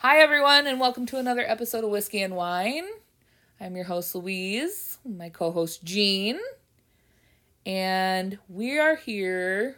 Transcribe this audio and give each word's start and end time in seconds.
Hi, 0.00 0.18
everyone, 0.18 0.66
and 0.66 0.80
welcome 0.80 1.04
to 1.06 1.18
another 1.18 1.44
episode 1.46 1.84
of 1.84 1.90
Whiskey 1.90 2.22
and 2.22 2.34
Wine. 2.34 2.86
I'm 3.60 3.76
your 3.76 3.84
host, 3.84 4.14
Louise, 4.14 4.98
my 5.04 5.28
co 5.28 5.50
host, 5.50 5.84
Jean, 5.84 6.38
and 7.66 8.38
we 8.48 8.78
are 8.78 8.96
here 8.96 9.76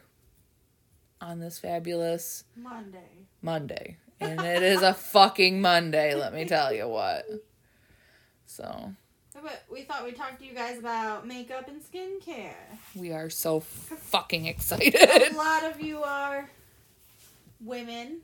on 1.21 1.41
this 1.41 1.59
fabulous 1.59 2.45
Monday. 2.57 3.27
Monday. 3.43 3.97
And 4.21 4.41
it 4.41 4.63
is 4.63 4.83
a 4.83 4.95
fucking 5.13 5.61
Monday, 5.61 6.15
let 6.15 6.33
me 6.33 6.45
tell 6.45 6.73
you 6.73 6.87
what. 6.89 7.27
So, 8.47 8.93
But 9.35 9.65
we 9.73 9.83
thought 9.83 10.05
we'd 10.05 10.17
talk 10.17 10.39
to 10.39 10.45
you 10.45 10.55
guys 10.55 10.79
about 10.79 11.27
makeup 11.27 11.69
and 11.69 11.81
skincare. 11.83 12.55
we 12.95 13.11
are 13.13 13.29
so 13.31 13.59
fucking 13.61 14.47
excited. 14.47 14.95
A 15.33 15.37
lot 15.37 15.65
of 15.65 15.81
you 15.81 16.03
are 16.03 16.49
women, 17.61 18.19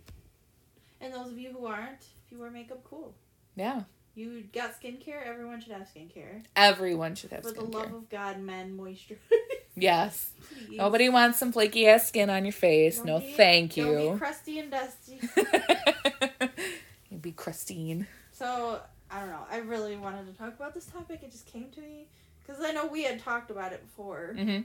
and 1.00 1.12
those 1.12 1.30
of 1.30 1.38
you 1.38 1.52
who 1.52 1.66
aren't, 1.66 2.00
if 2.00 2.32
you 2.32 2.38
wear 2.38 2.50
makeup, 2.50 2.82
cool. 2.84 3.14
Yeah, 3.56 3.82
You 4.14 4.44
got 4.52 4.80
skincare. 4.80 5.26
Everyone 5.26 5.60
should 5.60 5.72
have 5.72 5.82
skincare. 5.94 6.44
everyone 6.56 7.14
should 7.14 7.30
have 7.32 7.42
For 7.42 7.52
the 7.52 7.62
love 7.64 7.92
of 7.92 8.08
God, 8.08 8.40
men, 8.40 8.76
moisturize. 8.76 9.18
Yes. 9.80 10.30
Please. 10.66 10.76
Nobody 10.76 11.08
wants 11.08 11.38
some 11.38 11.52
flaky 11.52 11.86
ass 11.86 12.08
skin 12.08 12.30
on 12.30 12.44
your 12.44 12.50
face. 12.52 12.96
Don't 12.96 13.06
No, 13.06 13.20
be- 13.20 13.32
thank 13.36 13.74
Don't 13.76 13.86
be 13.96 14.02
you. 14.02 14.16
crusty 14.18 14.58
and 14.58 14.70
dusty. 14.72 15.20
You'd 17.10 17.22
be 17.22 17.32
Christine. 17.32 18.06
So 18.32 18.80
I 19.10 19.20
don't 19.20 19.28
know. 19.30 19.46
I 19.50 19.58
really 19.58 19.96
wanted 19.96 20.26
to 20.26 20.32
talk 20.36 20.54
about 20.56 20.74
this 20.74 20.86
topic. 20.86 21.20
It 21.22 21.30
just 21.30 21.46
came 21.46 21.70
to 21.70 21.80
me 21.80 22.08
because 22.44 22.62
I 22.62 22.72
know 22.72 22.86
we 22.86 23.04
had 23.04 23.20
talked 23.20 23.50
about 23.52 23.72
it 23.72 23.82
before. 23.84 24.34
hmm 24.36 24.60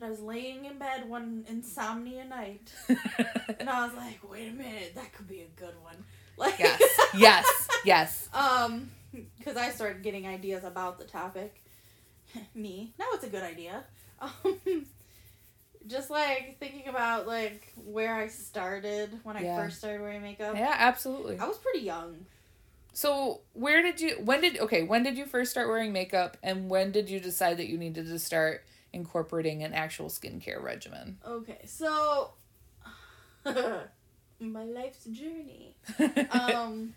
But 0.00 0.06
I 0.06 0.10
was 0.10 0.20
laying 0.20 0.64
in 0.64 0.78
bed 0.78 1.08
one 1.08 1.44
insomnia 1.46 2.24
night, 2.24 2.72
and 2.88 3.68
I 3.68 3.86
was 3.86 3.94
like, 3.94 4.18
"Wait 4.28 4.48
a 4.48 4.52
minute, 4.52 4.94
that 4.94 5.12
could 5.12 5.28
be 5.28 5.42
a 5.42 5.60
good 5.60 5.74
one." 5.82 6.04
Like, 6.38 6.58
yes, 6.58 6.80
yes, 7.14 7.68
yes. 7.84 8.28
um, 8.32 8.90
because 9.38 9.58
I 9.58 9.68
started 9.70 10.02
getting 10.02 10.26
ideas 10.26 10.64
about 10.64 10.98
the 10.98 11.04
topic. 11.04 11.62
Me, 12.54 12.94
now 12.98 13.04
it's 13.12 13.24
a 13.24 13.28
good 13.28 13.42
idea. 13.42 13.84
Um, 14.20 14.86
just 15.86 16.08
like 16.08 16.56
thinking 16.58 16.88
about 16.88 17.26
like 17.26 17.70
where 17.84 18.14
I 18.14 18.28
started 18.28 19.20
when 19.22 19.36
I 19.36 19.42
first 19.56 19.78
started 19.78 20.00
wearing 20.00 20.22
makeup. 20.22 20.56
Yeah, 20.56 20.74
absolutely. 20.78 21.38
I 21.38 21.46
was 21.46 21.58
pretty 21.58 21.80
young. 21.80 22.24
So, 22.94 23.40
where 23.52 23.82
did 23.82 24.00
you? 24.00 24.16
When 24.24 24.40
did? 24.40 24.58
Okay, 24.58 24.82
when 24.82 25.02
did 25.02 25.18
you 25.18 25.26
first 25.26 25.50
start 25.50 25.68
wearing 25.68 25.92
makeup, 25.92 26.38
and 26.42 26.70
when 26.70 26.90
did 26.90 27.10
you 27.10 27.20
decide 27.20 27.58
that 27.58 27.68
you 27.68 27.76
needed 27.76 28.06
to 28.06 28.18
start 28.18 28.64
incorporating 28.92 29.62
an 29.62 29.72
actual 29.74 30.08
skincare 30.08 30.62
regimen? 30.62 31.18
Okay, 31.26 31.60
so 31.66 32.32
my 33.44 34.64
life's 34.64 35.04
journey. 35.04 35.74
um 36.30 36.94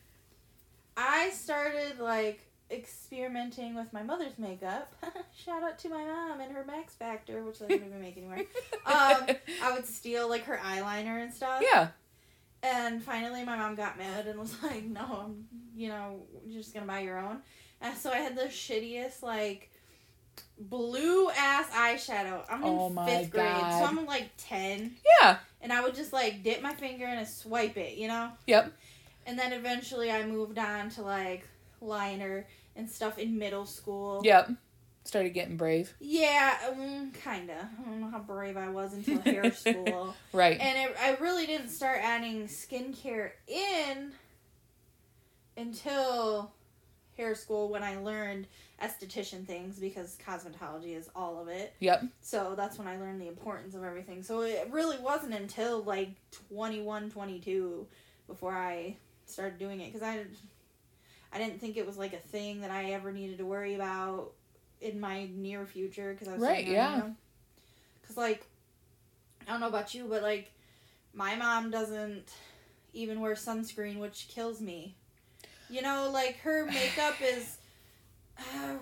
I 0.96 1.32
started 1.32 2.00
like 2.00 2.40
experimenting 2.72 3.76
with 3.76 3.92
my 3.94 4.04
mother's 4.04 4.38
makeup. 4.38 4.94
Shout 5.46 5.64
out 5.64 5.78
to 5.80 5.90
my 5.90 6.04
mom 6.04 6.40
and 6.40 6.52
her 6.52 6.64
Max 6.66 6.94
Factor, 6.94 7.44
which 7.44 7.62
I 7.62 7.68
don't 7.68 7.86
even 7.86 8.02
make 8.02 8.18
anymore. 8.18 8.40
Um, 8.86 9.28
I 9.64 9.72
would 9.74 9.86
steal 9.86 10.28
like 10.30 10.44
her 10.44 10.58
eyeliner 10.58 11.22
and 11.24 11.34
stuff. 11.34 11.62
yeah, 11.64 11.88
And 12.62 13.02
finally, 13.02 13.44
my 13.46 13.56
mom 13.58 13.76
got 13.76 13.98
mad 13.98 14.28
and 14.28 14.38
was 14.40 14.62
like, 14.62 14.84
"No, 14.84 15.02
I'm, 15.26 15.46
you 15.76 15.88
know, 15.88 16.20
you're 16.46 16.62
just 16.62 16.74
gonna 16.74 16.86
buy 16.86 17.00
your 17.00 17.18
own." 17.18 17.42
And 17.82 17.96
so 17.98 18.12
I 18.12 18.18
had 18.18 18.36
the 18.36 18.44
shittiest 18.44 19.22
like 19.24 19.72
blue 20.60 21.30
ass 21.32 21.70
eyeshadow. 21.72 22.44
I'm 22.50 22.64
in 22.64 22.70
Oh 22.70 22.90
my 22.90 23.06
fifth 23.06 23.32
grade, 23.32 23.44
God. 23.46 23.80
so 23.80 23.86
I'm 23.86 24.06
like 24.06 24.30
ten, 24.38 24.96
yeah, 25.22 25.38
and 25.62 25.72
I 25.74 25.82
would 25.82 25.96
just 25.96 26.14
like 26.14 26.44
dip 26.44 26.62
my 26.62 26.74
finger 26.74 27.06
in 27.06 27.18
and 27.18 27.28
swipe 27.28 27.78
it, 27.78 27.98
you 27.98 28.08
know. 28.08 28.30
yep, 28.48 28.72
And 29.26 29.38
then 29.38 29.54
eventually, 29.54 30.12
I 30.12 30.26
moved 30.26 30.58
on 30.58 30.90
to 30.92 31.02
like 31.02 31.48
liner 31.82 32.48
and 32.76 32.90
stuff 32.90 33.18
in 33.18 33.38
middle 33.38 33.66
school. 33.66 34.22
yep. 34.24 34.50
Started 35.06 35.32
getting 35.34 35.58
brave. 35.58 35.94
Yeah, 36.00 36.58
um, 36.70 37.12
kinda. 37.12 37.70
I 37.78 37.90
don't 37.90 38.00
know 38.00 38.10
how 38.10 38.20
brave 38.20 38.56
I 38.56 38.70
was 38.70 38.94
until 38.94 39.20
hair 39.22 39.52
school. 39.52 40.16
Right. 40.32 40.58
And 40.58 40.90
it, 40.92 40.96
I 40.98 41.16
really 41.22 41.46
didn't 41.46 41.68
start 41.70 42.00
adding 42.02 42.48
skincare 42.48 43.32
in 43.48 44.14
until 45.58 46.52
hair 47.18 47.36
school 47.36 47.70
when 47.70 47.84
I 47.84 47.98
learned 47.98 48.48
esthetician 48.82 49.46
things 49.46 49.80
because 49.80 50.18
cosmetology 50.26 50.96
is 50.98 51.10
all 51.16 51.40
of 51.42 51.48
it. 51.48 51.74
yep. 51.80 52.04
So 52.22 52.54
that's 52.56 52.78
when 52.78 52.88
I 52.88 52.98
learned 52.98 53.22
the 53.22 53.28
importance 53.28 53.76
of 53.76 53.84
everything. 53.84 54.24
So 54.24 54.42
it 54.42 54.68
really 54.72 54.98
wasn't 54.98 55.34
until 55.34 55.82
like 55.84 56.10
21, 56.50 57.10
22 57.12 57.88
before 58.28 58.54
I 58.54 58.98
started 59.26 59.58
doing 59.60 59.80
it 59.80 59.94
because 59.94 60.02
I, 60.06 60.26
I 61.32 61.38
didn't 61.38 61.60
think 61.62 61.78
it 61.78 61.86
was 61.86 61.98
like 61.98 62.14
a 62.14 62.18
thing 62.18 62.62
that 62.62 62.72
I 62.72 62.92
ever 62.92 63.12
needed 63.12 63.38
to 63.38 63.46
worry 63.46 63.76
about 63.76 64.32
in 64.82 65.00
my 65.00 65.30
near 65.34 65.66
future 65.66 66.12
because 66.14 66.28
I 66.28 66.34
was 66.34 66.42
Right, 66.42 66.66
young, 66.66 66.74
yeah. 66.76 66.92
you 66.96 66.98
know? 67.04 67.16
Because 68.02 68.18
like, 68.18 68.46
I 69.48 69.52
don't 69.52 69.60
know 69.62 69.68
about 69.68 69.94
you, 69.94 70.06
but 70.10 70.22
like, 70.24 70.52
my 71.14 71.36
mom 71.36 71.70
doesn't 71.72 72.34
even 72.94 73.20
wear 73.22 73.34
sunscreen, 73.36 74.00
which 74.00 74.28
kills 74.30 74.60
me. 74.60 74.96
You 75.70 75.82
know, 75.82 76.10
like 76.12 76.38
her 76.40 76.66
makeup 76.66 77.16
is 77.22 77.58
uh, 78.38 78.76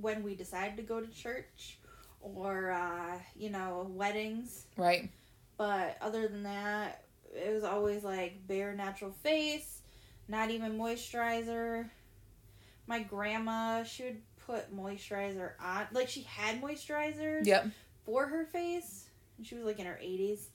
when 0.00 0.22
we 0.22 0.34
decide 0.34 0.76
to 0.76 0.82
go 0.82 1.00
to 1.00 1.06
church 1.08 1.78
or 2.20 2.70
uh, 2.70 3.18
you 3.36 3.50
know 3.50 3.86
weddings. 3.90 4.66
Right. 4.76 5.10
But 5.56 5.98
other 6.00 6.26
than 6.28 6.42
that, 6.44 7.04
it 7.34 7.52
was 7.52 7.64
always 7.64 8.02
like 8.02 8.46
bare 8.46 8.74
natural 8.74 9.12
face, 9.22 9.82
not 10.28 10.50
even 10.50 10.78
moisturizer. 10.78 11.88
My 12.86 13.00
grandma, 13.02 13.84
she 13.84 14.04
would 14.04 14.22
put 14.46 14.74
moisturizer 14.74 15.52
on, 15.62 15.86
like 15.92 16.08
she 16.08 16.22
had 16.22 16.60
moisturizers 16.60 17.46
Yep. 17.46 17.68
for 18.04 18.26
her 18.26 18.44
face, 18.46 19.06
and 19.36 19.46
she 19.46 19.54
was 19.54 19.64
like 19.64 19.78
in 19.78 19.86
her 19.86 19.98
eighties. 20.00 20.48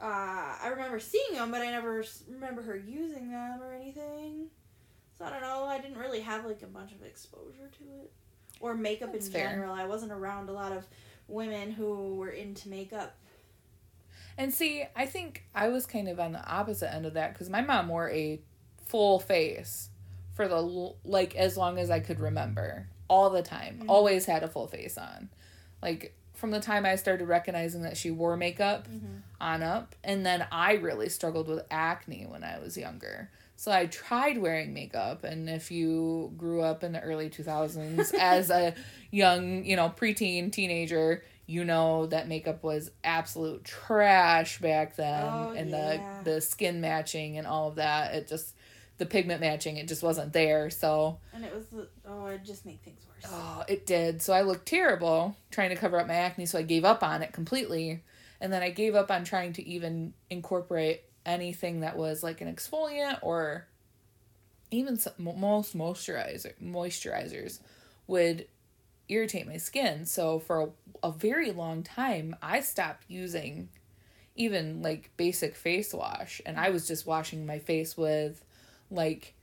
Uh, 0.00 0.56
I 0.60 0.68
remember 0.70 0.98
seeing 0.98 1.34
them, 1.34 1.52
but 1.52 1.62
I 1.62 1.70
never 1.70 2.04
remember 2.28 2.62
her 2.62 2.76
using 2.76 3.30
them 3.30 3.62
or 3.62 3.72
anything. 3.72 4.48
So 5.22 5.28
I 5.28 5.30
don't 5.30 5.42
know. 5.42 5.64
I 5.66 5.78
didn't 5.80 5.98
really 5.98 6.20
have 6.20 6.44
like 6.44 6.62
a 6.62 6.66
bunch 6.66 6.90
of 6.92 7.02
exposure 7.04 7.70
to 7.78 7.84
it 8.02 8.10
or 8.60 8.74
makeup 8.74 9.12
That's 9.12 9.26
in 9.26 9.32
fair. 9.32 9.48
general. 9.50 9.72
I 9.72 9.84
wasn't 9.86 10.10
around 10.12 10.48
a 10.48 10.52
lot 10.52 10.72
of 10.72 10.84
women 11.28 11.70
who 11.70 12.16
were 12.16 12.30
into 12.30 12.68
makeup. 12.68 13.14
And 14.36 14.52
see, 14.52 14.84
I 14.96 15.06
think 15.06 15.44
I 15.54 15.68
was 15.68 15.86
kind 15.86 16.08
of 16.08 16.18
on 16.18 16.32
the 16.32 16.44
opposite 16.44 16.92
end 16.92 17.06
of 17.06 17.14
that 17.14 17.34
because 17.34 17.48
my 17.50 17.60
mom 17.60 17.88
wore 17.88 18.10
a 18.10 18.40
full 18.86 19.20
face 19.20 19.90
for 20.34 20.48
the 20.48 20.92
like 21.04 21.36
as 21.36 21.56
long 21.56 21.78
as 21.78 21.90
I 21.90 22.00
could 22.00 22.18
remember, 22.18 22.88
all 23.08 23.30
the 23.30 23.42
time. 23.42 23.80
Mhm. 23.82 23.88
Always 23.88 24.24
had 24.24 24.42
a 24.42 24.48
full 24.48 24.66
face 24.66 24.96
on, 24.98 25.28
like 25.82 26.14
from 26.34 26.50
the 26.50 26.60
time 26.60 26.84
I 26.86 26.96
started 26.96 27.26
recognizing 27.26 27.82
that 27.82 27.96
she 27.96 28.10
wore 28.10 28.36
makeup 28.36 28.88
Mm-hmm. 28.88 29.18
on 29.40 29.62
up, 29.62 29.94
and 30.02 30.24
then 30.26 30.46
I 30.50 30.72
really 30.74 31.08
struggled 31.10 31.46
with 31.46 31.64
acne 31.70 32.24
when 32.26 32.42
I 32.42 32.58
was 32.58 32.76
younger. 32.76 33.30
So 33.62 33.70
I 33.70 33.86
tried 33.86 34.38
wearing 34.38 34.74
makeup, 34.74 35.22
and 35.22 35.48
if 35.48 35.70
you 35.70 36.32
grew 36.36 36.62
up 36.62 36.82
in 36.82 36.90
the 36.90 37.00
early 37.00 37.30
2000s 37.30 38.12
as 38.18 38.50
a 38.50 38.74
young, 39.12 39.64
you 39.64 39.76
know, 39.76 39.88
preteen 39.88 40.50
teenager, 40.50 41.22
you 41.46 41.64
know 41.64 42.06
that 42.06 42.26
makeup 42.26 42.64
was 42.64 42.90
absolute 43.04 43.62
trash 43.62 44.58
back 44.58 44.96
then, 44.96 45.46
Oh, 45.48 45.52
and 45.54 45.70
yeah. 45.70 45.98
the 46.22 46.30
the 46.32 46.40
skin 46.40 46.80
matching 46.80 47.38
and 47.38 47.46
all 47.46 47.68
of 47.68 47.76
that. 47.76 48.16
It 48.16 48.26
just 48.26 48.56
the 48.98 49.06
pigment 49.06 49.40
matching, 49.40 49.76
it 49.76 49.86
just 49.86 50.02
wasn't 50.02 50.32
there. 50.32 50.68
So 50.68 51.20
And 51.32 51.44
it 51.44 51.54
was 51.54 51.86
oh, 52.04 52.26
it 52.26 52.42
just 52.44 52.66
made 52.66 52.82
things 52.82 53.06
worse. 53.06 53.30
Oh, 53.32 53.62
it 53.68 53.86
did. 53.86 54.22
So 54.22 54.32
I 54.32 54.42
looked 54.42 54.66
terrible 54.66 55.36
trying 55.52 55.70
to 55.70 55.76
cover 55.76 56.00
up 56.00 56.08
my 56.08 56.14
acne, 56.14 56.46
so 56.46 56.58
I 56.58 56.62
gave 56.62 56.84
up 56.84 57.04
on 57.04 57.22
it 57.22 57.32
completely. 57.32 58.02
And 58.40 58.52
then 58.52 58.64
I 58.64 58.70
gave 58.70 58.96
up 58.96 59.12
on 59.12 59.22
trying 59.22 59.52
to 59.52 59.64
even 59.64 60.14
incorporate 60.30 61.02
anything 61.24 61.80
that 61.80 61.96
was 61.96 62.22
like 62.22 62.40
an 62.40 62.52
exfoliant 62.54 63.18
or 63.22 63.66
even 64.70 64.96
some, 64.96 65.12
most 65.18 65.76
moisturizer 65.76 66.52
moisturizers 66.62 67.60
would 68.06 68.46
irritate 69.08 69.46
my 69.46 69.56
skin. 69.56 70.06
So 70.06 70.38
for 70.38 70.60
a, 70.60 71.08
a 71.08 71.12
very 71.12 71.52
long 71.52 71.82
time, 71.82 72.34
I 72.42 72.60
stopped 72.60 73.04
using 73.08 73.68
even 74.34 74.82
like 74.82 75.10
basic 75.16 75.54
face 75.54 75.92
wash 75.92 76.40
and 76.46 76.58
I 76.58 76.70
was 76.70 76.88
just 76.88 77.06
washing 77.06 77.44
my 77.44 77.58
face 77.58 77.96
with 77.96 78.44
like 78.90 79.34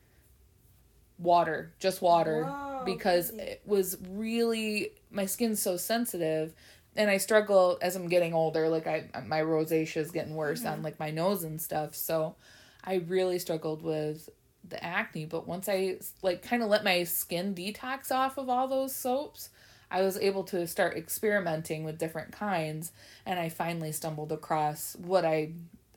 water, 1.19 1.73
just 1.79 2.01
water 2.01 2.45
Whoa, 2.45 2.83
because 2.85 3.29
it 3.31 3.61
was 3.65 3.97
really 4.09 4.91
my 5.11 5.25
skin's 5.25 5.61
so 5.61 5.77
sensitive 5.77 6.53
and 6.95 7.09
I 7.09 7.17
struggle 7.17 7.77
as 7.81 7.95
I'm 7.95 8.07
getting 8.09 8.33
older 8.33 8.67
like 8.69 8.87
I 8.87 9.05
my 9.25 9.41
rosacea 9.41 9.97
is 9.97 10.11
getting 10.11 10.35
worse 10.35 10.65
on 10.65 10.79
Mhm. 10.79 10.83
like 10.83 10.99
my 10.99 11.11
nose 11.11 11.43
and 11.43 11.61
stuff 11.61 11.95
so 11.95 12.35
I 12.83 12.95
really 12.95 13.39
struggled 13.39 13.81
with 13.83 14.29
the 14.67 14.83
acne 14.83 15.25
but 15.25 15.47
once 15.47 15.67
I 15.69 15.97
like 16.21 16.41
kind 16.41 16.61
of 16.63 16.69
let 16.69 16.83
my 16.83 17.03
skin 17.03 17.55
detox 17.55 18.11
off 18.11 18.37
of 18.37 18.49
all 18.49 18.67
those 18.67 18.95
soaps 18.95 19.49
I 19.91 20.01
was 20.01 20.17
able 20.17 20.43
to 20.45 20.67
start 20.67 20.95
experimenting 20.97 21.83
with 21.83 21.97
different 21.97 22.31
kinds 22.31 22.91
and 23.25 23.39
I 23.39 23.49
finally 23.49 23.91
stumbled 23.91 24.31
across 24.31 24.95
what 24.97 25.25
I 25.25 25.51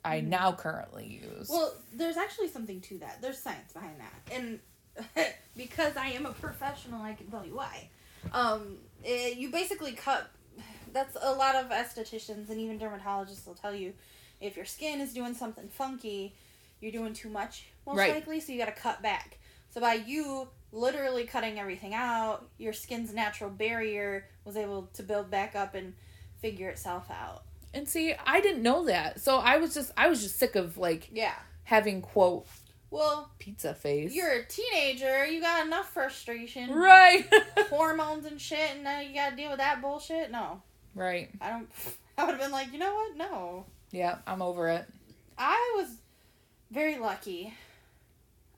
I 0.04 0.20
Mhm. 0.20 0.28
now 0.28 0.52
currently 0.52 1.06
use. 1.22 1.48
Well, 1.48 1.74
there's 1.92 2.16
actually 2.16 2.48
something 2.48 2.80
to 2.82 2.98
that. 2.98 3.22
There's 3.22 3.38
science 3.38 3.72
behind 3.72 4.00
that, 4.00 4.32
and 4.34 4.58
because 5.56 5.96
I 5.96 6.08
am 6.08 6.26
a 6.26 6.32
professional, 6.32 7.00
I 7.00 7.14
can 7.14 7.30
tell 7.30 7.46
you 7.46 7.54
why. 7.54 7.88
Um, 8.32 8.78
eh, 9.04 9.28
you 9.36 9.50
basically 9.50 9.92
cut. 9.92 10.28
That's 10.92 11.16
a 11.20 11.32
lot 11.32 11.54
of 11.54 11.70
estheticians 11.70 12.50
and 12.50 12.60
even 12.60 12.78
dermatologists 12.78 13.46
will 13.46 13.54
tell 13.54 13.74
you 13.74 13.94
if 14.40 14.56
your 14.56 14.64
skin 14.64 15.00
is 15.00 15.12
doing 15.14 15.34
something 15.34 15.68
funky, 15.68 16.34
you're 16.80 16.92
doing 16.92 17.12
too 17.14 17.28
much 17.28 17.66
most 17.86 17.98
Right. 17.98 18.12
likely, 18.12 18.40
so 18.40 18.52
you 18.52 18.58
got 18.58 18.74
to 18.74 18.80
cut 18.80 19.00
back. 19.02 19.38
So 19.70 19.80
by 19.80 19.94
you 19.94 20.48
literally 20.72 21.24
cutting 21.24 21.58
everything 21.58 21.94
out, 21.94 22.48
your 22.58 22.72
skin's 22.72 23.14
natural 23.14 23.50
barrier 23.50 24.26
was 24.44 24.56
able 24.56 24.88
to 24.94 25.02
build 25.02 25.30
back 25.30 25.54
up 25.54 25.74
and 25.74 25.94
figure 26.40 26.68
itself 26.68 27.10
out. 27.10 27.44
and 27.74 27.88
see, 27.88 28.14
I 28.26 28.40
didn't 28.42 28.62
know 28.62 28.84
that. 28.84 29.20
So 29.20 29.38
I 29.38 29.56
was 29.56 29.72
just 29.72 29.92
I 29.96 30.08
was 30.08 30.22
just 30.22 30.38
sick 30.38 30.56
of 30.56 30.76
like 30.76 31.08
Yeah. 31.12 31.34
having 31.64 32.02
quote 32.02 32.46
Well, 32.90 33.30
pizza 33.38 33.74
face. 33.74 34.12
you're 34.12 34.30
a 34.32 34.44
teenager. 34.44 35.24
You 35.24 35.40
got 35.40 35.64
enough 35.66 35.90
frustration. 35.90 36.70
right. 36.74 37.24
hormones 37.70 38.26
and 38.26 38.38
shit, 38.38 38.72
and 38.74 38.84
now 38.84 39.00
you 39.00 39.14
gotta 39.14 39.36
deal 39.36 39.48
with 39.50 39.58
that 39.60 39.80
bullshit. 39.80 40.30
No, 40.30 40.60
right. 40.94 41.30
I 41.40 41.50
don't. 41.50 41.68
I 42.18 42.24
would 42.24 42.32
have 42.32 42.40
been 42.40 42.52
like, 42.52 42.72
you 42.72 42.78
know 42.78 42.94
what? 42.94 43.16
No, 43.16 43.64
Yeah, 43.90 44.18
I'm 44.26 44.42
over 44.42 44.68
it. 44.68 44.86
I 45.38 45.74
was 45.76 45.88
very 46.70 46.98
lucky. 46.98 47.54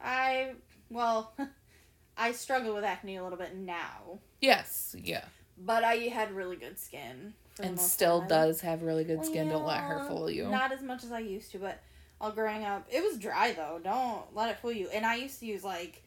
I 0.00 0.52
well, 0.90 1.32
I 2.16 2.32
struggle 2.32 2.75
with 2.75 2.84
acne 2.84 3.16
a 3.16 3.22
little 3.22 3.38
bit 3.38 3.56
now, 3.56 4.19
Yes. 4.40 4.94
Yeah. 4.98 5.25
but 5.58 5.84
I 5.84 5.94
had 5.94 6.32
really 6.32 6.56
good 6.56 6.78
skin. 6.78 7.34
And 7.60 7.78
still 7.78 8.19
part. 8.19 8.28
does 8.31 8.60
have 8.62 8.82
really 8.82 9.04
good 9.04 9.25
skin. 9.25 9.48
Don't 9.48 9.64
let 9.64 9.81
her 9.81 10.04
fool 10.08 10.28
you. 10.28 10.48
Not 10.48 10.72
as 10.72 10.82
much 10.82 11.04
as 11.04 11.12
I 11.12 11.20
used 11.20 11.52
to, 11.52 11.58
but 11.58 11.81
all 12.20 12.32
growing 12.32 12.64
up, 12.64 12.86
it 12.90 13.00
was 13.02 13.16
dry 13.19 13.52
though. 13.52 13.81
Don't 13.82 14.34
let 14.34 14.50
it 14.50 14.58
fool 14.58 14.72
you. 14.72 14.88
And 14.92 15.06
I 15.06 15.14
used 15.14 15.38
to 15.40 15.46
use 15.46 15.62
like 15.62 16.02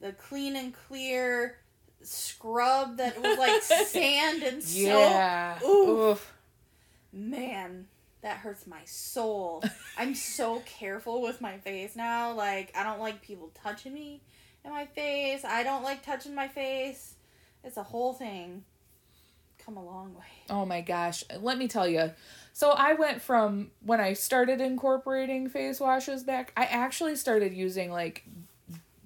the 0.00 0.12
clean 0.12 0.56
and 0.56 0.74
clear 0.74 1.56
scrub 2.04 2.98
that 2.98 3.20
was 3.20 3.38
like 3.38 3.62
sand 3.86 4.42
and 4.42 4.62
soap. 4.62 4.82
yeah. 4.82 5.58
Oof. 5.64 5.88
Oof. 5.88 6.32
Man, 7.12 7.86
that 8.22 8.38
hurts 8.38 8.66
my 8.66 8.80
soul. 8.84 9.62
I'm 9.96 10.14
so 10.14 10.62
careful 10.66 11.22
with 11.22 11.40
my 11.40 11.58
face 11.58 11.94
now. 11.94 12.32
Like, 12.32 12.72
I 12.76 12.82
don't 12.82 13.00
like 13.00 13.22
people 13.22 13.50
touching 13.62 13.94
me 13.94 14.20
in 14.64 14.70
my 14.70 14.86
face. 14.86 15.44
I 15.44 15.62
don't 15.62 15.84
like 15.84 16.02
touching 16.04 16.34
my 16.34 16.48
face. 16.48 17.14
It's 17.62 17.76
a 17.76 17.82
whole 17.82 18.12
thing. 18.12 18.64
Come 19.64 19.76
a 19.76 19.84
long 19.84 20.14
way. 20.14 20.24
Oh 20.50 20.66
my 20.66 20.80
gosh. 20.80 21.24
Let 21.40 21.56
me 21.56 21.68
tell 21.68 21.86
you. 21.88 22.10
So 22.52 22.70
I 22.70 22.94
went 22.94 23.22
from 23.22 23.70
when 23.84 24.00
I 24.00 24.12
started 24.12 24.60
incorporating 24.60 25.48
face 25.48 25.80
washes 25.80 26.22
back, 26.22 26.52
I 26.56 26.64
actually 26.64 27.16
started 27.16 27.52
using 27.54 27.90
like 27.90 28.24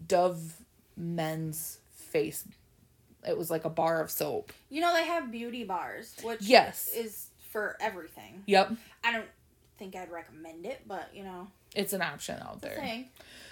Dove 0.07 0.57
men's 0.97 1.79
face. 1.93 2.45
It 3.27 3.37
was 3.37 3.51
like 3.51 3.65
a 3.65 3.71
bar 3.71 4.01
of 4.01 4.11
soap. 4.11 4.53
You 4.71 4.81
know, 4.81 4.95
they 4.95 5.05
have 5.05 5.31
beauty 5.33 5.65
bars, 5.65 6.15
which 6.23 6.43
Yes. 6.43 6.89
is 6.95 7.29
for 7.51 7.77
everything. 7.81 8.43
Yep. 8.47 8.73
I 9.03 9.13
don't 9.13 9.27
think 9.79 9.97
I'd 9.97 10.11
recommend 10.11 10.67
it, 10.67 10.83
but 10.87 11.09
you 11.15 11.25
know, 11.25 11.49
It's 11.75 11.93
an 11.93 12.03
option 12.03 12.39
out 12.41 12.61
there. 12.61 12.77
thing. 12.77 13.09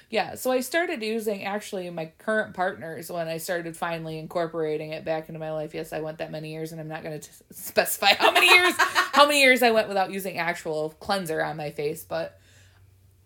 Yeah, 0.09 0.37
so 0.37 0.53
I 0.53 0.61
started 0.61 1.03
using 1.03 1.43
actually 1.45 1.91
my 1.91 2.13
current 2.19 2.55
partners 2.55 3.11
when 3.11 3.27
I 3.27 3.39
started 3.39 3.77
finally 3.77 4.19
incorporating 4.21 4.93
it 4.93 5.05
back 5.05 5.29
into 5.29 5.41
my 5.41 5.51
life. 5.53 5.75
Yes, 5.75 5.93
I 5.93 5.99
went 5.99 6.19
that 6.19 6.31
many 6.31 6.53
years, 6.53 6.71
and 6.71 6.81
I'm 6.81 6.87
not 6.87 7.03
going 7.03 7.19
to 7.21 7.31
specify 7.51 8.15
how 8.15 8.31
many 8.31 8.47
years 8.49 8.75
how 8.79 9.27
many 9.27 9.41
years 9.43 9.65
I 9.65 9.73
went 9.73 9.89
without 9.89 10.13
using 10.13 10.39
actual 10.39 10.91
cleanser 11.01 11.43
on 11.43 11.57
my 11.57 11.71
face, 11.73 12.05
but 12.05 12.39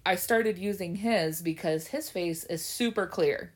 I 0.06 0.14
started 0.14 0.56
using 0.56 0.96
his 0.96 1.42
because 1.42 1.88
his 1.88 2.08
face 2.08 2.44
is 2.44 2.64
super 2.64 3.06
clear. 3.06 3.52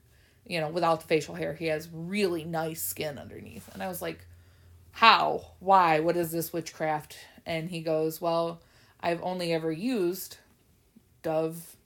You 0.47 0.61
know, 0.61 0.69
without 0.69 1.01
the 1.01 1.07
facial 1.07 1.35
hair, 1.35 1.55
he 1.55 1.67
has 1.67 1.89
really 1.93 2.45
nice 2.45 2.83
skin 2.83 3.19
underneath, 3.19 3.69
and 3.73 3.83
I 3.83 3.89
was 3.89 4.03
like, 4.03 4.27
"How? 4.93 5.53
Why? 5.61 6.01
What 6.01 6.17
is 6.17 6.31
this 6.33 6.53
witchcraft?" 6.53 7.17
And 7.47 7.71
he 7.71 7.81
goes, 7.81 8.21
"Well, 8.21 8.61
I've 9.01 9.23
only 9.23 9.53
ever 9.53 9.73
used 9.73 10.39
Dove." 11.23 11.77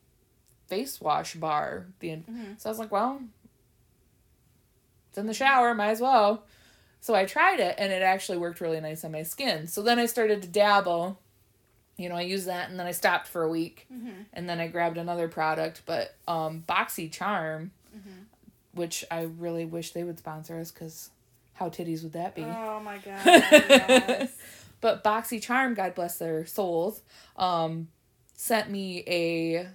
face 0.67 1.01
wash 1.01 1.33
bar. 1.35 1.87
The 2.01 2.11
Mhm. 2.17 2.61
so 2.61 2.69
I 2.69 2.71
was 2.71 2.79
like, 2.79 2.93
well, 2.93 3.23
it's 5.09 5.17
in 5.17 5.27
the 5.27 5.33
shower, 5.33 5.73
might 5.75 5.89
as 5.93 6.01
well. 6.01 6.45
So 7.01 7.15
I 7.15 7.25
tried 7.25 7.59
it, 7.59 7.77
and 7.79 7.91
it 7.91 8.03
actually 8.03 8.37
worked 8.37 8.61
really 8.61 8.79
nice 8.81 9.03
on 9.03 9.13
my 9.13 9.23
skin. 9.23 9.67
So 9.67 9.81
then 9.83 9.99
I 9.99 10.05
started 10.05 10.43
to 10.43 10.49
dabble. 10.49 11.19
You 11.97 12.11
know, 12.11 12.17
I 12.17 12.21
used 12.21 12.47
that, 12.49 12.69
and 12.69 12.79
then 12.79 12.87
I 12.87 12.93
stopped 12.93 13.29
for 13.29 13.43
a 13.43 13.49
week, 13.49 13.87
Mhm. 13.91 14.27
and 14.35 14.47
then 14.47 14.61
I 14.61 14.67
grabbed 14.69 14.99
another 14.99 15.27
product. 15.27 15.83
But 15.87 16.15
um, 16.29 16.65
Boxy 16.69 17.11
Charm. 17.11 17.71
Which 18.79 19.05
I 19.11 19.23
really 19.23 19.65
wish 19.67 19.91
they 19.93 20.05
would 20.05 20.19
sponsor 20.19 20.59
us, 20.59 20.71
because 20.71 21.11
how 21.55 21.69
titties 21.69 22.03
would 22.03 22.13
that 22.15 22.35
be? 22.35 22.43
Oh 22.45 22.81
my 22.81 22.97
god. 23.05 23.21
yes. 23.27 24.33
But 24.81 25.03
Boxy 25.05 25.43
Charm, 25.43 25.75
God 25.75 25.95
bless 25.95 26.19
their 26.19 26.47
souls, 26.47 27.03
um, 27.37 27.89
sent 28.35 28.71
me 28.71 29.03
a 29.09 29.67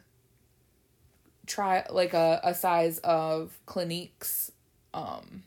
try 1.46 1.86
like 1.90 2.14
a, 2.14 2.40
a 2.44 2.54
size 2.54 3.00
of 3.00 3.58
Clinique's 3.66 4.52
um 4.94 5.44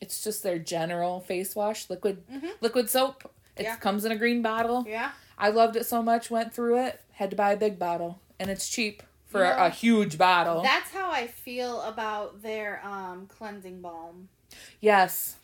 it's 0.00 0.22
just 0.24 0.42
their 0.42 0.58
general 0.58 1.20
face 1.20 1.54
wash, 1.56 1.88
liquid 1.90 2.22
Mhm. 2.28 2.50
liquid 2.60 2.88
soap. 2.90 3.30
It 3.56 3.64
Yeah. 3.64 3.76
comes 3.76 4.04
in 4.04 4.12
a 4.12 4.16
green 4.16 4.42
bottle. 4.42 4.84
Yeah. 4.86 5.10
I 5.36 5.50
loved 5.50 5.76
it 5.76 5.86
so 5.86 6.02
much, 6.02 6.30
went 6.30 6.52
through 6.54 6.78
it, 6.84 7.00
had 7.12 7.30
to 7.30 7.36
buy 7.36 7.52
a 7.52 7.56
big 7.56 7.78
bottle, 7.78 8.20
and 8.40 8.50
it's 8.50 8.68
cheap 8.68 9.02
for 9.28 9.42
a 9.44 9.70
huge 9.70 10.18
bottle. 10.18 10.62
That's 10.62 10.90
how 10.90 11.10
I 11.10 11.26
feel 11.26 11.82
about 11.82 12.42
their 12.42 12.80
um 12.84 13.26
cleansing 13.28 13.80
balm. 13.80 14.28
yes. 14.80 15.36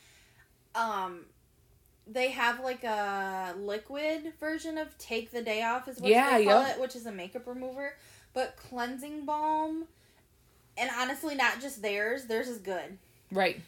Um 0.75 1.27
they 2.07 2.31
have 2.31 2.61
like 2.61 2.85
a 2.85 3.55
liquid 3.59 4.35
version 4.39 4.77
of 4.77 4.97
take 4.99 5.31
the 5.31 5.41
day 5.43 5.63
off 5.63 5.89
is 5.89 5.99
what 5.99 6.11
Yeah, 6.11 6.39
they 6.39 6.45
call 6.45 6.63
yep. 6.63 6.77
it, 6.77 6.81
which 6.81 6.97
is 6.97 7.07
a 7.07 7.13
makeup 7.13 7.47
remover. 7.47 7.97
But 8.35 8.57
cleansing 8.57 9.25
balm 9.25 9.85
and 10.77 10.91
honestly 10.99 11.35
not 11.35 11.61
just 11.61 11.81
theirs, 11.83 12.25
theirs 12.27 12.49
is 12.49 12.59
good. 12.59 12.99
Right. 13.31 13.61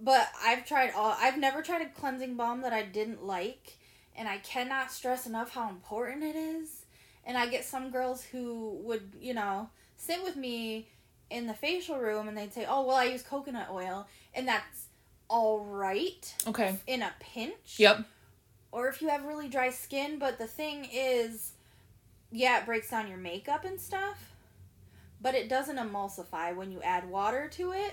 But 0.00 0.28
I've 0.42 0.64
tried 0.66 0.92
all 0.96 1.16
I've 1.18 1.38
never 1.38 1.62
tried 1.62 1.82
a 1.82 1.88
cleansing 1.88 2.36
balm 2.36 2.62
that 2.62 2.72
I 2.72 2.82
didn't 2.82 3.24
like 3.24 3.78
and 4.16 4.28
I 4.28 4.38
cannot 4.38 4.92
stress 4.92 5.26
enough 5.26 5.54
how 5.54 5.68
important 5.68 6.22
it 6.22 6.36
is. 6.36 6.81
And 7.24 7.38
I 7.38 7.46
get 7.48 7.64
some 7.64 7.90
girls 7.90 8.24
who 8.24 8.78
would, 8.82 9.14
you 9.20 9.34
know, 9.34 9.68
sit 9.96 10.22
with 10.22 10.36
me 10.36 10.88
in 11.30 11.46
the 11.46 11.54
facial 11.54 11.98
room 11.98 12.28
and 12.28 12.36
they'd 12.36 12.52
say, 12.52 12.66
"Oh, 12.68 12.84
well, 12.84 12.96
I 12.96 13.04
use 13.04 13.22
coconut 13.22 13.68
oil." 13.70 14.06
And 14.34 14.46
that's 14.48 14.86
all 15.28 15.60
right 15.60 16.34
Okay. 16.46 16.76
in 16.86 17.00
a 17.02 17.12
pinch. 17.20 17.78
Yep. 17.78 18.04
Or 18.70 18.88
if 18.88 19.00
you 19.00 19.08
have 19.08 19.24
really 19.24 19.48
dry 19.48 19.70
skin, 19.70 20.18
but 20.18 20.38
the 20.38 20.46
thing 20.46 20.86
is 20.92 21.52
yeah, 22.30 22.60
it 22.60 22.66
breaks 22.66 22.90
down 22.90 23.08
your 23.08 23.18
makeup 23.18 23.64
and 23.66 23.78
stuff, 23.78 24.32
but 25.20 25.34
it 25.34 25.48
doesn't 25.50 25.76
emulsify 25.76 26.54
when 26.56 26.72
you 26.72 26.80
add 26.82 27.08
water 27.10 27.46
to 27.52 27.72
it 27.72 27.92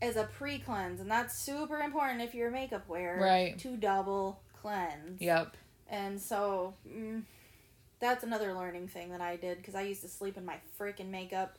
as 0.00 0.16
a 0.16 0.24
pre-cleanse, 0.24 1.00
and 1.00 1.10
that's 1.10 1.38
super 1.38 1.78
important 1.80 2.22
if 2.22 2.34
you're 2.34 2.48
a 2.48 2.52
makeup 2.52 2.88
wearer 2.88 3.20
Right. 3.22 3.58
to 3.58 3.76
double 3.76 4.40
cleanse. 4.60 5.20
Yep. 5.20 5.56
And 5.88 6.20
so 6.20 6.74
mm, 6.88 7.22
that's 8.00 8.24
another 8.24 8.52
learning 8.54 8.88
thing 8.88 9.10
that 9.10 9.20
I 9.20 9.36
did 9.36 9.58
because 9.58 9.74
I 9.74 9.82
used 9.82 10.02
to 10.02 10.08
sleep 10.08 10.36
in 10.36 10.44
my 10.44 10.56
freaking 10.78 11.10
makeup 11.10 11.56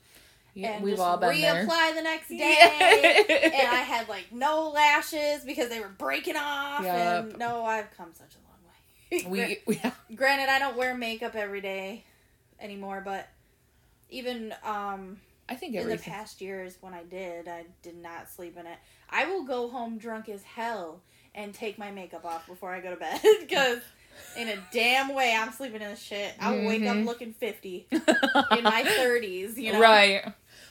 Yeah, 0.53 0.73
and 0.75 0.83
we've 0.83 0.99
all 0.99 1.17
been 1.17 1.29
reapply 1.31 1.67
there. 1.67 1.95
the 1.95 2.01
next 2.01 2.29
day. 2.29 2.37
Yeah. 2.37 3.35
and 3.45 3.67
I 3.67 3.81
had 3.81 4.07
like 4.09 4.31
no 4.31 4.69
lashes 4.69 5.43
because 5.45 5.69
they 5.69 5.79
were 5.79 5.89
breaking 5.97 6.35
off. 6.37 6.83
And 6.85 7.37
no, 7.37 7.63
I've 7.65 7.89
come 7.97 8.09
such 8.13 8.35
a 8.35 8.39
long 8.47 9.25
way. 9.29 9.59
we, 9.67 9.75
we 9.79 10.15
Granted, 10.15 10.49
I 10.49 10.59
don't 10.59 10.77
wear 10.77 10.95
makeup 10.95 11.35
every 11.35 11.61
day 11.61 12.03
anymore, 12.59 13.01
but 13.03 13.27
even 14.09 14.53
um, 14.63 15.17
I 15.49 15.55
think 15.55 15.75
in 15.75 15.89
the 15.89 15.97
past 15.97 16.41
years 16.41 16.77
when 16.81 16.93
I 16.93 17.03
did, 17.03 17.47
I 17.47 17.65
did 17.81 17.95
not 18.01 18.29
sleep 18.29 18.57
in 18.57 18.65
it. 18.65 18.77
I 19.09 19.25
will 19.25 19.43
go 19.43 19.69
home 19.69 19.97
drunk 19.97 20.29
as 20.29 20.43
hell 20.43 21.01
and 21.33 21.53
take 21.53 21.77
my 21.77 21.91
makeup 21.91 22.23
off 22.25 22.47
before 22.47 22.71
I 22.71 22.79
go 22.79 22.91
to 22.91 22.95
bed 22.95 23.19
because 23.41 23.79
in 24.37 24.49
a 24.49 24.57
damn 24.71 25.13
way 25.13 25.35
I'm 25.35 25.51
sleeping 25.51 25.81
in 25.81 25.89
this 25.89 26.01
shit. 26.01 26.33
I'll 26.39 26.65
wake 26.65 26.85
up 26.85 26.97
Mhm. 26.97 27.05
looking 27.05 27.33
50 27.33 27.87
in 27.91 28.63
my 28.63 28.83
30s, 28.97 29.57
you 29.57 29.71
know? 29.71 29.79
Right. 29.79 30.23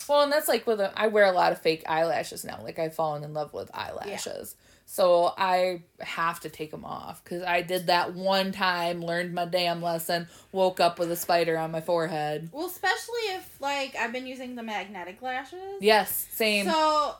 Well, 0.08 0.22
and 0.22 0.30
that's 0.32 0.48
like 0.48 0.66
with 0.66 0.80
a, 0.80 0.92
I 0.98 1.06
wear 1.06 1.24
a 1.24 1.32
lot 1.32 1.52
of 1.52 1.60
fake 1.60 1.82
eyelashes 1.88 2.44
now. 2.44 2.60
Like 2.62 2.78
I've 2.78 2.94
fallen 2.94 3.24
in 3.24 3.32
love 3.32 3.52
with 3.54 3.70
eyelashes. 3.74 4.56
So 4.86 5.32
I 5.38 5.82
have 6.00 6.40
to 6.40 6.50
take 6.50 6.70
them 6.70 6.84
off 6.84 7.24
because 7.24 7.42
I 7.42 7.62
did 7.62 7.86
that 7.86 8.12
one 8.12 8.52
time, 8.52 9.00
learned 9.02 9.32
my 9.32 9.46
damn 9.46 9.80
lesson, 9.80 10.28
woke 10.52 10.78
up 10.78 10.98
with 10.98 11.10
a 11.10 11.16
spider 11.16 11.56
on 11.56 11.70
my 11.70 11.80
forehead. 11.80 12.50
Well, 12.52 12.66
especially 12.66 13.20
if 13.30 13.60
like 13.62 13.96
I've 13.96 14.12
been 14.12 14.26
using 14.26 14.56
the 14.56 14.62
magnetic 14.62 15.22
lashes. 15.22 15.58
Yes, 15.80 16.28
same. 16.32 16.66
So 16.68 17.14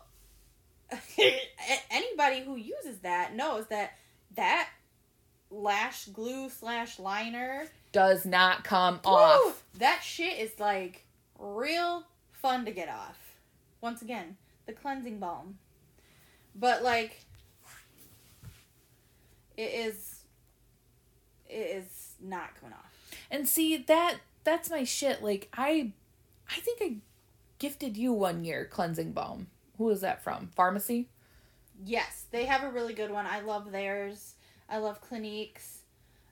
anybody 1.91 2.43
who 2.45 2.57
uses 2.57 2.99
that 3.01 3.35
knows 3.35 3.67
that 3.69 3.93
that 4.37 4.69
lash 5.55 6.07
glue 6.07 6.49
slash 6.51 6.99
liner 6.99 7.67
does 7.93 8.27
not 8.27 8.65
come 8.65 9.01
Woo! 9.05 9.13
off. 9.13 9.65
That 9.79 10.01
shit 10.03 10.39
is 10.39 10.59
like 10.59 11.05
real 11.39 12.05
fun 12.33 12.65
to 12.65 12.71
get 12.73 12.89
off. 12.89 13.19
Once 13.81 14.03
again, 14.03 14.37
the 14.67 14.73
cleansing 14.73 15.19
balm. 15.19 15.59
But 16.55 16.83
like 16.83 17.21
it 19.57 19.73
is 19.73 20.23
it 21.49 21.55
is 21.55 22.15
not 22.21 22.55
coming 22.61 22.75
off. 22.75 22.93
And 23.31 23.49
see 23.49 23.77
that 23.77 24.17
that's 24.43 24.71
my 24.71 24.85
shit. 24.85 25.23
Like 25.23 25.49
I 25.55 25.93
I 26.49 26.61
think 26.61 26.79
I 26.83 26.97
gifted 27.59 27.97
you 27.97 28.13
one 28.13 28.45
year 28.45 28.65
cleansing 28.65 29.13
balm. 29.13 29.49
Who 29.79 29.91
is 29.91 30.01
that 30.03 30.23
from? 30.23 30.51
Farmacy? 30.57 31.07
Yes, 31.85 32.27
they 32.31 32.45
have 32.45 32.63
a 32.63 32.71
really 32.71 32.95
good 32.95 33.11
one. 33.11 33.27
I 33.27 33.41
love 33.41 33.73
theirs. 33.73 34.34
I 34.75 34.79
love 34.79 35.01
Clinique's. 35.01 35.79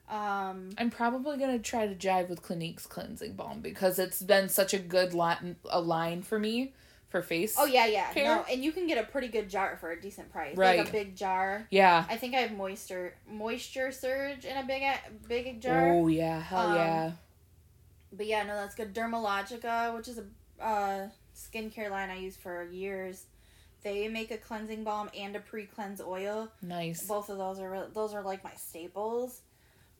Um 0.09 0.71
I'm 0.77 0.89
probably 0.89 1.37
gonna 1.37 1.59
try 1.59 1.87
to 1.87 1.95
jive 1.95 2.27
with 2.29 2.41
Clinique's 2.41 2.85
cleansing 2.85 3.33
balm 3.33 3.61
because 3.61 3.99
it's 3.99 4.21
been 4.21 4.49
such 4.49 4.73
a 4.73 4.79
good 4.79 5.13
line 5.13 5.55
a 5.69 5.79
line 5.79 6.23
for 6.23 6.37
me 6.37 6.73
for 7.07 7.21
face. 7.21 7.55
Oh 7.57 7.65
yeah, 7.65 7.85
yeah. 7.85 8.11
Care? 8.11 8.25
No, 8.25 8.45
and 8.51 8.61
you 8.61 8.73
can 8.73 8.85
get 8.85 8.97
a 8.97 9.07
pretty 9.07 9.29
good 9.29 9.49
jar 9.49 9.77
for 9.79 9.91
a 9.91 10.01
decent 10.01 10.29
price. 10.31 10.57
Right. 10.57 10.79
Like 10.79 10.89
a 10.89 10.91
big 10.91 11.15
jar. 11.15 11.67
Yeah. 11.71 12.03
I 12.09 12.17
think 12.17 12.35
I 12.35 12.39
have 12.39 12.51
moisture 12.51 13.15
moisture 13.31 13.91
surge 13.93 14.43
in 14.43 14.57
a 14.57 14.63
big 14.63 14.83
big 15.29 15.61
jar. 15.61 15.93
Oh 15.93 16.07
yeah, 16.07 16.41
hell 16.41 16.71
Um, 16.71 16.75
yeah. 16.75 17.11
But 18.11 18.25
yeah, 18.27 18.43
no, 18.43 18.55
that's 18.55 18.75
good. 18.75 18.93
Dermalogica, 18.93 19.95
which 19.95 20.07
is 20.09 20.19
a 20.19 20.63
uh, 20.63 21.07
skincare 21.35 21.89
line 21.89 22.09
I 22.09 22.17
used 22.17 22.39
for 22.39 22.63
years, 22.65 23.25
they 23.83 24.07
make 24.07 24.31
a 24.31 24.37
cleansing 24.37 24.83
balm 24.83 25.09
and 25.17 25.35
a 25.35 25.39
pre-cleanse 25.39 26.01
oil. 26.01 26.49
Nice. 26.61 27.05
Both 27.05 27.29
of 27.29 27.37
those 27.37 27.59
are 27.59 27.87
those 27.93 28.13
are 28.13 28.21
like 28.23 28.43
my 28.43 28.53
staples. 28.55 29.41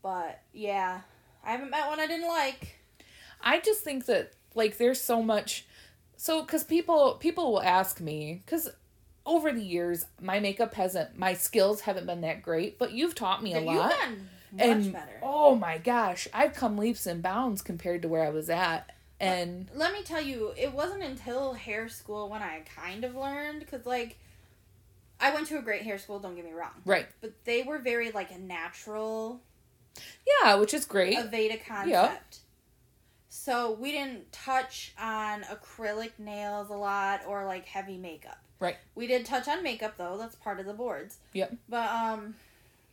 But 0.01 0.41
yeah, 0.53 1.01
I 1.43 1.51
haven't 1.51 1.69
met 1.71 1.87
one 1.87 1.99
I 1.99 2.07
didn't 2.07 2.27
like. 2.27 2.79
I 3.41 3.59
just 3.59 3.81
think 3.81 4.05
that 4.05 4.33
like 4.55 4.77
there's 4.77 5.01
so 5.01 5.21
much 5.21 5.65
so 6.15 6.43
cuz 6.43 6.63
people 6.63 7.15
people 7.19 7.51
will 7.51 7.61
ask 7.61 7.99
me 7.99 8.43
cuz 8.45 8.69
over 9.25 9.51
the 9.51 9.63
years 9.63 10.05
my 10.21 10.39
makeup 10.39 10.73
hasn't 10.75 11.17
my 11.17 11.33
skills 11.33 11.81
haven't 11.81 12.05
been 12.05 12.21
that 12.21 12.41
great, 12.41 12.77
but 12.79 12.91
you've 12.91 13.15
taught 13.15 13.41
me 13.43 13.53
a 13.53 13.57
You've 13.59 13.65
lot. 13.65 13.89
much 13.89 14.17
and 14.59 14.93
better. 14.93 15.19
oh 15.23 15.55
my 15.55 15.77
gosh, 15.77 16.27
I've 16.33 16.53
come 16.53 16.77
leaps 16.77 17.05
and 17.07 17.21
bounds 17.23 17.61
compared 17.61 18.01
to 18.03 18.07
where 18.07 18.23
I 18.23 18.29
was 18.29 18.49
at. 18.49 18.92
And 19.23 19.69
Let 19.73 19.93
me 19.93 20.03
tell 20.03 20.21
you, 20.21 20.53
it 20.57 20.73
wasn't 20.73 21.03
until 21.03 21.53
hair 21.53 21.87
school 21.89 22.29
when 22.29 22.41
I 22.41 22.61
kind 22.75 23.03
of 23.03 23.15
learned 23.15 23.59
because 23.59 23.85
like. 23.85 24.17
I 25.19 25.33
went 25.33 25.47
to 25.47 25.57
a 25.57 25.61
great 25.61 25.83
hair 25.83 25.97
school, 25.97 26.19
don't 26.19 26.35
get 26.35 26.43
me 26.43 26.51
wrong. 26.51 26.73
right. 26.85 27.05
But 27.21 27.31
they 27.45 27.63
were 27.63 27.77
very 27.77 28.11
like 28.11 28.31
a 28.31 28.37
natural 28.37 29.39
Yeah, 30.43 30.55
which 30.55 30.73
is 30.73 30.83
great. 30.85 31.17
Aveda 31.17 31.63
concept. 31.65 32.39
So 33.29 33.71
we 33.71 33.91
didn't 33.91 34.31
touch 34.31 34.93
on 34.99 35.43
acrylic 35.43 36.11
nails 36.19 36.69
a 36.69 36.75
lot 36.75 37.21
or 37.25 37.45
like 37.45 37.65
heavy 37.65 37.97
makeup. 37.97 38.39
Right. 38.59 38.77
We 38.95 39.07
did 39.07 39.25
touch 39.25 39.47
on 39.47 39.63
makeup 39.63 39.93
though. 39.97 40.17
That's 40.17 40.35
part 40.35 40.59
of 40.59 40.65
the 40.65 40.73
boards. 40.73 41.17
Yep. 41.33 41.55
But 41.69 41.89
um, 41.89 42.35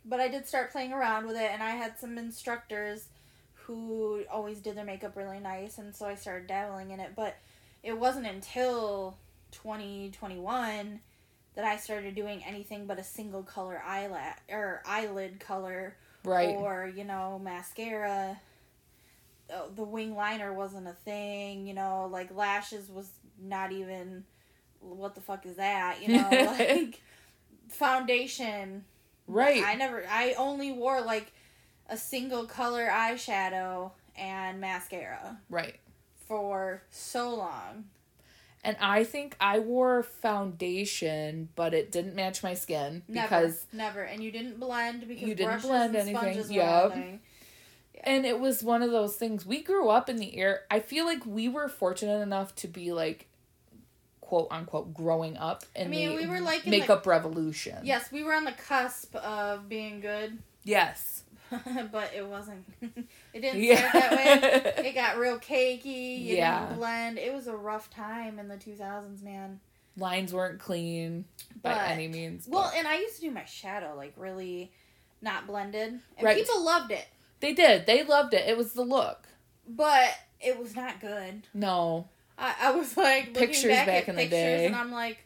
but 0.05 0.19
I 0.19 0.27
did 0.29 0.47
start 0.47 0.71
playing 0.71 0.93
around 0.93 1.27
with 1.27 1.35
it, 1.35 1.51
and 1.51 1.61
I 1.61 1.71
had 1.71 1.99
some 1.99 2.17
instructors 2.17 3.07
who 3.75 4.23
always 4.31 4.59
did 4.59 4.75
their 4.75 4.85
makeup 4.85 5.15
really 5.15 5.39
nice, 5.39 5.77
and 5.77 5.95
so 5.95 6.05
I 6.05 6.15
started 6.15 6.47
dabbling 6.47 6.91
in 6.91 6.99
it. 6.99 7.11
But 7.15 7.37
it 7.83 7.97
wasn't 7.97 8.27
until 8.27 9.17
twenty 9.51 10.11
twenty 10.11 10.39
one 10.39 11.01
that 11.55 11.65
I 11.65 11.77
started 11.77 12.15
doing 12.15 12.43
anything 12.45 12.85
but 12.85 12.99
a 12.99 13.03
single 13.03 13.43
color 13.43 13.81
eyelid 13.85 14.35
or 14.49 14.81
eyelid 14.85 15.39
color 15.39 15.95
right. 16.23 16.55
or 16.55 16.91
you 16.95 17.03
know 17.03 17.39
mascara 17.43 18.39
the 19.75 19.83
wing 19.83 20.15
liner 20.15 20.53
wasn't 20.53 20.87
a 20.87 20.93
thing 21.03 21.67
you 21.67 21.73
know 21.73 22.07
like 22.09 22.33
lashes 22.33 22.89
was 22.89 23.09
not 23.41 23.71
even 23.71 24.23
what 24.79 25.13
the 25.13 25.21
fuck 25.21 25.45
is 25.45 25.57
that 25.57 25.97
you 26.01 26.15
know 26.17 26.29
like 26.59 27.01
foundation 27.67 28.83
right. 29.27 29.63
i 29.65 29.75
never 29.75 30.05
i 30.09 30.33
only 30.37 30.71
wore 30.71 31.01
like 31.01 31.33
a 31.91 31.97
single 31.97 32.45
color 32.45 32.87
eyeshadow 32.87 33.91
and 34.15 34.59
mascara 34.59 35.37
right. 35.49 35.75
for 36.27 36.81
so 36.89 37.35
long. 37.35 37.85
And 38.63 38.77
I 38.79 39.03
think 39.03 39.35
I 39.41 39.59
wore 39.59 40.03
foundation, 40.03 41.49
but 41.55 41.73
it 41.73 41.91
didn't 41.91 42.15
match 42.15 42.43
my 42.43 42.53
skin 42.53 43.03
never. 43.07 43.27
because 43.27 43.65
never. 43.73 44.01
And 44.03 44.23
you 44.23 44.31
didn't 44.31 44.59
blend 44.59 45.07
because 45.07 45.27
You 45.27 45.35
didn't 45.35 45.49
brushes 45.49 45.67
blend 45.67 45.95
and 45.95 46.09
anything, 46.09 46.33
sponges 46.43 46.51
were 46.51 47.19
and 48.03 48.25
it 48.25 48.39
was 48.39 48.63
one 48.63 48.81
of 48.81 48.91
those 48.91 49.15
things. 49.15 49.45
We 49.45 49.61
grew 49.61 49.89
up 49.89 50.09
in 50.09 50.17
the 50.17 50.37
air. 50.37 50.61
I 50.71 50.79
feel 50.79 51.05
like 51.05 51.25
we 51.25 51.47
were 51.47 51.67
fortunate 51.67 52.21
enough 52.21 52.55
to 52.57 52.67
be 52.67 52.93
like 52.93 53.27
quote 54.21 54.47
unquote 54.49 54.93
growing 54.93 55.37
up 55.37 55.65
in 55.75 55.87
I 55.87 55.89
mean, 55.89 56.09
the 56.09 56.15
we 56.15 56.27
were, 56.27 56.39
like, 56.39 56.65
in 56.65 56.71
the- 56.71 56.79
makeup 56.79 57.05
revolution. 57.05 57.79
Yes 57.83 58.11
we 58.11 58.23
were 58.23 58.33
on 58.33 58.45
the 58.45 58.53
cusp 58.53 59.15
of 59.15 59.67
being 59.67 59.99
good. 60.01 60.37
Yes 60.63 61.23
but 61.91 62.11
it 62.15 62.25
wasn't. 62.25 62.65
it 62.81 63.41
didn't 63.41 63.61
yeah 63.61 63.89
start 63.89 63.93
that 64.11 64.11
way. 64.77 64.85
It 64.89 64.95
got 64.95 65.17
real 65.17 65.37
cakey. 65.39 66.19
You 66.23 66.35
Yeah. 66.37 66.65
didn't 66.65 66.77
blend. 66.77 67.17
It 67.19 67.33
was 67.33 67.47
a 67.47 67.55
rough 67.55 67.89
time 67.89 68.39
in 68.39 68.47
the 68.47 68.55
2000s, 68.57 69.21
man. 69.23 69.59
lines 69.97 70.33
weren't 70.33 70.59
clean 70.59 71.25
by 71.61 71.77
any 71.87 72.07
means 72.07 72.47
Well, 72.47 72.69
but 72.71 72.77
and 72.77 72.87
I 72.87 72.95
used 72.99 73.15
to 73.15 73.21
do 73.21 73.31
my 73.31 73.45
shadow 73.45 73.93
like 73.95 74.13
really 74.17 74.71
not 75.21 75.45
blended, 75.47 75.89
and 76.17 76.23
Right. 76.23 76.37
people 76.37 76.63
loved 76.63 76.91
it, 76.91 77.07
they 77.41 77.53
did 77.53 77.85
they 77.85 78.03
loved 78.03 78.33
it 78.33 78.47
it 78.47 78.57
was 78.57 78.73
the 78.73 78.83
look 78.83 79.27
but 79.67 80.17
it 80.39 80.57
was 80.59 80.75
not 80.75 80.99
good. 81.01 81.43
no 81.53 82.07
I, 82.37 82.55
I 82.61 82.71
was 82.71 82.97
like 82.97 83.27
looking 83.27 83.47
Pictures 83.49 83.71
back, 83.71 83.85
back 83.85 84.03
at 84.03 84.09
in 84.09 84.15
the 84.15 84.27
day. 84.27 84.65
and 84.65 84.75
I'm 84.75 84.91
like, 84.91 85.19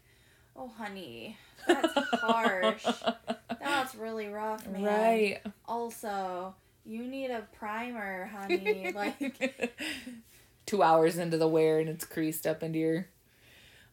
oh 0.56 0.68
honey, 0.78 1.38
that's 1.68 1.94
harsh. 2.22 2.86
That's 3.60 3.96
really 3.96 4.28
rough, 4.28 4.68
man. 4.68 4.84
right 4.84 5.42
Also, 5.68 6.54
you 6.86 7.04
need 7.04 7.32
a 7.32 7.42
primer, 7.58 8.26
honey. 8.28 8.92
like. 8.96 9.74
two 10.66 10.82
hours 10.82 11.18
into 11.18 11.38
the 11.38 11.48
wear 11.48 11.80
and 11.80 11.90
it's 11.90 12.06
creased 12.06 12.48
up 12.48 12.64
into 12.64 12.80
your 12.80 13.08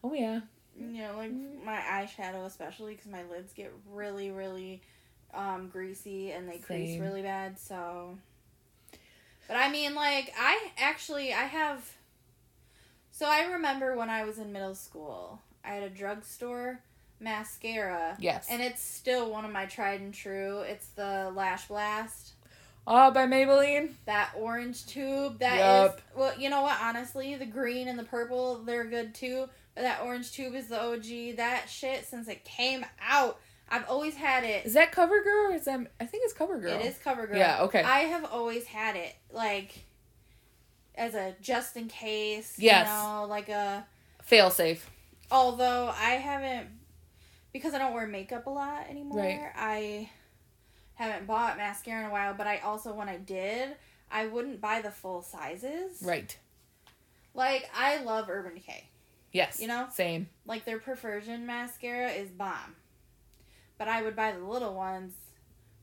oh 0.03 0.13
yeah 0.13 0.41
You 0.75 1.03
know, 1.03 1.17
like 1.17 1.31
my 1.63 1.77
eyeshadow, 1.77 2.45
especially 2.45 2.95
because 2.95 3.11
my 3.11 3.23
lids 3.23 3.53
get 3.53 3.71
really, 3.91 4.31
really 4.31 4.81
um, 5.33 5.69
greasy 5.71 6.31
and 6.31 6.49
they 6.49 6.57
crease 6.57 6.99
really 6.99 7.21
bad. 7.21 7.59
So, 7.59 8.17
but 9.47 9.55
I 9.55 9.69
mean, 9.69 9.93
like 9.93 10.33
I 10.37 10.71
actually 10.77 11.33
I 11.33 11.43
have. 11.43 11.91
So 13.11 13.27
I 13.27 13.45
remember 13.45 13.95
when 13.95 14.09
I 14.09 14.23
was 14.23 14.39
in 14.39 14.51
middle 14.51 14.73
school, 14.75 15.39
I 15.63 15.69
had 15.75 15.83
a 15.83 15.89
drugstore 15.89 16.79
mascara, 17.23 18.15
yes 18.19 18.47
and 18.49 18.61
it's 18.61 18.81
still 18.83 19.31
one 19.31 19.45
of 19.45 19.51
my 19.51 19.65
tried 19.65 20.01
and 20.01 20.13
true. 20.13 20.59
It's 20.59 20.87
the 20.89 21.31
Lash 21.35 21.67
Blast. 21.67 22.33
oh 22.85 23.11
by 23.11 23.25
maybelline 23.25 23.91
That 24.05 24.31
orange 24.35 24.85
tube, 24.85 25.39
that 25.39 25.53
is 25.55 25.59
Yup. 25.91 26.01
well, 26.15 26.33
you 26.37 26.49
know 26.49 26.61
what? 26.61 26.77
Honestly, 26.81 27.35
the 27.35 27.45
green 27.45 27.87
and 27.87 27.97
the 27.97 28.03
purple, 28.03 28.59
they're 28.63 28.85
good 28.85 29.15
too. 29.15 29.47
But 29.75 29.81
that 29.81 30.01
orange 30.03 30.31
tube 30.33 30.53
is 30.53 30.67
the 30.67 30.79
OG. 30.79 31.37
That 31.37 31.65
shit 31.67 32.05
since 32.05 32.27
it 32.27 32.43
came 32.43 32.85
out, 33.01 33.39
I've 33.69 33.89
always 33.89 34.15
had 34.15 34.43
it. 34.43 34.65
is 34.65 34.73
that 34.73 34.91
covergirl 34.91 35.49
or 35.49 35.53
is 35.55 35.65
that 35.65 35.79
i 35.99 36.05
think 36.05 36.23
it's 36.25 36.33
covergirl 36.33 36.79
It 36.79 36.85
is 36.85 36.95
CoverGirl. 37.03 37.35
Yeah, 37.37 37.61
okay. 37.63 37.81
I 37.81 37.99
have 38.01 38.25
always 38.25 38.65
had 38.65 38.95
it 38.95 39.15
like 39.31 39.85
as 40.95 41.15
a 41.15 41.33
just 41.41 41.75
in 41.75 41.87
case. 41.87 42.55
Yes. 42.59 42.87
You 42.87 42.93
know, 42.93 43.25
like 43.27 43.49
a. 43.49 43.85
fail 44.21 44.51
safe 44.51 44.89
Although 45.31 45.87
I 45.97 46.11
haven't, 46.11 46.67
because 47.53 47.73
I 47.73 47.77
don't 47.77 47.93
wear 47.93 48.07
makeup 48.07 48.47
a 48.47 48.49
lot 48.49 48.89
anymore. 48.89 49.19
Right. 49.19 49.51
I 49.55 50.09
haven't 50.95 51.27
bought 51.27 51.57
mascara 51.57 52.01
in 52.01 52.07
a 52.07 52.11
while. 52.11 52.33
But 52.33 52.47
I 52.47 52.57
also, 52.59 52.93
when 52.93 53.07
I 53.09 53.17
did, 53.17 53.75
I 54.11 54.25
wouldn't 54.27 54.59
buy 54.61 54.81
the 54.81 54.91
full 54.91 55.21
sizes. 55.21 56.01
right 56.03 56.37
Like 57.33 57.69
I 57.75 58.03
love 58.03 58.29
Urban 58.29 58.55
Decay. 58.55 58.89
yes 59.31 59.59
You 59.59 59.67
know? 59.67 59.87
same 59.91 60.27
Like 60.45 60.65
their 60.65 60.79
perversion 60.79 61.45
mascara 61.45 62.11
is 62.11 62.29
bomb. 62.29 62.75
But 63.77 63.87
I 63.87 64.01
would 64.01 64.15
buy 64.15 64.31
the 64.33 64.43
little 64.45 64.75
ones. 64.75 65.13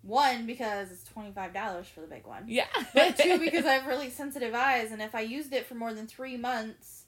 One 0.03 0.47
because 0.47 0.91
it's 0.91 1.05
twenty 1.05 1.31
five 1.33 1.53
dollars 1.53 1.87
for 1.87 2.01
the 2.01 2.07
big 2.07 2.27
one. 2.27 2.45
yeah 2.47 2.69
But 2.95 3.19
two 3.19 3.39
because 3.45 3.67
I 3.67 3.75
have 3.75 3.87
really 3.87 4.09
sensitive 4.09 4.55
eyes, 4.55 4.93
and 4.93 5.03
if 5.03 5.15
I 5.15 5.21
used 5.21 5.53
it 5.53 5.67
for 5.67 5.75
more 5.75 5.93
than 5.93 6.07
three 6.07 6.39
months, 6.39 7.00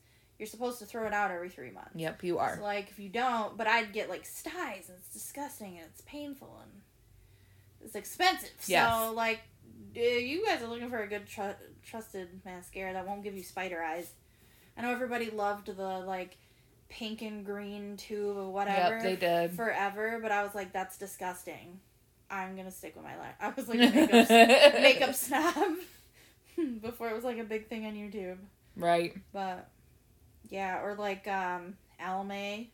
you're 0.42 0.48
supposed 0.48 0.80
to 0.80 0.84
throw 0.86 1.06
it 1.06 1.12
out 1.12 1.30
every 1.30 1.48
three 1.48 1.70
months. 1.70 1.92
yep 1.94 2.24
you 2.24 2.38
are 2.38 2.56
So, 2.56 2.62
like 2.64 2.90
if 2.90 2.98
you 2.98 3.08
don't, 3.08 3.56
but 3.56 3.68
I'd 3.68 3.92
get 3.92 4.10
like 4.10 4.26
styes, 4.26 4.88
and 4.88 4.98
it's 4.98 5.12
disgusting, 5.12 5.76
and 5.78 5.86
it's 5.86 6.00
painful, 6.00 6.58
and 6.64 6.80
it's 7.80 7.94
expensive. 7.94 8.50
Yes. 8.66 8.92
So 8.92 9.12
like, 9.12 9.38
uh, 9.96 10.00
you 10.00 10.44
guys 10.44 10.60
are 10.60 10.66
looking 10.66 10.90
for 10.90 10.98
a 11.00 11.06
good 11.06 11.26
tr- 11.28 11.60
trusted 11.84 12.28
mascara 12.44 12.92
that 12.92 13.06
won't 13.06 13.22
give 13.22 13.36
you 13.36 13.44
spider 13.44 13.80
eyes. 13.84 14.10
I 14.76 14.82
know 14.82 14.90
everybody 14.90 15.30
loved 15.30 15.68
the 15.68 15.98
like 16.00 16.36
pink 16.88 17.22
and 17.22 17.46
green 17.46 17.96
tube 17.96 18.36
or 18.36 18.50
whatever. 18.50 18.96
Yep, 18.96 19.02
they 19.04 19.14
did. 19.16 19.52
forever, 19.52 20.18
but 20.20 20.32
I 20.32 20.42
was 20.42 20.56
like, 20.56 20.72
that's 20.72 20.98
disgusting. 20.98 21.78
I'm 22.28 22.56
gonna 22.56 22.72
stick 22.72 22.96
with 22.96 23.04
my 23.04 23.16
life. 23.16 23.34
I 23.40 23.50
was 23.50 23.68
like 23.68 23.78
a 23.78 23.92
makeup 23.92 24.28
makeup 24.82 25.14
snob. 25.14 25.76
before 26.82 27.08
it 27.10 27.14
was 27.14 27.22
like 27.24 27.38
a 27.38 27.44
big 27.44 27.68
thing 27.68 27.86
on 27.86 27.92
YouTube. 27.94 28.38
Right. 28.76 29.14
But 29.32 29.68
yeah, 30.52 30.82
or 30.82 30.94
like 30.94 31.26
um 31.26 31.74
Almay. 32.00 32.68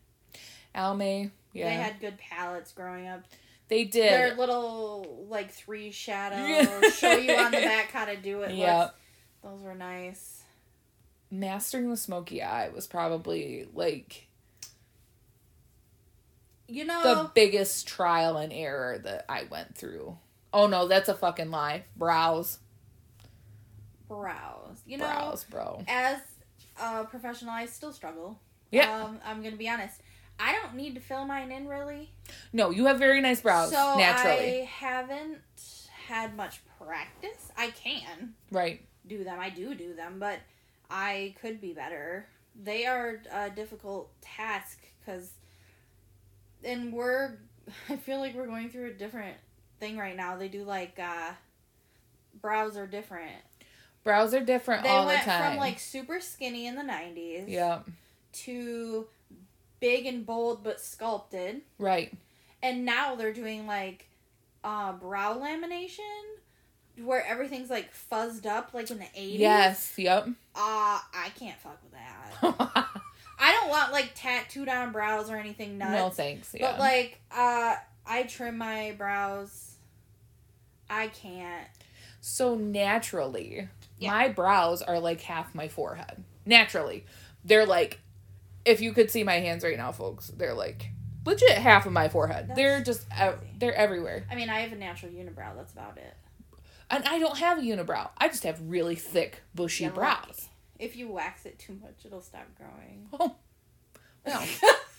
Almay. 0.75 1.31
Yeah. 1.53 1.69
They 1.69 1.75
had 1.75 1.99
good 1.99 2.17
palettes 2.17 2.73
growing 2.73 3.07
up. 3.07 3.23
They 3.69 3.85
did. 3.85 4.11
Their 4.11 4.35
little 4.35 5.25
like 5.29 5.51
three 5.51 5.91
shadows 5.91 6.93
show 6.95 7.13
you 7.13 7.33
on 7.33 7.51
the 7.51 7.57
back 7.57 7.91
how 7.91 8.05
to 8.05 8.17
do 8.17 8.41
it. 8.41 8.51
Yeah. 8.55 8.89
Those 9.41 9.61
were 9.61 9.75
nice. 9.75 10.43
Mastering 11.31 11.89
the 11.89 11.95
smoky 11.95 12.41
eye 12.43 12.67
was 12.69 12.85
probably 12.85 13.69
like 13.73 14.27
You 16.67 16.83
know 16.83 17.01
the 17.01 17.31
biggest 17.33 17.87
trial 17.87 18.35
and 18.35 18.51
error 18.51 18.99
that 18.99 19.23
I 19.29 19.43
went 19.49 19.75
through. 19.75 20.17
Oh 20.51 20.67
no, 20.67 20.87
that's 20.87 21.07
a 21.07 21.13
fucking 21.13 21.49
lie. 21.49 21.85
Brows. 21.95 22.59
brows. 24.09 24.81
You 24.85 24.97
know 24.97 25.05
Brows, 25.05 25.45
bro. 25.45 25.83
as 25.87 26.19
a 26.81 27.03
professional 27.05 27.51
I 27.51 27.65
still 27.65 27.91
struggle. 27.93 28.39
Yeah. 28.71 29.03
Um, 29.03 29.19
I'm 29.25 29.41
gonna 29.43 29.55
be 29.55 29.69
honest. 29.69 30.01
I 30.39 30.53
don't 30.53 30.75
need 30.75 30.95
to 30.95 31.01
fill 31.01 31.25
mine 31.25 31.51
in 31.51 31.67
really. 31.67 32.11
No, 32.53 32.69
you 32.69 32.85
have 32.85 32.97
very 32.99 33.19
nice 33.21 33.41
brows 33.41 33.71
so 33.71 33.97
naturally. 33.97 34.61
I 34.61 34.65
haven't 34.65 35.39
had 36.07 36.35
much 36.37 36.61
practice. 36.79 37.51
I 37.57 37.71
can 37.71 38.33
Right. 38.51 38.85
do 39.07 39.23
them. 39.23 39.39
I 39.39 39.49
do 39.49 39.75
do 39.75 39.93
them, 39.93 40.17
but 40.19 40.39
I 40.89 41.35
could 41.41 41.59
be 41.59 41.73
better. 41.73 42.27
They 42.55 42.85
are 42.85 43.21
a 43.31 43.49
difficult 43.49 44.09
task 44.21 44.79
because, 44.99 45.31
and 46.63 46.93
we're. 46.93 47.37
I 47.89 47.97
feel 47.97 48.19
like 48.19 48.33
we're 48.35 48.47
going 48.47 48.69
through 48.69 48.87
a 48.87 48.93
different 48.93 49.37
thing 49.79 49.97
right 49.97 50.15
now. 50.15 50.35
They 50.37 50.47
do 50.47 50.63
like 50.63 50.97
uh, 50.99 51.33
brows 52.41 52.77
are 52.77 52.87
different. 52.87 53.35
Brows 54.03 54.33
are 54.33 54.39
different 54.39 54.83
They 54.83 54.89
all 54.89 55.01
the 55.03 55.07
went 55.07 55.23
time. 55.23 55.51
from 55.51 55.57
like 55.59 55.79
super 55.79 56.19
skinny 56.19 56.67
in 56.67 56.75
the 56.75 56.81
'90s 56.83 57.45
yeah. 57.47 57.79
to 58.33 59.07
big 59.79 60.05
and 60.05 60.25
bold 60.25 60.63
but 60.63 60.79
sculpted, 60.81 61.61
Right. 61.77 62.11
and 62.63 62.85
now 62.85 63.15
they're 63.15 63.33
doing 63.33 63.67
like 63.67 64.07
uh, 64.63 64.93
brow 64.93 65.37
lamination 65.37 65.99
where 67.03 67.25
everything's 67.25 67.69
like 67.69 67.93
fuzzed 67.93 68.45
up 68.45 68.73
like 68.73 68.91
in 68.91 68.99
the 68.99 69.05
80s. 69.05 69.39
Yes. 69.39 69.93
Yep. 69.97 70.27
Uh, 70.27 70.29
I 70.55 71.29
can't 71.39 71.57
fuck 71.59 71.79
with 71.81 71.93
that. 71.93 72.85
I 73.41 73.53
don't 73.53 73.69
want 73.69 73.93
like 73.93 74.11
tattooed 74.15 74.67
on 74.67 74.91
brows 74.91 75.29
or 75.29 75.37
anything 75.37 75.77
nuts. 75.77 75.91
no 75.93 76.09
thanks. 76.09 76.53
Yeah. 76.53 76.71
But 76.71 76.79
like, 76.79 77.21
uh, 77.31 77.75
I 78.05 78.23
trim 78.23 78.57
my 78.57 78.93
brows. 78.97 79.75
I 80.89 81.07
can't. 81.07 81.67
so 82.19 82.55
naturally, 82.55 83.69
Yeah. 83.99 84.11
my 84.11 84.29
brows 84.29 84.81
are 84.81 84.99
like 84.99 85.21
half 85.21 85.53
my 85.53 85.67
forehead. 85.67 86.23
Naturally. 86.45 87.05
They're 87.43 87.65
like 87.65 87.99
if 88.65 88.81
you 88.81 88.93
could 88.93 89.09
see 89.09 89.23
my 89.23 89.35
hands 89.35 89.63
right 89.63 89.77
now, 89.77 89.91
folks, 89.91 90.27
they're 90.27 90.53
like 90.53 90.89
legit 91.25 91.51
half 91.51 91.85
of 91.85 91.93
my 91.93 92.09
forehead. 92.09 92.47
That's 92.49 92.57
they're 92.57 92.83
just 92.83 93.09
crazy. 93.09 93.35
they're 93.57 93.75
everywhere. 93.75 94.25
I 94.29 94.35
mean, 94.35 94.49
I 94.49 94.59
have 94.61 94.71
a 94.71 94.75
natural 94.75 95.11
unibrow. 95.11 95.55
That's 95.55 95.73
about 95.73 95.97
it. 95.97 96.15
And 96.91 97.05
I 97.05 97.19
don't 97.19 97.37
have 97.37 97.59
a 97.59 97.61
unibrow. 97.61 98.09
I 98.17 98.27
just 98.27 98.43
have 98.43 98.59
really 98.63 98.95
thick, 98.95 99.43
bushy 99.53 99.83
You're 99.85 99.93
brows. 99.93 100.49
If 100.79 100.95
you 100.95 101.09
wax 101.09 101.45
it 101.45 101.59
too 101.59 101.77
much, 101.81 102.05
it'll 102.05 102.21
stop 102.21 102.47
growing. 102.55 103.07
Oh. 103.13 103.35
Well, 104.25 104.43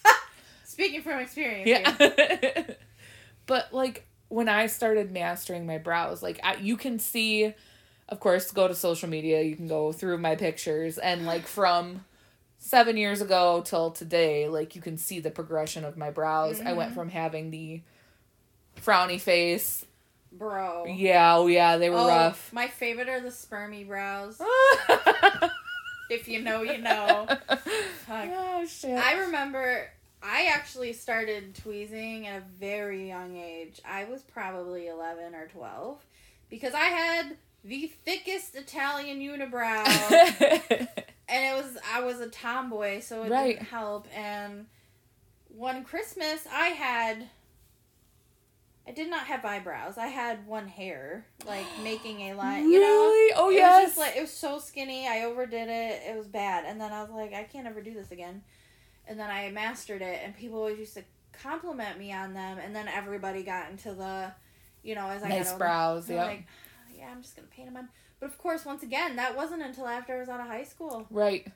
Speaking 0.65 1.03
from 1.03 1.21
experience. 1.21 1.69
yeah. 1.69 2.63
but 3.47 3.73
like 3.73 4.07
when 4.29 4.49
I 4.49 4.67
started 4.67 5.11
mastering 5.11 5.67
my 5.67 5.79
brows, 5.79 6.23
like 6.23 6.39
I, 6.43 6.55
you 6.57 6.77
can 6.77 6.99
see, 6.99 7.55
of 8.11 8.21
course, 8.21 8.51
go 8.51 8.69
to 8.69 8.75
social 8.75 9.09
media. 9.09 9.43
You 9.43 9.57
can 9.57 9.69
go 9.69 9.93
through 9.93 10.19
my 10.19 10.37
pictures 10.37 10.99
and 10.99 11.27
like 11.27 11.47
from 11.47 12.05
seven 12.59 12.97
years 12.97 13.21
ago 13.21 13.63
till 13.65 13.91
today, 13.91 14.49
like 14.49 14.75
you 14.77 14.83
can 14.83 14.99
see 14.99 15.21
the 15.21 15.31
progression 15.31 15.85
of 15.85 15.97
my 15.97 16.11
brows. 16.11 16.61
I 16.61 16.73
went 16.75 16.93
Mhm. 16.93 16.95
from 16.95 17.09
having 17.11 17.51
the 17.51 17.81
frowny 18.83 19.21
face. 19.21 19.85
Bro. 20.33 20.85
Yeah, 20.87 21.37
oh 21.37 21.47
yeah, 21.49 21.77
they 21.77 21.91
were 21.91 21.99
Oh, 21.99 22.07
rough. 22.09 22.53
My 22.53 22.69
favorite 22.69 23.09
are 23.09 23.21
the 23.21 23.31
spermy 23.31 23.87
brows. 23.87 24.41
If 26.11 26.27
you 26.27 26.41
know, 26.43 26.63
you 26.63 26.79
know. 26.79 27.29
Oh 28.13 28.67
shit. 28.67 28.99
I 28.99 29.21
remember 29.21 29.89
I 30.23 30.47
actually 30.53 30.93
started 30.93 31.55
tweezing 31.55 32.27
at 32.27 32.43
a 32.43 32.45
very 32.59 33.07
young 33.09 33.37
age. 33.37 33.81
I 33.89 34.05
was 34.05 34.21
probably 34.23 34.89
11 34.89 35.35
or 35.37 35.47
12 35.47 36.05
because 36.51 36.75
I 36.75 36.85
had 36.87 37.37
the 37.65 37.87
thickest 38.05 38.55
Italian 38.55 39.21
unibrow 39.21 39.85
and 41.29 41.45
it 41.45 41.55
was 41.55 41.79
I 41.93 42.01
was 42.03 42.21
a 42.21 42.29
tomboy 42.29 43.01
so 43.01 43.23
it 43.25 43.31
Right. 43.31 43.57
didn't 43.57 43.69
help 43.69 44.07
and 44.15 44.67
one 45.49 45.85
Christmas 45.85 46.47
I 46.53 46.69
had 46.69 47.29
I 48.89 48.93
did 48.93 49.09
not 49.11 49.27
have 49.27 49.45
eyebrows. 49.45 49.99
I 49.99 50.07
had 50.09 50.47
one 50.47 50.67
hair 50.67 51.27
like 51.47 51.67
making 51.85 52.23
a 52.23 52.35
line, 52.35 52.69
you 52.71 52.81
know. 52.81 52.87
Really? 52.87 53.33
Oh 53.37 53.51
it 53.51 53.55
yes. 53.55 53.83
was 53.83 53.91
just 53.91 53.99
like 53.99 54.17
it 54.17 54.21
was 54.23 54.31
so 54.33 54.59
skinny. 54.59 55.07
I 55.07 55.23
overdid 55.25 55.69
it. 55.69 56.03
It 56.09 56.17
was 56.17 56.27
bad. 56.27 56.65
And 56.65 56.81
then 56.81 56.93
I 56.93 57.03
was 57.03 57.11
like, 57.11 57.33
I 57.33 57.45
can't 57.45 57.67
ever 57.67 57.83
do 57.83 57.93
this 57.95 58.11
again. 58.11 58.43
And 59.07 59.19
then 59.19 59.31
I 59.31 59.51
mastered 59.51 60.03
it, 60.03 60.21
and 60.25 60.37
people 60.37 60.59
always 60.59 60.79
used 60.79 60.95
to 60.95 61.03
compliment 61.33 61.99
me 61.99 62.13
on 62.13 62.33
them. 62.35 62.59
And 62.59 62.75
then 62.75 62.87
everybody 62.89 63.43
got 63.43 63.71
into 63.71 63.93
the, 63.93 64.33
you 64.83 64.95
know, 64.95 65.07
as 65.09 65.23
I 65.23 65.29
nice 65.29 65.51
got 65.51 65.59
brows. 65.59 66.09
Yeah. 66.11 66.25
like, 66.25 66.47
yeah, 66.97 67.09
I'm 67.11 67.23
just 67.23 67.37
gonna 67.37 67.49
paint 67.49 67.69
them 67.69 67.77
on. 67.77 67.89
But 68.19 68.27
of 68.27 68.39
course, 68.39 68.65
once 68.65 68.83
again, 68.83 69.17
that 69.17 69.37
wasn't 69.37 69.63
until 69.63 69.87
after 69.87 70.15
I 70.15 70.19
was 70.21 70.29
out 70.29 70.41
of 70.41 70.47
high 70.47 70.65
school. 70.65 71.07
Right. 71.11 71.47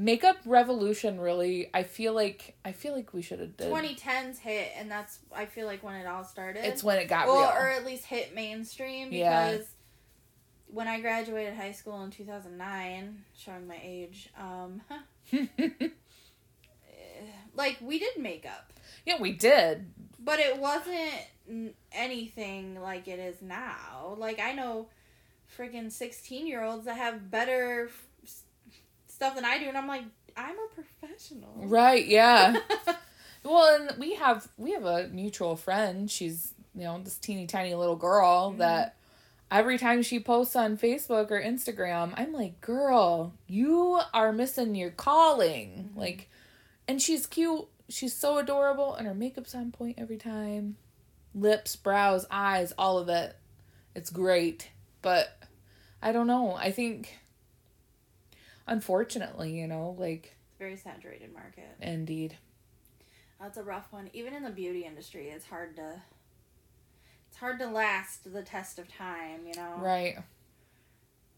Makeup 0.00 0.36
revolution 0.46 1.18
really 1.20 1.70
I 1.74 1.82
feel 1.82 2.12
like 2.12 2.54
I 2.64 2.70
feel 2.70 2.94
like 2.94 3.12
we 3.12 3.20
should 3.20 3.40
have 3.40 3.56
did 3.56 3.68
2010s 3.68 4.38
hit, 4.38 4.70
and 4.76 4.88
that's 4.88 5.18
I 5.34 5.46
feel 5.46 5.66
like 5.66 5.82
when 5.82 5.96
it 5.96 6.06
all 6.06 6.22
started. 6.22 6.64
it's 6.64 6.84
when 6.84 6.98
it 6.98 7.08
got 7.08 7.26
well, 7.26 7.38
real. 7.40 7.48
or 7.48 7.68
at 7.70 7.84
least 7.84 8.04
hit 8.04 8.32
mainstream 8.32 9.10
because 9.10 9.58
Yeah. 9.58 9.64
when 10.68 10.86
I 10.86 11.00
graduated 11.00 11.54
high 11.54 11.72
school 11.72 12.00
in 12.04 12.12
2009, 12.12 13.24
showing 13.36 13.66
my 13.66 13.80
age, 13.82 14.30
um, 14.38 14.82
like 17.56 17.78
we 17.80 17.98
did 17.98 18.16
makeup, 18.18 18.72
yeah, 19.04 19.20
we 19.20 19.32
did. 19.32 19.86
but 20.20 20.38
it 20.38 20.58
wasn't 20.58 21.10
anything 21.92 22.80
like 22.80 23.08
it 23.08 23.18
is 23.18 23.40
now. 23.42 24.14
Like 24.18 24.40
I 24.40 24.52
know 24.52 24.88
freaking 25.58 25.90
16 25.90 26.46
year 26.46 26.62
olds 26.62 26.84
that 26.86 26.96
have 26.96 27.30
better 27.30 27.88
f- 27.88 28.42
stuff 29.06 29.34
than 29.34 29.44
I 29.44 29.58
do, 29.58 29.66
and 29.66 29.76
I'm 29.76 29.86
like, 29.88 30.04
I'm 30.36 30.56
a 30.56 30.68
professional. 30.74 31.52
Right, 31.56 32.06
yeah. 32.06 32.56
well, 33.42 33.74
and 33.88 33.98
we 33.98 34.14
have 34.14 34.48
we 34.56 34.72
have 34.72 34.84
a 34.84 35.08
mutual 35.08 35.56
friend. 35.56 36.10
She's, 36.10 36.54
you 36.74 36.84
know, 36.84 37.00
this 37.02 37.16
teeny 37.18 37.46
tiny 37.46 37.74
little 37.74 37.96
girl 37.96 38.52
Mhm. 38.52 38.58
that 38.58 38.94
every 39.50 39.78
time 39.78 40.02
she 40.02 40.20
posts 40.20 40.54
on 40.54 40.76
Facebook 40.76 41.30
or 41.30 41.40
Instagram, 41.42 42.12
I'm 42.16 42.32
like, 42.32 42.60
"Girl, 42.60 43.32
you 43.46 44.00
are 44.14 44.32
missing 44.32 44.74
your 44.74 44.90
calling." 44.90 45.90
Mhm. 45.94 45.98
Like 45.98 46.28
and 46.86 47.02
she's 47.02 47.26
cute. 47.26 47.66
She's 47.90 48.14
so 48.14 48.38
adorable 48.38 48.94
and 48.94 49.06
her 49.06 49.14
makeup's 49.14 49.54
on 49.54 49.72
point 49.72 49.98
every 49.98 50.18
time. 50.18 50.76
Lips, 51.38 51.76
brows, 51.76 52.26
eyes, 52.30 52.72
all 52.78 52.98
of 52.98 53.08
it. 53.08 53.36
It's 53.94 54.10
great. 54.10 54.70
But 55.02 55.36
I 56.02 56.12
don't 56.12 56.26
know. 56.26 56.54
I 56.54 56.70
think 56.70 57.18
unfortunately, 58.66 59.52
you 59.58 59.66
know, 59.66 59.96
like 59.98 60.34
It's 60.48 60.56
a 60.56 60.58
very 60.58 60.76
saturated 60.76 61.32
market. 61.32 61.68
indeed. 61.80 62.36
That's 63.40 63.56
a 63.56 63.62
rough 63.62 63.92
one. 63.92 64.10
Even 64.12 64.34
in 64.34 64.42
the 64.42 64.50
beauty 64.50 64.84
industry, 64.84 65.28
it's 65.28 65.44
hard 65.46 65.76
to 65.76 66.02
it's 67.28 67.36
hard 67.36 67.58
to 67.60 67.66
last 67.66 68.32
the 68.32 68.42
test 68.42 68.78
of 68.78 68.88
time, 68.92 69.40
you 69.46 69.54
know. 69.54 69.74
Right. 69.78 70.16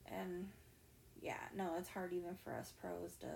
And 0.07 0.49
yeah, 1.21 1.37
no, 1.55 1.73
it's 1.79 1.89
hard 1.91 2.13
even 2.13 2.37
for 2.43 2.53
us 2.55 2.73
pros 2.81 3.17
to. 3.21 3.27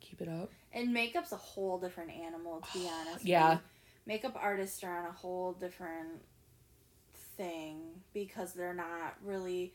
Keep 0.00 0.22
it 0.22 0.28
up. 0.28 0.50
And 0.72 0.94
makeup's 0.94 1.32
a 1.32 1.36
whole 1.36 1.78
different 1.78 2.10
animal, 2.12 2.62
to 2.72 2.78
be 2.78 2.88
honest. 2.88 3.24
Yeah. 3.26 3.54
We- 3.54 3.60
makeup 4.08 4.36
artists 4.40 4.82
are 4.82 4.98
on 4.98 5.06
a 5.06 5.12
whole 5.12 5.52
different 5.52 6.22
thing 7.36 7.82
because 8.14 8.54
they're 8.54 8.74
not 8.74 9.14
really 9.22 9.74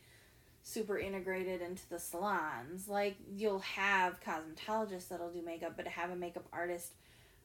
super 0.64 0.98
integrated 0.98 1.62
into 1.62 1.88
the 1.88 2.00
salons. 2.00 2.88
Like 2.88 3.16
you'll 3.34 3.60
have 3.60 4.18
cosmetologists 4.20 5.08
that'll 5.08 5.30
do 5.30 5.40
makeup, 5.40 5.74
but 5.76 5.84
to 5.84 5.90
have 5.90 6.10
a 6.10 6.16
makeup 6.16 6.46
artist 6.52 6.92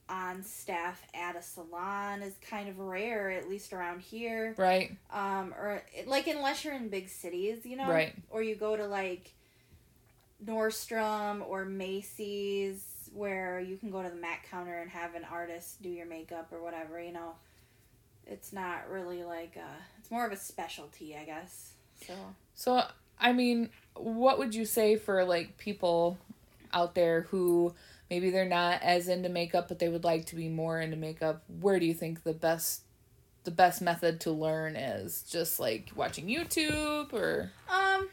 on 0.10 0.42
staff 0.42 1.06
at 1.14 1.36
a 1.36 1.42
salon 1.44 2.24
is 2.24 2.34
kind 2.50 2.68
of 2.68 2.80
rare, 2.80 3.30
at 3.30 3.48
least 3.48 3.72
around 3.72 4.02
here. 4.02 4.56
Right. 4.58 4.98
Um, 5.14 5.54
or 5.54 5.84
like 6.08 6.26
unless 6.26 6.66
you're 6.66 6.74
in 6.74 6.90
big 6.90 7.08
cities, 7.08 7.66
you 7.66 7.78
know, 7.78 7.88
Right. 7.88 8.16
Or 8.32 8.42
you 8.42 8.56
go 8.56 8.76
to 8.76 8.88
like 8.88 9.32
Nordstrom 10.44 11.48
or 11.48 11.66
Macy's, 11.66 12.84
where 13.14 13.60
you 13.60 13.78
can 13.78 13.90
go 13.92 14.04
to 14.04 14.10
the 14.10 14.16
Mac 14.16 14.50
counter 14.50 14.78
and 14.78 14.90
have 14.92 15.16
an 15.16 15.26
artist 15.30 15.82
do 15.82 15.90
your 15.90 16.06
makeup 16.06 16.50
or 16.52 16.62
whatever. 16.62 17.02
You 17.02 17.14
know, 17.14 17.36
it's 18.26 18.54
not 18.54 18.90
really 18.90 19.24
like 19.24 19.56
a. 19.56 19.70
It's 20.00 20.12
more 20.12 20.26
of 20.26 20.32
a 20.32 20.38
specialty, 20.38 21.16
I 21.16 21.26
guess. 21.26 21.74
So 22.06 22.14
So 22.56 22.84
I 23.20 23.34
mean, 23.34 23.70
what 23.96 24.38
would 24.38 24.56
you 24.56 24.66
say 24.66 24.96
for 24.96 25.24
like 25.26 25.58
people 25.58 26.18
out 26.74 26.96
there 26.96 27.22
who 27.30 27.74
maybe 28.10 28.30
they're 28.30 28.46
not 28.46 28.82
as 28.84 29.08
into 29.08 29.30
makeup 29.30 29.68
but 29.68 29.80
they 29.80 29.90
would 29.90 30.04
like 30.04 30.26
to 30.28 30.36
be 30.36 30.48
more 30.48 30.80
into 30.80 30.98
makeup? 30.98 31.44
Where 31.60 31.80
do 31.80 31.86
you 31.86 31.94
think 31.94 32.24
the 32.24 32.34
best 32.34 32.82
the 33.44 33.52
best 33.52 33.82
method 33.82 34.20
to 34.22 34.32
learn 34.32 34.76
is? 34.76 35.24
Just 35.24 35.60
like 35.60 35.92
watching 35.96 36.28
YouTube 36.28 37.12
or 37.14 37.52
Um, 37.70 38.10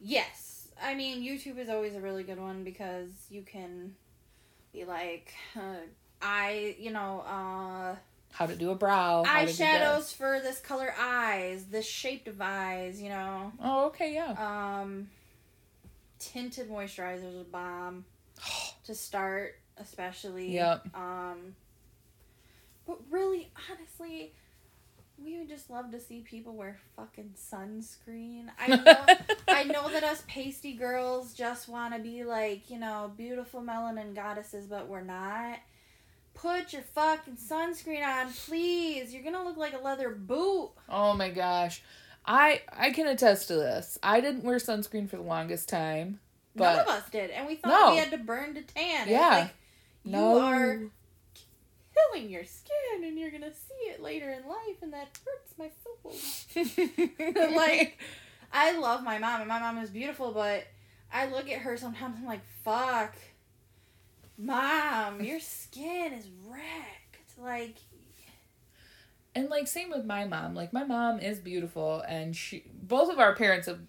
yes. 0.00 0.41
I 0.82 0.94
mean, 0.94 1.22
YouTube 1.22 1.58
is 1.58 1.68
always 1.68 1.94
a 1.94 2.00
really 2.00 2.24
good 2.24 2.40
one 2.40 2.64
because 2.64 3.10
you 3.30 3.42
can 3.42 3.94
be 4.72 4.84
like, 4.84 5.32
uh, 5.56 5.80
I, 6.20 6.76
you 6.78 6.90
know, 6.90 7.24
uh, 7.26 7.96
how 8.32 8.46
to 8.46 8.56
do 8.56 8.70
a 8.70 8.74
brow, 8.74 9.24
eyeshadows 9.26 10.14
for 10.14 10.40
this 10.40 10.58
color 10.58 10.94
eyes, 10.98 11.66
this 11.66 11.86
shape 11.86 12.26
of 12.26 12.40
eyes, 12.40 13.00
you 13.00 13.10
know. 13.10 13.52
Oh, 13.62 13.86
okay, 13.86 14.14
yeah. 14.14 14.80
Um, 14.80 15.08
tinted 16.18 16.70
moisturizers 16.70 17.40
a 17.40 17.44
bomb 17.44 18.04
to 18.86 18.94
start, 18.94 19.56
especially. 19.76 20.52
Yep. 20.52 20.86
Um, 20.94 21.54
but 22.86 22.98
really, 23.10 23.50
honestly, 23.70 24.32
we 25.24 25.38
would 25.38 25.48
just 25.48 25.70
love 25.70 25.90
to 25.92 26.00
see 26.00 26.20
people 26.20 26.54
wear 26.54 26.78
fucking 26.96 27.34
sunscreen. 27.36 28.46
I 28.58 28.68
know, 28.68 29.06
I 29.48 29.64
know 29.64 29.88
that 29.90 30.04
us 30.04 30.22
pasty 30.26 30.72
girls 30.74 31.34
just 31.34 31.68
want 31.68 31.94
to 31.94 32.00
be 32.00 32.24
like, 32.24 32.70
you 32.70 32.78
know, 32.78 33.12
beautiful 33.16 33.60
melanin 33.60 34.14
goddesses, 34.14 34.66
but 34.66 34.88
we're 34.88 35.02
not. 35.02 35.58
Put 36.34 36.72
your 36.72 36.82
fucking 36.82 37.36
sunscreen 37.36 38.06
on, 38.06 38.32
please. 38.32 39.12
You're 39.12 39.22
gonna 39.22 39.44
look 39.44 39.56
like 39.58 39.74
a 39.74 39.78
leather 39.82 40.10
boot. 40.10 40.70
Oh 40.88 41.14
my 41.14 41.30
gosh. 41.30 41.82
I 42.24 42.62
I 42.72 42.90
can 42.90 43.06
attest 43.06 43.48
to 43.48 43.54
this. 43.54 43.98
I 44.02 44.20
didn't 44.20 44.44
wear 44.44 44.56
sunscreen 44.56 45.08
for 45.10 45.16
the 45.16 45.22
longest 45.22 45.68
time. 45.68 46.20
But 46.56 46.76
None 46.76 46.80
of 46.80 46.88
us 46.88 47.08
did, 47.10 47.30
and 47.30 47.46
we 47.46 47.54
thought 47.56 47.70
No. 47.70 47.90
we 47.92 47.98
had 47.98 48.10
to 48.10 48.18
burn 48.18 48.54
to 48.54 48.62
tan. 48.62 49.08
Yeah. 49.08 49.28
like, 49.28 49.50
you 50.04 50.12
no. 50.12 50.40
are 50.40 50.80
killing 52.10 52.30
your 52.30 52.44
skin, 52.44 53.04
and 53.04 53.18
you're 53.18 53.30
gonna 53.30 53.52
see 53.52 53.90
it 53.90 54.02
later 54.02 54.30
in 54.30 54.48
life, 54.48 54.82
and 54.82 54.92
that 54.92 55.08
hurts 55.24 55.54
my 55.58 55.70
soul. 55.82 57.54
like, 57.56 57.98
I 58.52 58.78
love 58.78 59.02
my 59.02 59.18
mom, 59.18 59.40
and 59.40 59.48
my 59.48 59.58
mom 59.58 59.78
is 59.78 59.90
beautiful, 59.90 60.32
but 60.32 60.66
I 61.12 61.26
look 61.26 61.50
at 61.50 61.58
her 61.60 61.76
sometimes. 61.76 62.16
I'm 62.18 62.26
like, 62.26 62.44
fuck, 62.64 63.14
mom, 64.38 65.22
your 65.22 65.40
skin 65.40 66.12
is 66.12 66.28
wrecked. 66.46 67.38
Like, 67.38 67.76
and 69.34 69.48
like 69.48 69.66
same 69.66 69.90
with 69.90 70.04
my 70.04 70.24
mom. 70.24 70.54
Like 70.54 70.72
my 70.72 70.84
mom 70.84 71.20
is 71.20 71.38
beautiful 71.38 72.02
and 72.06 72.36
she 72.36 72.64
both 72.82 73.10
of 73.10 73.18
our 73.18 73.34
parents 73.34 73.66
have 73.66 73.80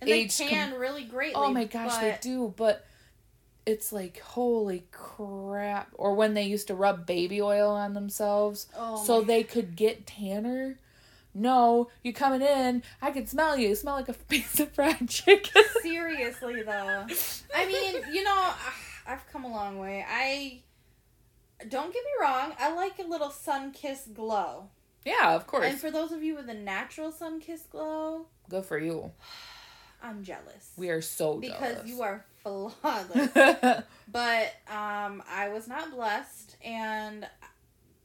and 0.00 0.10
they 0.10 0.22
Aged 0.22 0.50
com- 0.50 0.74
really 0.74 1.04
greatly. 1.04 1.34
Oh 1.42 1.52
my 1.52 1.64
gosh, 1.64 1.96
they 1.98 2.18
do, 2.20 2.52
but 2.56 2.86
it's 3.66 3.92
like 3.92 4.20
holy 4.20 4.84
crap. 4.92 5.88
Or 5.94 6.14
when 6.14 6.34
they 6.34 6.44
used 6.44 6.68
to 6.68 6.74
rub 6.74 7.04
baby 7.06 7.42
oil 7.42 7.70
on 7.70 7.92
themselves 7.94 8.68
Oh 8.76 9.04
so 9.04 9.20
they 9.20 9.42
could 9.42 9.76
get 9.76 10.06
tanner. 10.06 10.78
No, 11.34 11.88
you 12.02 12.14
coming 12.14 12.40
in, 12.40 12.82
I 13.02 13.10
can 13.10 13.26
smell 13.26 13.58
you. 13.58 13.68
You 13.68 13.74
smell 13.74 13.96
like 13.96 14.08
a 14.08 14.12
piece 14.28 14.58
of 14.60 14.72
fried 14.72 15.08
chicken. 15.08 15.62
Seriously 15.82 16.62
though. 16.62 17.06
I 17.54 17.66
mean, 17.66 18.02
you 18.12 18.22
know, 18.24 18.32
ah, 18.34 18.74
I've 19.06 19.26
come 19.30 19.44
a 19.44 19.48
long 19.50 19.78
way. 19.78 20.04
I 20.08 20.62
don't 21.68 21.92
get 21.92 22.02
me 22.04 22.10
wrong, 22.20 22.52
I 22.58 22.74
like 22.74 22.98
a 22.98 23.02
little 23.02 23.30
sun 23.30 23.72
kissed 23.72 24.14
glow. 24.14 24.68
yeah, 25.04 25.34
of 25.34 25.46
course. 25.46 25.66
And 25.66 25.78
for 25.80 25.90
those 25.90 26.12
of 26.12 26.22
you 26.22 26.36
with 26.36 26.48
a 26.48 26.54
natural 26.54 27.10
sun 27.12 27.40
kissed 27.40 27.70
glow, 27.70 28.26
Good 28.48 28.64
for 28.64 28.78
you. 28.78 29.10
I'm 30.02 30.22
jealous. 30.22 30.70
We 30.76 30.90
are 30.90 31.00
so 31.02 31.38
because 31.38 31.74
jealous. 31.76 31.88
you 31.88 32.02
are 32.02 32.24
flawless. 32.46 33.30
but 34.12 34.54
um 34.68 35.22
I 35.28 35.50
was 35.52 35.68
not 35.68 35.90
blessed 35.90 36.56
and 36.64 37.26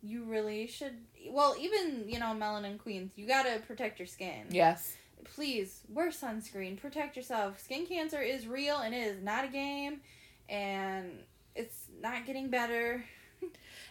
you 0.03 0.23
really 0.23 0.67
should 0.67 0.93
well, 1.29 1.55
even, 1.59 2.05
you 2.07 2.17
know, 2.17 2.33
melanin 2.37 2.79
queens, 2.79 3.11
you 3.15 3.27
got 3.27 3.43
to 3.43 3.59
protect 3.67 3.99
your 3.99 4.07
skin. 4.07 4.47
yes. 4.49 4.95
please 5.23 5.81
wear 5.87 6.09
sunscreen 6.09 6.75
protect 6.79 7.15
yourself 7.15 7.59
skin 7.59 7.85
cancer 7.85 8.19
is 8.21 8.47
real 8.47 8.77
and 8.77 8.95
it 8.95 9.05
is 9.05 9.21
not 9.21 9.45
a 9.45 9.47
game 9.47 10.01
and 10.49 11.11
it's 11.55 11.85
not 12.01 12.25
getting 12.25 12.49
better 12.49 13.05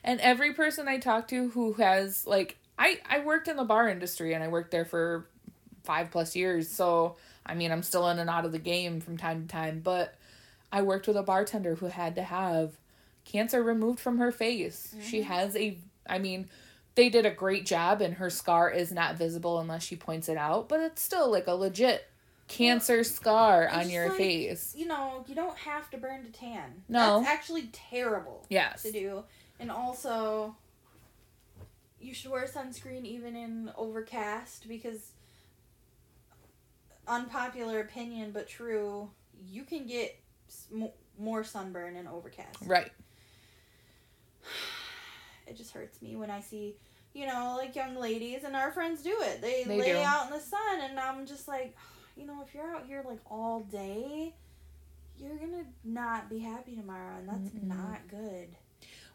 And 0.05 0.21
every 0.21 0.55
person 0.55 0.89
I 0.89 0.99
talk 0.99 1.29
to 1.29 1.51
who 1.51 1.75
has 1.75 2.27
like 2.27 2.57
I 2.79 2.99
I 3.09 3.21
worked 3.21 3.49
in 3.49 3.57
the 3.57 3.65
bar 3.65 3.89
industry 3.89 4.33
and 4.33 4.43
I 4.43 4.49
worked 4.49 4.71
there 4.71 4.85
for 4.87 5.27
5 5.85 6.11
plus 6.11 6.35
years. 6.37 6.69
So, 6.69 7.17
I 7.45 7.55
mean, 7.55 7.73
I'm 7.73 7.83
still 7.83 8.09
in 8.09 8.19
and 8.19 8.31
out 8.31 8.45
of 8.45 8.53
the 8.53 8.59
game 8.59 9.01
from 9.01 9.17
time 9.17 9.43
to 9.43 9.49
time, 9.49 9.81
but 9.83 10.15
I 10.73 10.83
worked 10.83 11.07
with 11.07 11.17
a 11.17 11.23
bartender 11.23 11.77
who 11.77 11.87
had 11.87 12.15
to 12.17 12.23
have 12.23 12.73
cancer 13.25 13.63
removed 13.63 14.01
from 14.01 14.19
her 14.19 14.33
face. 14.33 14.95
She 15.03 15.21
mm. 15.21 15.25
has 15.25 15.57
a 15.57 15.79
I 16.09 16.19
mean, 16.19 16.49
they 16.95 17.09
did 17.09 17.27
a 17.27 17.31
great 17.31 17.67
job 17.67 18.01
and 18.01 18.15
her 18.15 18.31
scar 18.31 18.71
is 18.71 18.93
not 18.93 19.17
visible 19.17 19.59
unless 19.61 19.83
she 19.83 19.97
points 19.97 20.29
it 20.29 20.37
out, 20.37 20.69
but 20.69 20.81
it's 20.81 21.03
still 21.03 21.31
like 21.31 21.47
a 21.47 21.55
legit 21.55 22.07
cancer 22.51 23.05
scar 23.05 23.69
on 23.69 23.89
your 23.89 24.09
like- 24.09 24.19
face. 24.19 24.75
you 24.77 24.85
know 24.85 25.25
you 25.29 25.37
don't 25.37 25.57
have 25.57 25.89
to 25.89 25.97
burn 25.97 26.25
to 26.25 26.33
tan 26.33 26.83
No. 26.89 27.21
that's 27.21 27.31
actually 27.31 27.69
terrible 27.73 28.45
Yes. 28.49 28.83
to 28.83 28.91
do 28.91 29.23
and 29.61 29.71
also 29.71 30.57
you 32.01 32.13
should 32.13 32.33
wear 32.33 32.47
sunscreen 32.47 33.05
even 33.05 33.37
in 33.37 33.71
overcast 33.77 34.67
because 34.67 35.13
unpopular 37.07 37.79
opinion 37.79 38.33
but 38.33 38.49
true 38.49 39.09
you 39.49 39.63
can 39.63 39.87
get 39.87 40.20
more 41.19 41.45
sunburn 41.45 41.97
and 41.97 42.09
overcast 42.09 42.59
Right. 42.67 42.91
it 45.47 45.57
just 45.57 45.73
hurts 45.73 46.01
me 46.01 46.17
when 46.17 46.31
I 46.31 46.41
see, 46.41 46.77
you 47.13 47.27
know, 47.27 47.55
like 47.59 47.75
young 47.75 47.97
ladies 47.97 48.45
and 48.45 48.55
our 48.57 48.71
friends 48.73 49.03
do 49.03 49.15
it. 49.21 49.41
They, 49.43 49.65
They 49.65 49.79
lay 49.79 49.93
do. 49.93 49.99
out 49.99 50.27
in 50.27 50.33
the 50.33 50.41
sun, 50.41 50.81
and 50.83 50.99
I'm 50.99 51.27
just 51.27 51.49
like, 51.49 51.77
you 52.17 52.27
know, 52.27 52.43
if 52.47 52.55
you're 52.55 52.75
out 52.75 52.87
here 52.87 53.03
like 53.07 53.21
all 53.31 53.61
day, 53.61 54.35
you're 55.19 55.37
gonna 55.37 55.65
not 55.85 56.31
be 56.31 56.39
happy 56.39 56.77
tomorrow, 56.77 57.19
and 57.19 57.29
that's 57.29 57.55
Mm-mm. 57.55 57.69
not 57.69 58.09
good. 58.09 58.49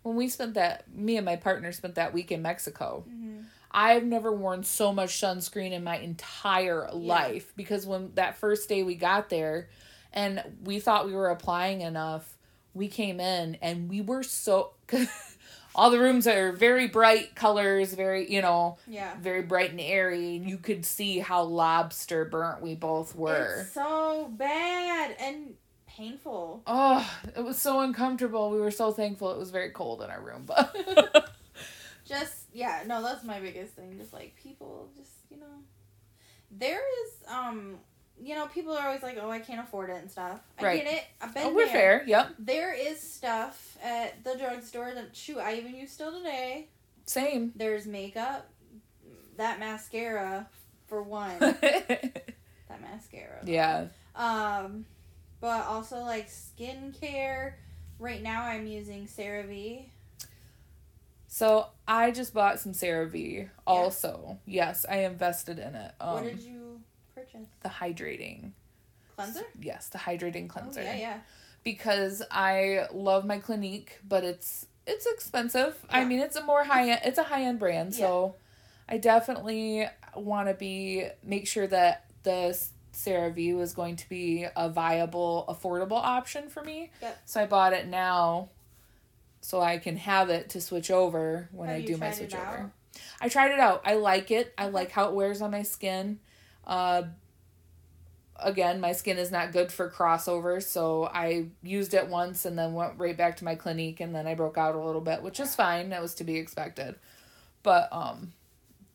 When 0.04 0.16
we 0.16 0.30
spent 0.30 0.54
that 0.54 0.84
me 0.94 1.18
and 1.18 1.26
my 1.26 1.36
partner 1.36 1.72
spent 1.72 1.96
that 1.96 2.14
week 2.14 2.32
in 2.32 2.42
Mexico. 2.42 3.06
Mm-hmm. 3.10 3.42
I've 3.78 4.06
never 4.06 4.32
worn 4.32 4.64
so 4.64 4.94
much 4.94 5.10
sunscreen 5.20 5.72
in 5.72 5.84
my 5.84 5.98
entire 5.98 6.90
life 6.94 7.52
because 7.58 7.86
when 7.86 8.12
that 8.16 8.38
first 8.38 8.70
day 8.70 8.84
we 8.84 8.96
got 8.96 9.28
there 9.30 9.68
and 10.16 10.42
we 10.64 10.80
thought 10.80 11.06
we 11.06 11.14
were 11.14 11.30
applying 11.30 11.82
enough, 11.82 12.38
we 12.74 12.88
came 12.88 13.20
in 13.20 13.56
and 13.62 13.90
we 13.90 14.02
were 14.02 14.24
so 14.24 14.72
all 15.76 15.92
the 15.92 16.00
rooms 16.00 16.26
are 16.26 16.52
very 16.54 16.88
bright 16.88 17.36
colors, 17.36 17.94
very, 17.94 18.32
you 18.32 18.42
know, 18.42 18.78
Yeah. 18.88 19.14
very 19.22 19.42
bright 19.42 19.72
and 19.72 19.82
airy. 19.82 20.38
And 20.38 20.50
You 20.50 20.58
could 20.58 20.86
see 20.86 21.20
how 21.20 21.44
lobster 21.44 22.24
burnt 22.26 22.62
we 22.62 22.76
both 22.76 23.16
were. 23.16 23.60
It's 23.62 23.74
so 23.74 24.32
bad 24.38 25.16
and 25.20 25.56
painful. 25.88 26.64
Oh, 26.66 27.10
it 27.36 27.44
was 27.44 27.58
so 27.58 27.82
uncomfortable. 27.82 28.52
We 28.52 28.60
were 28.60 28.72
so 28.72 28.92
thankful 28.92 29.32
it 29.32 29.38
was 29.38 29.52
very 29.52 29.70
cold 29.72 30.02
in 30.02 30.10
our 30.10 30.22
room, 30.22 30.44
but 30.46 30.76
Just 32.06 32.36
yeah, 32.54 32.84
no, 32.86 33.02
that's 33.02 33.24
my 33.24 33.40
biggest 33.40 33.74
thing. 33.74 33.98
Just 33.98 34.14
like 34.14 34.36
people, 34.36 34.90
just 34.96 35.12
you 35.30 35.38
know, 35.38 35.64
there 36.52 36.80
is 37.04 37.12
um, 37.28 37.78
you 38.22 38.36
know, 38.36 38.48
people 38.48 38.74
are 38.74 38.88
always 38.88 39.04
like, 39.04 39.18
oh, 39.22 39.30
I 39.30 39.40
can't 39.40 39.60
afford 39.60 39.90
it 39.90 39.98
and 39.98 40.10
stuff. 40.10 40.40
I 40.60 40.64
Right. 40.64 40.84
get 40.84 40.94
it. 40.94 41.04
I've 41.22 41.34
been 41.34 41.44
oh, 41.48 41.54
we're 41.54 41.66
there. 41.66 42.00
fair. 42.00 42.04
Yep. 42.08 42.36
There 42.40 42.74
is 42.74 43.00
stuff 43.02 43.78
at 43.84 44.24
the 44.24 44.36
drugstore 44.38 44.94
that 44.94 45.16
shoot 45.16 45.38
I 45.38 45.56
even 45.56 45.76
use 45.76 45.92
still 45.92 46.12
today. 46.12 46.70
Same. 47.06 47.52
There's 47.56 47.86
makeup, 47.86 48.50
that 49.38 49.60
mascara 49.60 50.48
for 50.88 51.04
one. 51.04 51.38
that 51.40 52.82
mascara. 52.82 53.42
Yeah. 53.46 53.88
Um, 54.16 54.86
but 55.42 55.66
also 55.66 56.00
like 56.00 56.30
skincare. 56.30 57.54
Right 58.00 58.22
now, 58.22 58.44
I'm 58.44 58.66
using 58.66 59.08
CeraVe. 59.08 59.86
So 61.28 61.68
I 61.88 62.12
just 62.12 62.34
bought 62.34 62.60
some 62.60 62.72
CeraVe. 62.74 63.50
Also, 63.68 64.40
yes, 64.46 64.86
I 64.90 65.00
invested 65.00 65.60
in 65.60 65.76
it. 65.76 65.92
Um, 66.00 66.14
what 66.14 66.24
did 66.24 66.40
you 66.42 66.65
purchase? 67.36 67.50
the 67.64 67.70
hydrating. 67.70 68.52
Cleanser. 69.16 69.46
Yes, 69.62 69.90
the 69.90 69.98
hydrating 69.98 70.50
cleanser. 70.50 70.82
Oh, 70.82 70.84
yeah, 70.84 70.96
yeah. 70.96 71.18
Because 71.64 72.22
I 72.30 72.88
love 72.94 73.26
my 73.26 73.40
Clinique, 73.40 74.00
but 74.08 74.24
it's 74.24 74.68
it's 74.86 75.06
expensive. 75.06 75.78
I 75.90 76.06
mean, 76.06 76.20
it's 76.20 76.36
a 76.36 76.44
more 76.44 76.64
high 76.64 76.90
end. 76.90 77.02
It's 77.06 77.18
a 77.18 77.24
high 77.24 77.44
end 77.44 77.60
brand, 77.60 77.96
so 77.96 78.36
I 78.88 78.98
definitely 78.98 79.88
want 80.16 80.48
to 80.48 80.54
be 80.54 81.08
make 81.24 81.48
sure 81.48 81.66
that 81.68 82.06
the 82.24 82.58
CeraVe 82.94 83.56
was 83.56 83.74
going 83.74 83.96
to 83.98 84.10
be 84.10 84.46
a 84.56 84.70
viable, 84.70 85.46
affordable 85.50 86.00
option 86.02 86.50
for 86.50 86.64
me. 86.64 86.92
Yep. 87.02 87.22
So 87.26 87.42
I 87.42 87.46
bought 87.46 87.74
it 87.74 87.88
now, 87.88 88.50
so 89.42 89.62
I 89.62 89.78
can 89.78 89.98
have 89.98 90.30
it 90.30 90.50
to 90.50 90.62
switch 90.62 90.92
over 90.92 91.50
when 91.52 91.70
Have 91.70 91.78
I 91.78 91.82
do 91.82 91.98
my 91.98 92.12
switch 92.12 92.36
over. 92.36 92.72
I 93.20 93.30
tried 93.30 93.52
it 93.52 93.60
out. 93.60 93.82
I 93.86 93.96
like 93.96 94.32
it. 94.32 94.54
I 94.58 94.68
like 94.68 94.92
how 94.92 95.10
it 95.10 95.14
wears 95.14 95.42
on 95.42 95.52
my 95.52 95.64
skin. 95.64 96.20
Uh, 96.66 97.04
again, 98.38 98.80
my 98.80 98.92
skin 98.92 99.18
is 99.18 99.32
not 99.32 99.52
good 99.52 99.72
for 99.72 99.90
crossovers, 99.90 100.64
so 100.64 101.06
I 101.06 101.48
used 101.64 101.94
it 101.94 102.08
once 102.08 102.46
and 102.46 102.58
then 102.58 102.74
went 102.74 102.94
right 102.98 103.16
back 103.16 103.38
to 103.38 103.46
my 103.46 103.56
clinique 103.56 104.00
and 104.00 104.14
then 104.14 104.28
I 104.28 104.36
broke 104.36 104.58
out 104.58 104.76
a 104.76 104.80
little 104.80 105.02
bit, 105.02 105.22
which 105.22 105.40
is 105.40 105.56
fine. 105.56 105.90
That 105.90 106.02
was 106.02 106.16
to 106.16 106.24
be 106.24 106.38
expected. 106.38 106.96
But 107.64 107.90
um 107.92 108.34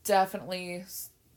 definitely 0.05 0.85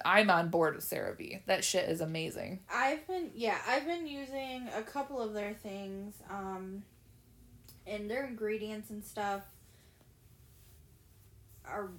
I'm 0.05 0.29
on 0.29 0.49
board 0.49 0.75
with 0.75 0.83
CeraVe. 0.89 1.41
That 1.45 1.63
shit 1.63 1.89
is 1.89 2.01
amazing. 2.01 2.59
I've 2.71 3.07
been 3.07 3.31
yeah, 3.35 3.57
I've 3.67 3.85
been 3.85 4.05
using 4.07 4.67
a 4.75 4.81
couple 4.81 5.21
of 5.21 5.33
their 5.33 5.53
things, 5.53 6.15
um, 6.29 6.83
and 7.87 8.09
their 8.09 8.25
ingredients 8.25 8.89
and 8.89 9.03
stuff 9.03 9.41
are 11.65 11.89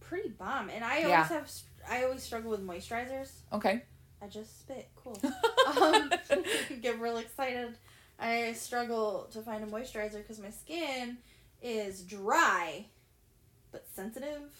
pretty 0.00 0.30
bomb. 0.30 0.70
And 0.70 0.84
I 0.84 0.96
always 1.02 1.08
Yeah. 1.10 1.24
have 1.28 1.50
I 1.88 2.04
always 2.04 2.22
struggle 2.22 2.50
with 2.50 2.66
moisturizers. 2.66 3.30
Okay. 3.52 3.82
I 4.22 4.26
just 4.26 4.60
spit. 4.60 4.88
Cool. 4.96 5.20
um, 5.82 6.10
get 6.80 7.00
real 7.00 7.18
excited. 7.18 7.76
I 8.18 8.52
struggle 8.54 9.28
to 9.32 9.42
find 9.42 9.62
a 9.62 9.66
moisturizer 9.66 10.18
because 10.18 10.38
my 10.38 10.50
skin 10.50 11.18
is 11.62 12.02
dry, 12.02 12.86
but 13.72 13.86
sensitive. 13.94 14.52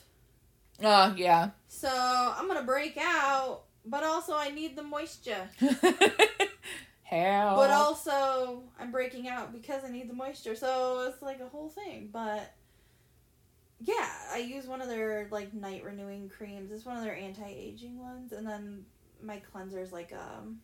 Uh 0.83 1.15
yeah. 1.17 1.51
So 1.69 1.89
I'm 1.91 2.47
gonna 2.49 2.65
break 2.65 2.99
out, 2.99 3.63
but 3.85 4.05
also 4.05 4.35
I 4.35 4.51
need 4.51 4.77
the 4.77 4.83
moisture. 4.83 5.49
Hell. 7.03 7.57
But 7.57 7.71
also 7.71 8.65
I'm 8.79 8.91
breaking 8.91 9.29
out 9.29 9.53
because 9.53 9.85
I 9.85 9.91
need 9.91 10.11
the 10.11 10.15
moisture. 10.15 10.55
So 10.55 11.09
it's 11.09 11.23
like 11.23 11.41
a 11.41 11.49
whole 11.49 11.71
thing. 11.71 12.11
But 12.13 12.53
yeah, 13.81 14.09
I 14.33 14.39
use 14.39 14.67
one 14.67 14.83
of 14.83 14.89
their 14.89 15.29
like 15.31 15.55
night 15.55 15.85
renewing 15.85 16.29
creams. 16.29 16.71
It's 16.73 16.85
one 16.85 16.97
of 16.97 17.05
their 17.05 17.17
anti 17.17 17.49
aging 17.49 17.99
ones, 17.99 18.33
and 18.33 18.47
then 18.47 18.85
my 19.23 19.39
cleanser 19.53 19.81
is 19.81 19.93
like 19.93 20.13
um 20.13 20.61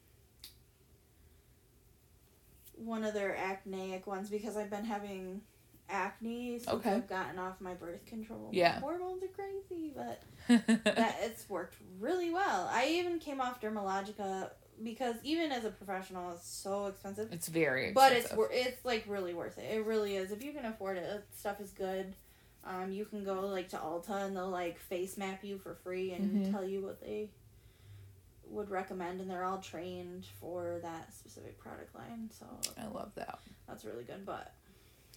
one 2.76 3.04
of 3.04 3.14
their 3.14 3.36
acneic 3.36 4.06
ones 4.06 4.28
because 4.30 4.56
I've 4.56 4.70
been 4.70 4.84
having 4.84 5.42
acne 5.88 6.58
since 6.58 6.68
Okay. 6.68 6.90
I've 6.94 7.08
gotten 7.08 7.38
off 7.38 7.60
my 7.60 7.74
birth 7.74 8.04
control. 8.06 8.48
Yeah. 8.52 8.80
Hormones 8.80 9.22
are 9.22 9.28
crazy, 9.28 9.92
but 9.94 10.22
that 10.84 11.16
it's 11.22 11.48
worked 11.48 11.76
really 12.00 12.30
well. 12.30 12.68
I 12.72 12.88
even 12.88 13.18
came 13.18 13.40
off 13.40 13.60
Dermalogica 13.60 14.50
because 14.82 15.16
even 15.22 15.52
as 15.52 15.64
a 15.64 15.70
professional, 15.70 16.32
it's 16.32 16.48
so 16.48 16.86
expensive. 16.86 17.28
it's 17.32 17.48
very 17.48 17.92
But 17.92 18.12
it's 18.12 18.32
it's 18.52 18.84
like 18.84 19.04
really 19.06 19.34
worth 19.34 19.58
it. 19.58 19.70
It 19.76 19.84
really 19.84 20.16
is. 20.16 20.32
If 20.32 20.42
you 20.42 20.52
can 20.52 20.64
afford 20.64 20.96
it, 20.96 21.24
stuff 21.36 21.60
is 21.60 21.70
good. 21.70 22.14
Um, 22.64 22.90
you 22.92 23.04
can 23.04 23.22
go 23.24 23.40
like 23.48 23.68
to 23.70 23.76
Ulta 23.76 24.24
and 24.26 24.36
they'll 24.36 24.48
like 24.48 24.78
face 24.78 25.16
map 25.18 25.44
you 25.44 25.58
for 25.58 25.74
free 25.74 26.12
and 26.12 26.46
Mhm. 26.46 26.50
tell 26.50 26.64
you 26.64 26.80
what 26.80 27.00
they 27.00 27.28
would 28.48 28.70
recommend, 28.70 29.20
and 29.20 29.31
they're 29.31 29.44
all 29.44 29.59
trained 29.59 30.26
for 30.40 30.78
that 30.83 31.12
specific 31.14 31.59
product 31.59 31.94
line. 31.94 32.31
So 32.38 32.46
I 32.78 32.87
love 32.88 33.12
that. 33.16 33.38
that's 33.68 33.85
really 33.85 34.05
good. 34.05 34.24
But 34.26 34.52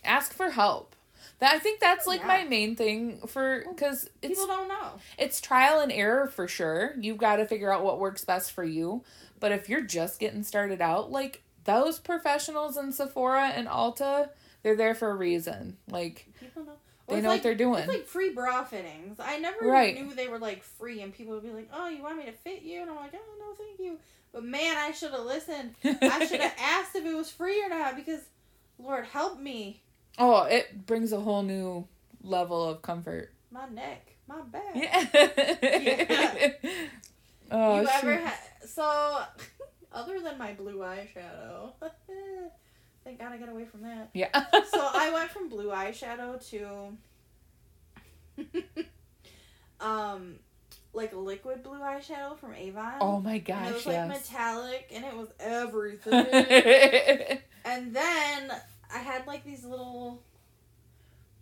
Ask 0.03 0.33
for 0.33 0.49
help. 0.51 0.95
That 1.39 1.55
I 1.55 1.59
think 1.59 1.79
that's 1.79 2.05
like 2.05 2.19
Yeah. 2.21 2.27
my 2.27 2.43
main 2.43 2.75
thing 2.75 3.19
for 3.27 3.63
it's 3.81 4.09
people 4.21 4.47
don't 4.47 4.67
know. 4.67 4.99
it's 5.17 5.41
trial 5.41 5.79
and 5.79 5.91
error 5.91 6.27
for 6.27 6.47
sure. 6.47 6.93
You've 6.99 7.17
got 7.17 7.37
to 7.37 7.45
figure 7.47 7.71
out 7.73 7.83
what 7.83 7.99
works 7.99 8.23
best 8.23 8.51
for 8.51 8.63
you. 8.63 9.03
But 9.39 9.51
if 9.51 9.67
you're 9.69 9.81
just 9.81 10.19
getting 10.19 10.43
started 10.43 10.81
out, 10.81 11.11
like 11.11 11.41
those 11.63 11.99
professionals 11.99 12.77
in 12.77 12.91
Sephora 12.91 13.47
and 13.47 13.67
Ulta, 13.67 14.29
they're 14.61 14.75
there 14.75 14.93
for 14.93 15.09
a 15.09 15.15
reason. 15.15 15.77
Like 15.89 16.27
People 16.39 16.63
know. 16.65 16.73
They 17.07 17.15
it's 17.15 17.23
know 17.23 17.29
like, 17.29 17.37
what 17.37 17.43
they're 17.43 17.55
doing. 17.55 17.79
It's 17.79 17.87
like 17.87 18.05
free 18.07 18.31
bra 18.31 18.63
fittings. 18.63 19.19
I 19.19 19.37
never 19.39 19.65
Right. 19.65 19.93
knew 19.95 20.13
they 20.13 20.27
were 20.27 20.39
like 20.39 20.63
free, 20.63 21.01
and 21.01 21.13
people 21.13 21.33
would 21.35 21.43
be 21.43 21.51
like, 21.51 21.69
"Oh, 21.73 21.87
you 21.87 22.01
want 22.03 22.17
me 22.17 22.25
to 22.25 22.31
fit 22.31 22.61
you?" 22.63 22.81
And 22.81 22.89
I'm 22.89 22.95
like, 22.97 23.13
"Oh 23.13 23.35
no, 23.39 23.53
thank 23.63 23.79
you." 23.79 23.99
But 24.33 24.43
man, 24.43 24.75
I 24.77 24.91
should 24.91 25.11
have 25.11 25.25
listened. 25.25 25.75
I 25.83 26.25
should 26.25 26.41
have 26.41 26.55
asked 26.59 26.95
if 26.95 27.05
it 27.05 27.13
was 27.15 27.29
free 27.31 27.63
or 27.63 27.69
not 27.69 27.95
because, 27.95 28.21
Lord 28.79 29.05
help 29.05 29.39
me, 29.39 29.81
oh, 30.17 30.43
it 30.43 30.85
brings 30.85 31.11
a 31.13 31.19
whole 31.19 31.43
new 31.43 31.87
level 32.21 32.67
of 32.67 32.81
comfort. 32.81 33.31
my 33.51 33.67
neck, 33.69 34.15
my 34.27 34.41
back. 34.41 34.75
Yeah. 34.75 36.51
oh, 37.51 37.81
you 37.81 37.87
ever 37.87 38.15
had 38.15 38.37
so? 38.65 39.21
Other 39.93 40.19
than 40.19 40.37
my 40.37 40.51
blue 40.53 40.79
eyeshadow, 40.79 41.71
thank 43.05 43.19
God 43.19 43.31
I 43.31 43.37
got 43.37 43.47
away 43.47 43.63
from 43.63 43.83
that. 43.83 44.09
Yeah. 44.13 44.29
so 44.51 44.89
I 44.93 45.09
went 45.13 45.29
from 45.29 45.47
blue 45.47 45.69
eyeshadow 45.69 46.45
to 46.49 46.97
um 49.79 50.35
like 50.93 51.13
a 51.13 51.17
liquid 51.17 51.63
blue 51.63 51.79
eyeshadow 51.79 52.37
from 52.37 52.53
Avon. 52.53 52.95
Oh 52.99 53.19
my 53.21 53.33
and 53.33 53.39
it 53.39 53.45
gosh, 53.45 53.73
was 53.73 53.85
like 53.85 53.95
yes. 53.95 54.07
metallic 54.29 54.91
and 54.93 55.05
it 55.05 55.15
was 55.15 55.29
everything. 55.39 56.25
and 57.65 57.95
then 57.95 58.51
I 58.93 58.97
had 58.99 59.25
like 59.27 59.45
these 59.45 59.63
little 59.63 60.21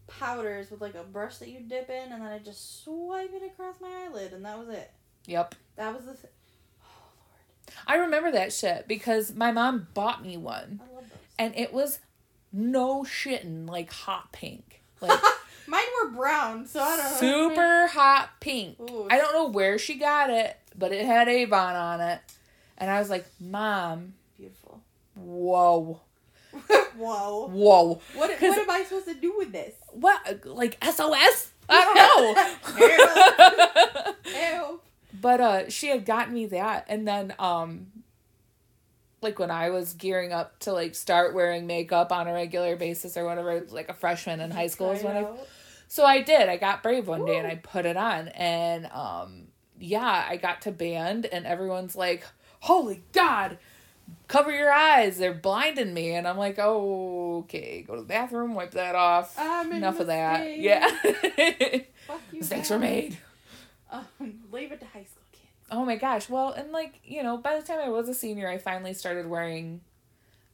powders 0.08 0.70
with 0.70 0.82
like 0.82 0.96
a 0.96 1.04
brush 1.04 1.38
that 1.38 1.50
you 1.50 1.60
dip 1.62 1.90
in 1.90 2.12
and 2.12 2.22
then 2.22 2.32
I 2.32 2.40
just 2.40 2.84
swipe 2.84 3.32
it 3.34 3.44
across 3.44 3.76
my 3.82 4.06
eyelid 4.08 4.34
and 4.34 4.44
that 4.46 4.58
was 4.60 4.70
it. 4.70 4.92
yep. 5.26 5.56
That 5.76 5.96
was 5.96 6.06
the 6.06 6.14
th- 6.14 6.34
Oh 6.84 7.10
Lord. 7.16 7.78
I 7.88 7.96
remember 8.06 8.32
that 8.32 8.52
shit 8.54 8.88
because 8.88 9.34
my 9.34 9.52
mom 9.52 9.88
bought 9.94 10.24
me 10.24 10.36
one 10.38 10.82
I. 10.84 10.93
and 11.40 11.56
it 11.56 11.74
was 11.74 12.00
no 12.52 13.04
shitting 13.04 13.68
like 13.70 13.92
hot 13.92 14.32
pink. 14.32 14.82
Like 15.02 15.20
Mine 15.68 15.82
were 16.04 16.12
brown, 16.12 16.66
so 16.66 16.82
I 16.82 16.96
don't 16.98 17.12
know. 17.12 17.18
super 17.18 17.88
hot 17.88 18.30
pink. 18.40 18.78
Ooh. 18.80 19.08
I 19.10 19.18
don't 19.18 19.34
know 19.34 19.48
where 19.48 19.78
she 19.78 19.96
got 19.96 20.30
it, 20.30 20.58
but 20.78 20.92
it 20.92 21.06
had 21.06 21.28
Avon 21.30 21.76
on 21.76 22.00
it. 22.02 22.20
And 22.78 22.90
I 22.92 23.00
was 23.00 23.10
like, 23.10 23.26
Mom, 23.40 24.14
Beautiful. 24.38 24.82
whoa. 25.16 26.02
Whoa. 26.98 27.48
Whoa. 27.48 28.02
What, 28.14 28.30
what 28.40 28.42
am 28.42 28.70
I 28.70 28.84
supposed 28.84 29.08
to 29.08 29.16
do 29.16 29.34
with 29.38 29.52
this? 29.52 29.74
What? 29.92 30.46
Like 30.46 30.78
SOS? 30.84 31.52
I 31.68 32.54
don't 32.66 32.76
know. 34.26 34.34
Help. 34.38 34.86
but 35.20 35.42
uh 35.42 35.70
she 35.70 35.88
had 35.88 36.06
gotten 36.06 36.34
me 36.34 36.46
that 36.48 36.86
and 36.88 37.08
then 37.08 37.34
um 37.40 37.88
like 39.24 39.40
when 39.40 39.52
I 39.52 39.70
was 39.70 39.94
gearing 39.94 40.32
up 40.32 40.60
to 40.60 40.74
like 40.74 40.96
start 40.96 41.34
wearing 41.34 41.66
makeup 41.68 42.12
on 42.12 42.28
a 42.28 42.34
regular 42.34 42.76
basis 42.76 43.18
or 43.18 43.26
whatever, 43.26 43.66
like 43.70 43.90
a 43.90 43.94
freshman 43.94 44.40
in 44.40 44.52
high 44.52 44.68
school 44.68 44.92
is 44.92 45.04
when 45.04 45.18
I. 45.18 45.28
So 45.88 46.06
I 46.06 46.22
did. 46.22 46.50
I 46.50 46.58
got 46.58 46.84
brave 46.84 47.08
one 47.08 47.26
day 47.26 47.38
and 47.38 47.48
I 47.48 47.56
put 47.56 47.86
it 47.86 47.98
on 47.98 48.28
and 48.30 48.88
um 48.88 49.48
yeah, 49.80 50.26
I 50.30 50.38
got 50.38 50.62
to 50.62 50.72
band 50.72 51.26
and 51.26 51.46
everyone's 51.46 51.96
like, 51.96 52.24
"Holy 52.62 53.04
god, 53.12 53.58
cover 54.28 54.52
your 54.52 54.72
eyes. 54.72 55.18
They're 55.18 55.34
blinding 55.34 55.94
me." 55.94 56.14
And 56.14 56.28
I'm 56.28 56.38
like, 56.38 56.58
"Oh, 56.58 57.40
okay. 57.40 57.84
Go 57.86 57.96
to 57.96 58.02
the 58.02 58.08
bathroom, 58.08 58.54
wipe 58.54 58.72
that 58.72 58.96
off. 58.96 59.38
I 59.38 59.64
made 59.64 59.76
a 59.76 59.78
Enough 59.78 60.00
of 60.00 60.08
that." 60.08 60.58
Yeah. 60.58 60.88
Fuck 62.08 62.22
you. 62.32 62.40
Mistakes 62.40 62.70
were 62.70 62.80
made. 62.80 63.18
Um, 63.92 64.06
leave 64.52 64.72
it 64.72 64.80
to 64.80 64.86
high 64.88 65.04
school. 65.04 65.23
Oh 65.76 65.84
my 65.86 65.96
gosh. 65.96 66.30
Well, 66.30 66.52
and 66.52 66.72
like, 66.72 67.00
you 67.04 67.24
know, 67.24 67.38
by 67.38 67.60
the 67.60 67.66
time 67.66 67.80
I 67.80 67.90
was 67.90 68.08
a 68.08 68.14
senior, 68.14 68.48
I 68.48 68.60
finally 68.60 68.94
started 68.94 69.28
wearing 69.28 69.82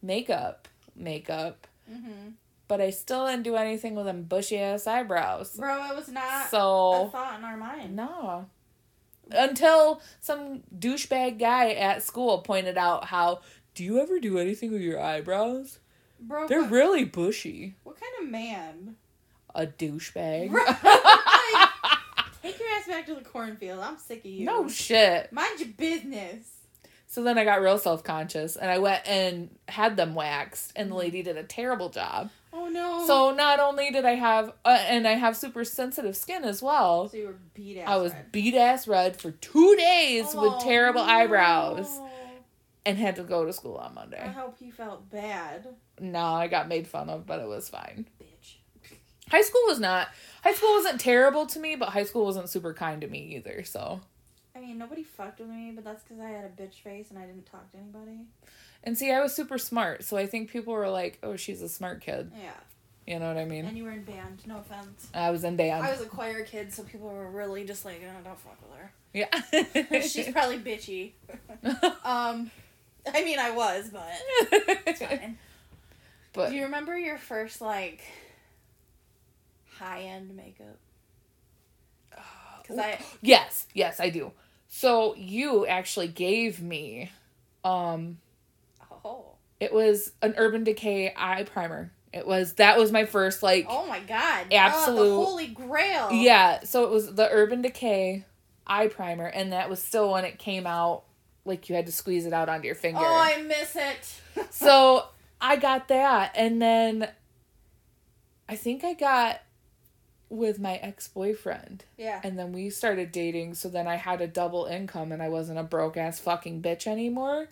makeup, 0.02 0.68
makeup, 0.96 1.68
Mm-hmm. 1.92 2.30
but 2.68 2.80
I 2.80 2.92
still 2.92 3.26
didn't 3.28 3.44
do 3.44 3.56
anything 3.56 3.96
with 3.96 4.06
them 4.06 4.22
bushy 4.24 4.60
ass 4.60 4.86
eyebrows. 4.88 5.56
Bro, 5.58 5.90
it 5.92 5.96
was 5.96 6.08
not 6.08 6.46
a 6.46 6.50
So, 6.50 7.10
thought 7.12 7.38
in 7.40 7.44
our 7.44 7.58
mind. 7.58 7.96
no. 7.96 8.46
Until 9.32 10.02
some 10.22 10.64
douchebag 10.78 11.38
guy 11.40 11.72
at 11.74 12.02
school 12.04 12.40
pointed 12.40 12.78
out 12.78 13.06
how, 13.06 13.42
do 13.76 13.84
you 13.84 14.00
ever 14.00 14.20
do 14.20 14.38
anything 14.40 14.72
with 14.72 14.82
your 14.82 15.00
eyebrows? 15.02 15.80
Bro, 16.20 16.48
They're 16.48 16.62
what, 16.62 16.72
really 16.72 17.04
bushy. 17.06 17.76
what 17.84 17.96
kind 18.00 18.14
of 18.24 18.32
man? 18.32 18.96
A 19.56 19.66
douchebag. 19.68 20.52
Right. 20.52 21.68
Take 22.41 22.60
your 22.60 22.67
ass 22.78 22.88
back 22.88 23.06
to 23.08 23.15
the 23.15 23.21
cornfield. 23.21 23.80
I'm 23.80 23.97
sick 23.97 24.19
of 24.19 24.25
you. 24.25 24.45
no 24.45 24.67
shit. 24.67 25.32
Mind 25.34 25.60
your 25.60 25.69
business. 25.69 26.56
So 27.08 27.23
then 27.23 27.38
I 27.39 27.43
got 27.43 27.62
real 27.62 27.78
self 27.80 28.04
conscious 28.04 28.56
and 28.56 28.69
I 28.69 28.78
went 28.78 29.08
and 29.08 29.49
had 29.67 29.97
them 29.97 30.13
waxed, 30.15 30.71
and 30.75 30.91
the 30.91 30.95
lady 30.95 31.23
did 31.23 31.38
a 31.38 31.43
terrible 31.43 31.89
job. 31.89 32.30
Oh 32.54 32.67
no. 32.69 33.06
So 33.08 33.32
not 33.34 33.60
only 33.60 33.89
did 33.91 34.06
I 34.06 34.15
have, 34.15 34.54
uh, 34.63 34.78
and 34.88 35.08
I 35.08 35.13
have 35.13 35.36
super 35.36 35.63
sensitive 35.65 36.15
skin 36.15 36.43
as 36.43 36.62
well. 36.62 37.10
So 37.10 37.17
you 37.17 37.28
were 37.28 37.36
beat 37.54 37.80
ass. 37.80 37.88
I 37.89 37.97
was 37.97 38.13
red. 38.13 38.32
beat 38.32 38.56
ass 38.56 38.88
red 38.88 39.17
for 39.19 39.32
two 39.32 39.75
days 39.75 40.28
Oh, 40.36 40.41
with 40.54 40.63
terrible 40.63 41.02
eyebrows 41.02 41.99
and 42.86 42.97
had 42.97 43.15
to 43.17 43.23
go 43.23 43.43
to 43.45 43.54
school 43.54 43.75
on 43.75 43.93
Monday. 43.95 44.21
I 44.23 44.28
hope 44.28 44.58
he 44.60 44.71
felt 44.71 45.10
bad. 45.12 45.67
No, 45.99 46.23
I 46.23 46.47
got 46.47 46.67
made 46.67 46.88
fun 46.88 47.10
of, 47.10 47.25
but 47.28 47.39
it 47.39 47.47
was 47.47 47.69
fine. 47.69 48.08
Bitch. 48.21 48.25
High 49.32 49.42
school 49.42 49.62
was 49.68 49.80
not. 49.80 50.10
High 50.44 50.54
school 50.54 50.74
wasn't 50.76 51.00
terrible 51.02 51.46
to 51.48 51.60
me, 51.60 51.76
but 51.76 51.89
high 51.89 52.04
school 52.04 52.26
wasn't 52.26 52.50
super 52.50 52.74
kind 52.74 53.02
to 53.02 53.08
me 53.08 53.36
either. 53.36 53.63
So, 53.63 54.02
I 54.56 54.60
mean, 54.60 54.78
nobody 54.78 55.04
fucked 55.04 55.39
with 55.39 55.50
me, 55.50 55.72
but 55.76 55.84
that's 55.84 56.04
because 56.04 56.20
I 56.20 56.30
had 56.30 56.46
a 56.46 56.62
bitch 56.62 56.76
face 56.76 57.10
and 57.10 57.20
I 57.20 57.26
didn't 57.26 57.46
talk 57.46 57.70
to 57.72 57.78
anybody. 57.78 58.20
and 58.84 58.98
see, 58.98 59.12
I 59.12 59.22
was 59.22 59.34
super 59.36 59.58
smart, 59.58 60.04
so 60.04 60.18
I 60.18 60.26
think 60.26 60.50
people 60.50 60.74
were 60.74 60.89
like, 60.89 61.20
"Oh, 61.24 61.36
she's 61.36 61.62
a 61.62 61.70
smart 61.70 62.02
kid." 62.02 62.32
Yeah. 62.39 62.52
You 63.08 63.18
know 63.18 63.28
what 63.28 63.38
I 63.38 63.46
mean? 63.46 63.65
And 63.65 63.76
you 63.76 63.86
were 63.86 63.92
in 63.92 64.04
band. 64.04 64.44
No 64.46 64.60
offense. 64.60 65.10
I 65.15 65.32
was 65.32 65.44
in 65.44 65.56
band. 65.56 65.84
I 65.84 65.89
was 65.89 66.00
a 66.02 66.06
choir 66.06 66.44
kid, 66.44 66.72
so 66.72 66.84
people 66.84 67.10
were 67.10 67.32
really 67.32 67.63
just 67.65 67.84
like, 67.84 68.02
oh, 68.04 68.24
don't 68.24 68.38
fuck 68.39 68.58
with 68.62 68.78
her. 68.78 68.92
yeah. 69.92 70.02
She's 70.08 70.32
probably 70.32 70.60
bitchy. 70.60 71.13
Um, 72.06 72.52
I 73.12 73.24
mean, 73.24 73.39
I 73.39 73.50
was, 73.52 73.89
but 73.89 74.08
it's 74.86 75.00
fine. 75.02 75.39
but 76.34 76.50
Do 76.50 76.56
you 76.56 76.63
remember 76.65 76.96
your 76.98 77.18
first 77.18 77.62
like 77.62 78.02
high 79.80 80.02
end 80.02 80.36
makeup? 80.36 80.78
Because 82.62 82.78
I 82.78 83.00
yes, 83.22 83.65
yes, 83.74 84.00
I 84.00 84.10
do. 84.10 84.32
So 84.68 85.15
you 85.15 85.65
actually 85.65 86.08
gave 86.08 86.62
me, 86.62 87.12
um, 87.63 88.20
oh 89.04 89.26
it 89.60 89.74
was 89.74 90.12
an 90.22 90.36
Urban 90.38 90.63
Decay 90.63 91.13
eye 91.15 91.44
primer. 91.44 91.92
It 92.13 92.26
was 92.26 92.54
that 92.54 92.78
was 92.78 92.92
my 92.92 93.06
first 93.06 93.44
like 93.44 93.68
oh 93.70 93.86
my 93.86 94.00
god 94.00 94.48
Absolute- 94.52 95.00
oh, 95.00 95.20
the 95.20 95.26
holy 95.26 95.48
grail 95.48 96.12
yeah. 96.12 96.63
So 96.63 96.84
it 96.84 96.89
was 96.89 97.13
the 97.13 97.30
Urban 97.30 97.62
Decay 97.62 98.26
eye 98.65 98.88
primer, 98.88 99.26
and 99.26 99.54
that 99.54 99.70
was 99.70 99.82
still 99.82 100.12
when 100.12 100.26
it 100.26 100.39
came 100.39 100.65
out. 100.68 101.04
Like 101.46 101.70
you 101.70 101.76
had 101.76 101.86
to 101.88 101.92
squeeze 101.92 102.26
it 102.26 102.34
out 102.34 102.50
onto 102.50 102.65
your 102.65 102.76
finger. 102.76 103.00
oh 103.02 103.06
I 103.06 103.42
miss 103.44 103.76
it 103.76 104.22
so 104.52 105.06
I 105.42 105.56
got 105.56 105.88
that, 105.88 106.32
and 106.36 106.62
then 106.62 107.10
I 108.48 108.56
think 108.56 108.84
I 108.84 108.94
got 108.94 109.42
with 110.30 110.60
my 110.60 110.76
ex 110.76 111.08
boyfriend. 111.08 111.86
yeah 111.98 112.22
And 112.24 112.38
then 112.38 112.52
we 112.54 112.70
started 112.70 113.12
dating, 113.12 113.56
so 113.56 113.68
then 113.70 113.88
I 113.88 113.96
had 113.96 114.22
a 114.22 114.28
double 114.28 114.65
income 114.65 115.12
and 115.12 115.22
I 115.24 115.30
wasn't 115.30 115.58
a 115.60 115.63
broke 115.63 115.98
ass 115.98 116.20
fucking 116.20 116.62
bitch 116.62 116.86
anymore. 116.88 117.48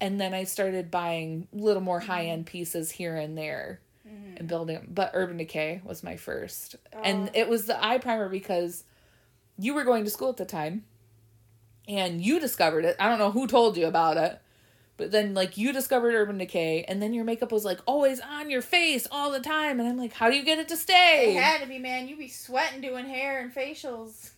And 0.00 0.20
then 0.20 0.32
I 0.32 0.44
started 0.44 0.90
buying 0.90 1.48
little 1.52 1.82
more 1.82 2.00
high 2.00 2.26
end 2.26 2.46
pieces 2.46 2.92
here 2.92 3.16
and 3.16 3.36
there 3.36 3.80
Mhm. 4.08 4.38
and 4.40 4.48
building. 4.48 4.86
But 4.88 5.10
Urban 5.12 5.36
Decay 5.38 5.82
was 5.84 6.02
my 6.02 6.16
first. 6.16 6.76
And 6.92 7.28
Oh. 7.28 7.32
it 7.34 7.48
was 7.48 7.66
the 7.66 7.82
eye 7.84 7.98
primer 7.98 8.28
because 8.28 8.84
you 9.58 9.74
were 9.74 9.84
going 9.84 10.04
to 10.04 10.10
school 10.10 10.30
at 10.30 10.36
the 10.38 10.46
time 10.46 10.84
and 11.88 12.22
you 12.24 12.38
discovered 12.40 12.84
it. 12.84 12.96
I 13.00 13.08
don't 13.08 13.18
know 13.18 13.30
who 13.32 13.46
told 13.46 13.76
you 13.76 13.86
about 13.86 14.16
it. 14.16 14.40
But 15.00 15.12
then, 15.12 15.32
like, 15.32 15.56
you 15.56 15.72
discovered 15.72 16.12
Urban 16.14 16.36
Decay, 16.36 16.84
and 16.86 17.00
then 17.02 17.14
your 17.14 17.24
makeup 17.24 17.52
was 17.52 17.64
like 17.64 17.78
always 17.86 18.20
on 18.20 18.50
your 18.50 18.60
face 18.60 19.06
all 19.10 19.30
the 19.30 19.40
time. 19.40 19.80
And 19.80 19.88
I'm 19.88 19.96
like, 19.96 20.12
how 20.12 20.28
do 20.28 20.36
you 20.36 20.44
get 20.44 20.58
it 20.58 20.68
to 20.68 20.76
stay? 20.76 21.34
It 21.34 21.40
had 21.42 21.62
to 21.62 21.66
be 21.66 21.78
man 21.78 22.06
you 22.06 22.18
be 22.18 22.28
sweating 22.28 22.82
doing 22.82 23.06
hair 23.06 23.40
and 23.40 23.50
facials 23.54 24.32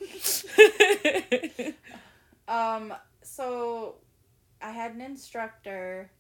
um 2.49 2.93
so 3.23 3.95
I 4.61 4.71
had 4.71 4.95
an 4.95 5.01
instructor 5.01 6.11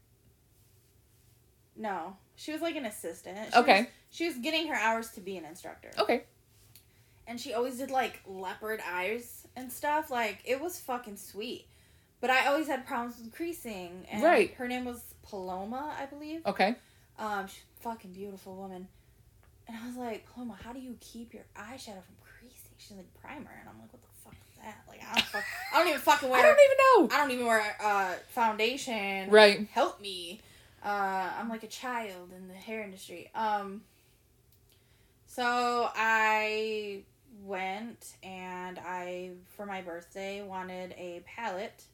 no 1.77 2.17
she 2.37 2.53
was 2.53 2.61
like 2.61 2.77
an 2.77 2.87
assistant 2.87 3.39
She 3.53 3.59
Okay. 3.61 3.79
was- 3.83 3.89
she 4.11 4.27
was 4.27 4.37
getting 4.39 4.69
her 4.69 4.75
hours 4.75 5.11
to 5.13 5.21
be 5.21 5.37
an 5.37 5.45
instructor 5.45 5.91
okay. 5.99 6.25
and 7.27 7.41
she 7.41 7.55
always 7.55 7.79
did 7.79 7.91
like 7.91 8.21
leopard 8.27 8.81
eyes 8.87 9.47
and 9.57 9.71
stuff. 9.71 10.11
Like 10.11 10.39
it 10.45 10.61
was 10.61 10.79
fucking 10.81 11.17
sweet. 11.17 11.67
But 12.23 12.31
I 12.31 12.47
always 12.47 12.69
had 12.69 12.87
problems 12.87 13.19
with 13.19 13.35
creasing. 13.35 14.07
And 14.11 14.23
Right. 14.23 14.55
Her 14.55 14.69
name 14.69 14.85
was 14.85 15.03
Paloma, 15.29 15.93
I 16.01 16.07
believe. 16.07 16.47
Okay. 16.47 16.77
Um, 17.19 17.49
she's 17.49 17.65
a 17.81 17.83
fucking 17.83 18.13
beautiful 18.13 18.55
woman. 18.55 18.87
And 19.69 19.77
I 19.77 19.87
was 19.87 19.97
like, 19.97 20.25
Paloma, 20.33 20.57
how 20.65 20.73
do 20.73 20.79
you 20.79 20.97
keep 21.01 21.35
your 21.35 21.43
eyeshadow 21.57 22.01
from 22.03 22.15
creasing? 22.23 22.71
She's 22.79 22.97
like 22.97 23.13
primer, 23.21 23.51
and 23.61 23.69
I'm 23.69 23.79
like, 23.81 23.93
what 23.93 24.03
the 24.03 24.09
fuck 24.25 24.35
is 24.35 24.59
that? 24.63 24.79
Like 24.89 25.01
I 25.03 25.15
don't 25.15 25.27
fuck, 25.27 25.45
I 25.75 25.79
don't 25.79 25.89
even 25.89 26.01
fucking 26.01 26.29
wear. 26.31 26.41
I 26.41 26.43
don't 26.43 26.59
even 26.65 27.11
know. 27.11 27.17
I 27.17 27.21
don't 27.21 27.31
even 27.33 27.47
wear 27.47 27.77
uh 27.83 28.13
foundation. 28.29 29.29
Right. 29.29 29.67
Help 29.73 30.01
me. 30.01 30.41
Uh, 30.85 31.31
I'm 31.39 31.49
like 31.49 31.65
a 31.65 31.69
child 31.69 32.31
in 32.37 32.47
the 32.49 32.55
hair 32.55 32.83
industry. 32.83 33.31
Um, 33.35 33.83
so 35.27 35.89
I 35.97 37.03
went 37.45 38.15
and 38.23 38.79
I, 38.79 39.31
for 39.57 39.65
my 39.67 39.81
birthday, 39.81 40.43
wanted 40.43 40.93
a 40.93 41.23
palette. 41.25 41.85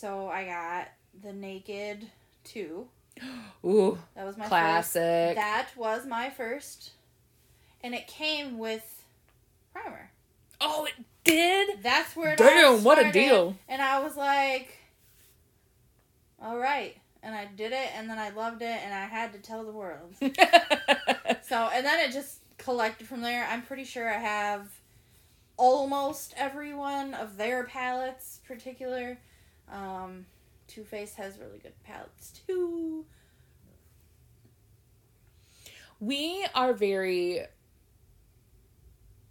So 0.00 0.28
I 0.28 0.46
got 0.46 0.88
the 1.22 1.34
Naked 1.34 2.08
2. 2.44 2.88
Ooh, 3.66 3.98
That 4.14 4.24
was 4.24 4.38
my 4.38 4.44
first. 4.44 4.48
classic. 4.48 5.36
That 5.36 5.68
was 5.76 6.06
my 6.06 6.30
first. 6.30 6.92
And 7.84 7.94
it 7.94 8.06
came 8.06 8.56
with 8.56 9.04
primer. 9.74 10.10
oh, 10.58 10.86
it 10.86 11.04
did. 11.24 11.82
That's 11.82 12.16
where 12.16 12.32
it 12.32 12.40
all 12.40 12.46
Damn, 12.46 12.82
what 12.82 13.04
a 13.04 13.12
deal. 13.12 13.56
And 13.68 13.82
I 13.82 14.02
was 14.02 14.16
like, 14.16 14.78
all 16.40 16.56
right. 16.56 16.96
And 17.22 17.34
I 17.34 17.44
did 17.54 17.72
it, 17.72 17.90
and 17.94 18.08
then 18.08 18.18
I 18.18 18.30
loved 18.30 18.62
it, 18.62 18.80
and 18.82 18.94
I 18.94 19.04
had 19.04 19.34
to 19.34 19.38
tell 19.38 19.64
the 19.64 19.72
world. 19.72 20.14
so, 21.42 21.68
and 21.74 21.84
then 21.84 22.00
it 22.08 22.12
just 22.12 22.38
collected 22.56 23.06
from 23.06 23.20
there. 23.20 23.46
I'm 23.50 23.60
pretty 23.60 23.84
sure 23.84 24.08
I 24.08 24.16
have 24.16 24.66
almost 25.58 26.32
every 26.38 26.72
one 26.72 27.12
of 27.12 27.36
their 27.36 27.64
palettes, 27.64 28.40
particular. 28.48 29.18
Um, 29.72 30.26
Too 30.66 30.84
Faced 30.84 31.16
has 31.16 31.38
really 31.38 31.58
good 31.58 31.74
palettes 31.84 32.32
too. 32.46 33.04
we 36.00 36.46
are 36.54 36.72
very 36.72 37.42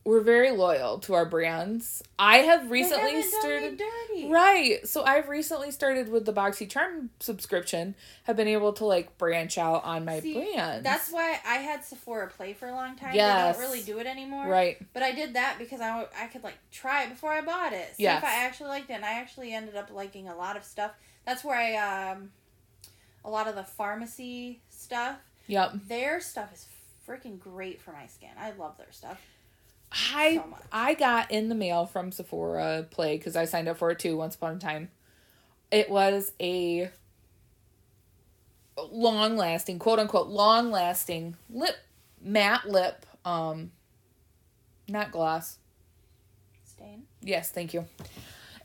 we're 0.05 0.21
very 0.21 0.51
loyal 0.51 0.97
to 0.99 1.13
our 1.13 1.25
brands. 1.25 2.01
I 2.17 2.37
have 2.37 2.71
recently 2.71 3.21
started. 3.21 3.81
Right. 4.27 4.87
So 4.87 5.03
I've 5.03 5.27
recently 5.29 5.71
started 5.71 6.09
with 6.09 6.25
the 6.25 6.33
Boxy 6.33 6.67
Charm 6.69 7.09
subscription. 7.19 7.95
Have 8.23 8.35
been 8.35 8.47
able 8.47 8.73
to 8.73 8.85
like 8.85 9.17
branch 9.17 9.57
out 9.57 9.83
on 9.83 10.05
my 10.05 10.19
See, 10.21 10.33
brands. 10.33 10.83
That's 10.83 11.11
why 11.11 11.39
I 11.45 11.55
had 11.57 11.83
Sephora 11.83 12.27
Play 12.29 12.53
for 12.53 12.67
a 12.67 12.73
long 12.73 12.95
time. 12.95 13.13
Yes. 13.13 13.55
They 13.57 13.61
don't 13.61 13.69
really 13.71 13.83
do 13.83 13.99
it 13.99 14.07
anymore. 14.07 14.47
right. 14.47 14.77
But 14.93 15.03
I 15.03 15.11
did 15.11 15.35
that 15.35 15.57
because 15.59 15.81
I, 15.81 16.05
I 16.19 16.27
could 16.27 16.43
like 16.43 16.57
try 16.71 17.03
it 17.03 17.09
before 17.09 17.31
I 17.31 17.41
bought 17.41 17.73
it. 17.73 17.95
See 17.97 18.03
Yes. 18.03 18.23
if 18.23 18.29
I 18.29 18.45
actually 18.45 18.69
liked 18.69 18.89
it. 18.89 18.93
And 18.93 19.05
I 19.05 19.13
actually 19.13 19.53
ended 19.53 19.75
up 19.75 19.91
liking 19.91 20.27
a 20.27 20.35
lot 20.35 20.57
of 20.57 20.63
stuff. 20.63 20.91
That's 21.25 21.43
where 21.43 21.57
I 21.57 21.75
um 22.13 22.31
a 23.25 23.29
lot 23.29 23.47
of 23.47 23.55
the 23.55 23.65
Farmacy 23.77 24.57
stuff. 24.69 25.17
Yep. 25.47 25.73
Their 25.87 26.19
stuff 26.21 26.53
is 26.53 26.65
freaking 27.07 27.39
great 27.39 27.81
for 27.81 27.91
my 27.91 28.07
skin. 28.07 28.29
I 28.39 28.51
love 28.51 28.77
their 28.77 28.91
stuff. 28.91 29.19
I 29.91 30.35
So. 30.35 30.57
I 30.71 30.93
got 30.93 31.31
in 31.31 31.49
the 31.49 31.55
mail 31.55 31.85
from 31.85 32.11
Sephora 32.11 32.85
Play 32.89 33.17
because 33.17 33.35
I 33.35 33.45
signed 33.45 33.67
up 33.67 33.77
for 33.77 33.91
it 33.91 33.99
too 33.99 34.17
once 34.17 34.35
upon 34.35 34.55
a 34.55 34.59
time. 34.59 34.89
It 35.71 35.89
was 35.89 36.31
a 36.39 36.89
long 38.91 39.35
lasting, 39.35 39.79
quote 39.79 39.99
unquote, 39.99 40.27
long 40.27 40.71
lasting 40.71 41.35
lip 41.49 41.75
matte 42.21 42.67
lip, 42.67 43.05
um, 43.25 43.71
not 44.87 45.11
gloss. 45.11 45.57
Stain. 46.63 47.03
Yes, 47.21 47.51
thank 47.51 47.73
you. 47.73 47.85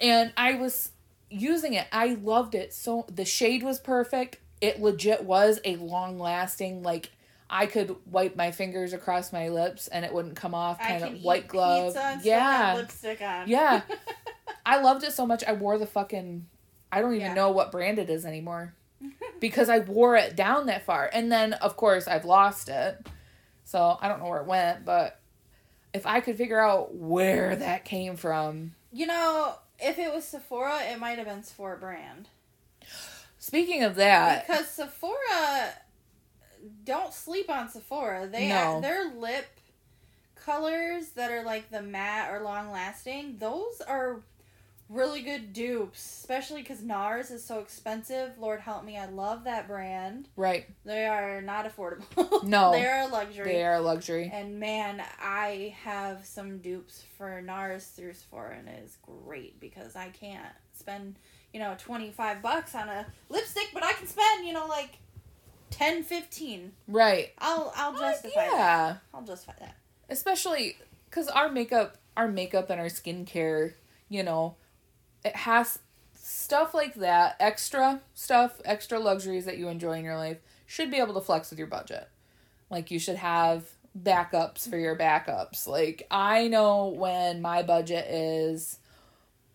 And 0.01 0.33
I 0.37 0.55
was 0.55 0.91
using 1.31 1.75
it. 1.75 1.87
I 1.93 2.15
loved 2.15 2.55
it. 2.55 2.73
So 2.73 3.07
the 3.13 3.25
shade 3.25 3.63
was 3.63 3.79
perfect. 3.81 4.39
It 4.61 4.81
legit 4.81 5.25
was 5.25 5.61
a 5.65 5.77
long 5.77 6.19
lasting 6.19 6.83
like 6.83 7.11
I 7.51 7.67
could 7.67 7.95
wipe 8.11 8.37
my 8.37 8.51
fingers 8.51 8.93
across 8.93 9.33
my 9.33 9.49
lips 9.51 9.87
and 9.89 10.05
it 10.05 10.13
wouldn't 10.13 10.35
come 10.37 10.55
off 10.55 10.81
kind 10.81 11.05
of 11.05 11.23
white 11.23 11.47
glove. 11.47 11.93
pizza 11.95 12.05
and 12.07 12.21
still 12.21 12.39
have 12.41 12.69
Yeah. 12.69 12.75
lipstick 12.81 13.21
on. 13.23 13.49
Yeah. 13.49 13.83
I 14.67 14.81
loved 14.81 15.05
it 15.05 15.13
so 15.13 15.27
much 15.27 15.45
I 15.45 15.53
wore 15.53 15.79
the 15.79 15.87
fucking 15.87 16.47
I 16.91 17.01
don't 17.01 17.15
even 17.15 17.27
Yeah. 17.29 17.35
know 17.35 17.51
what 17.51 17.71
brand 17.73 17.99
it 17.99 18.09
is 18.09 18.25
anymore. 18.25 18.75
because 19.41 19.69
I 19.69 19.81
wore 19.81 20.17
it 20.17 20.35
down 20.37 20.67
that 20.67 20.85
far. 20.87 21.11
And 21.13 21.31
then 21.31 21.53
of 21.55 21.77
course 21.77 22.09
I've 22.09 22.25
lost 22.25 22.69
it. 22.69 23.07
So 23.65 23.99
I 24.01 24.09
don't 24.09 24.21
know 24.21 24.29
where 24.29 24.41
it 24.41 24.47
went, 24.47 24.85
but 24.85 25.21
if 25.93 26.07
I 26.07 26.21
could 26.21 26.37
figure 26.37 26.59
out 26.61 26.95
where 26.95 27.55
that 27.57 27.85
came 27.85 28.17
from, 28.17 28.75
You 28.93 29.07
know, 29.07 29.55
if 29.79 29.99
it 29.99 30.13
was 30.15 30.25
Sephora, 30.25 30.79
it 30.91 30.99
might 30.99 31.19
have 31.19 31.27
been 31.27 31.43
Sephora 31.43 31.77
brand. 31.77 32.29
Speaking 33.39 33.83
of 33.83 33.97
that, 33.97 34.47
Because 34.47 34.69
Sephora, 34.69 35.75
don't 36.85 37.13
sleep 37.13 37.51
on 37.51 37.69
Sephora. 37.69 38.27
They 38.27 38.49
No. 38.49 38.81
their 38.81 39.11
lip 39.13 39.47
colors 40.35 41.11
that 41.11 41.31
are 41.31 41.43
like 41.43 41.71
the 41.71 41.83
matte 41.83 42.33
or 42.33 42.41
long 42.41 42.71
lasting. 42.71 43.39
Those 43.39 43.81
are 43.87 44.21
really 44.91 45.23
good 45.23 45.55
dupes, 45.55 46.05
especially 46.05 46.61
because 46.61 46.83
NARS 46.83 47.31
is 47.31 47.43
so 47.43 47.59
expensive. 47.61 48.33
Lord 48.39 48.61
help 48.61 48.85
me, 48.85 48.99
I 48.99 49.07
love 49.07 49.45
that 49.45 49.67
brand. 49.67 50.29
right, 50.37 50.67
They 50.85 51.07
are 51.07 51.41
not 51.41 51.65
affordable. 51.67 52.43
No. 52.45 52.73
they 52.73 52.85
are 52.87 53.01
a 53.03 53.07
luxury. 53.09 53.45
they 53.47 53.65
are 53.65 53.75
a 53.77 53.81
luxury. 53.81 54.31
And 54.33 54.61
man, 54.61 55.03
I 55.21 55.75
have 55.83 56.27
some 56.27 56.59
dupes 56.59 57.03
for 57.17 57.41
NARS 57.43 57.95
through 57.95 58.13
Sephora, 58.13 58.57
and 58.59 58.69
it 58.69 58.83
is 58.85 58.99
great 59.25 59.59
because 59.59 59.97
I 59.97 60.09
can't 60.11 60.45
spend, 60.75 61.17
you 61.55 61.61
know, 61.61 61.75
25 61.79 62.43
bucks 62.43 62.75
on 62.75 62.91
a 62.91 63.07
lipstick, 63.31 63.71
but 63.73 63.83
I 63.83 63.93
can 63.95 64.07
spend, 64.07 64.47
you 64.47 64.53
know, 64.53 64.67
like 64.67 64.99
10, 65.75 66.03
15. 66.05 66.73
Right. 66.89 67.33
I'll 67.39 67.73
I'll 67.77 67.97
Uh, 67.97 68.13
justify 68.13 68.41
that. 68.41 68.53
yeah. 68.53 68.97
I'll 69.13 69.23
justify 69.23 69.55
that. 69.61 69.75
Especially 70.09 70.77
cuz 71.11 71.29
our 71.29 71.49
makeup, 71.51 71.97
our 72.17 72.29
makeup 72.29 72.71
and 72.71 72.81
our 72.81 72.87
skincare, 72.87 73.75
you 74.09 74.23
know, 74.23 74.57
it 75.25 75.35
has 75.37 75.79
stuff 76.15 76.75
like 76.75 76.95
that, 76.95 77.37
extra 77.41 78.01
stuff, 78.15 78.61
extra 78.65 78.99
luxuries 78.99 79.45
that 79.47 79.59
you 79.59 79.69
enjoy 79.69 79.93
in 79.99 80.05
your 80.05 80.17
life 80.17 80.39
should 80.67 80.91
be 80.91 80.99
able 80.99 81.15
to 81.15 81.21
flex 81.21 81.51
with 81.51 81.59
your 81.59 81.69
budget. 81.69 82.09
Like 82.71 82.91
you 82.91 82.99
should 82.99 83.17
have 83.17 83.65
backups 83.99 84.69
for 84.69 84.77
your 84.77 84.97
backups. 84.97 85.67
Like 85.67 86.07
I 86.11 86.49
know 86.49 86.87
when 86.89 87.41
my 87.43 87.63
budget 87.63 88.07
is 88.11 88.79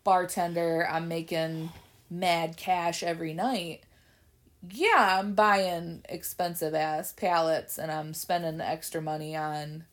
bartender, 0.04 0.88
I'm 0.90 1.08
making 1.08 1.70
mad 2.10 2.58
cash 2.58 3.04
every 3.04 3.34
night. 3.34 3.82
Yeah, 4.68 5.20
I'm 5.20 5.34
buying 5.36 6.04
expensive 6.10 6.74
ass 6.74 7.14
palettes 7.14 7.78
and 7.78 7.92
I'm 7.92 8.14
spending 8.14 8.58
the 8.58 8.68
extra 8.68 9.02
money 9.02 9.36
on 9.36 9.86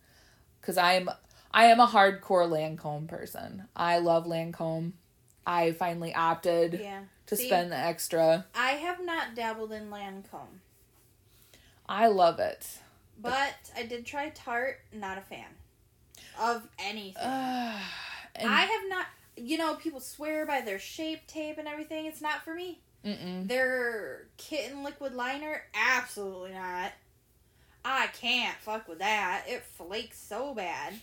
cuz 0.63 0.77
I'm 0.79 1.09
I 1.53 1.67
am 1.67 1.81
a 1.81 1.87
hardcore 1.87 2.49
Lancome 2.49 3.09
person. 3.09 3.69
I 3.75 3.99
love 3.99 4.27
Lancome. 4.27 4.93
I 5.47 5.73
finally 5.73 6.13
opted 6.15 6.81
Yeah. 6.81 7.03
to 7.27 7.37
See, 7.37 7.47
spend 7.47 7.71
the 7.73 7.77
extra. 7.79 8.47
I 8.55 8.73
have 8.73 9.03
not 9.05 9.35
dabbled 9.35 9.73
in 9.73 9.89
Lancome, 9.91 10.61
I 11.89 12.09
love 12.09 12.41
it. 12.41 12.67
but 13.19 13.55
I 13.77 13.85
did 13.85 14.05
try 14.05 14.31
Tarte. 14.31 14.79
Not 14.93 15.19
a 15.19 15.23
fan 15.23 15.47
of 16.39 16.69
anything. 16.79 17.23
Uh, 17.23 17.79
I 18.45 18.61
have 18.63 18.89
not. 18.89 19.07
You 19.39 19.59
know, 19.59 19.75
people 19.75 20.01
swear 20.01 20.47
by 20.47 20.63
their 20.63 20.79
shape 20.79 21.27
tape 21.27 21.59
and 21.59 21.69
everything. 21.69 22.07
It's 22.07 22.21
not 22.23 22.43
for 22.43 22.55
me. 22.55 22.81
Mm-mm. 23.07 23.47
Their 23.49 24.27
kitten 24.37 24.83
liquid 24.83 25.15
liner, 25.15 25.63
absolutely 25.75 26.53
not. 26.53 26.93
I 27.85 28.09
can't 28.09 28.57
fuck 28.59 28.89
with 28.89 28.99
that. 28.99 29.45
It 29.47 29.63
flakes 29.63 30.19
so 30.19 30.55
bad. 30.55 30.95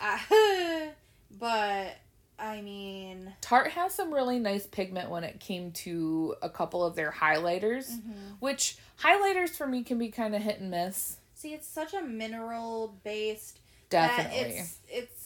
I, 0.00 0.90
but 1.38 1.96
I 2.38 2.60
mean, 2.62 3.32
Tarte 3.40 3.70
has 3.72 3.92
some 3.92 4.14
really 4.14 4.38
nice 4.38 4.66
pigment 4.66 5.10
when 5.10 5.24
it 5.24 5.40
came 5.40 5.72
to 5.72 6.36
a 6.42 6.48
couple 6.48 6.84
of 6.84 6.94
their 6.94 7.10
highlighters, 7.10 7.88
Mm-hmm. 7.90 8.34
which 8.38 8.76
highlighters 9.02 9.50
for 9.50 9.66
me 9.66 9.82
can 9.82 9.98
be 9.98 10.08
kind 10.10 10.36
of 10.36 10.42
hit 10.42 10.60
and 10.60 10.70
miss. 10.70 11.16
see, 11.34 11.52
it's 11.54 11.66
such 11.66 11.92
a 11.94 12.02
mineral 12.02 12.94
based 13.02 13.58
Definitely. 13.90 14.38
it's 14.58 14.78
it's. 14.88 15.17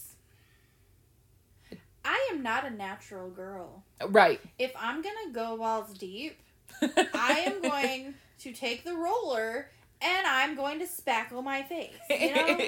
I 2.04 2.30
am 2.32 2.42
not 2.42 2.66
a 2.66 2.70
natural 2.70 3.30
girl. 3.30 3.84
Right. 4.08 4.40
If 4.58 4.72
I'm 4.78 5.02
gonna 5.02 5.32
go 5.32 5.56
balls 5.56 5.92
deep, 5.94 6.38
I 6.82 7.44
am 7.46 7.62
going 7.62 8.14
to 8.40 8.52
take 8.52 8.84
the 8.84 8.94
roller 8.94 9.68
and 10.00 10.26
I'm 10.26 10.56
going 10.56 10.80
to 10.80 10.86
spackle 10.86 11.44
my 11.44 11.62
face. 11.62 11.94
You 12.10 12.34
know, 12.34 12.58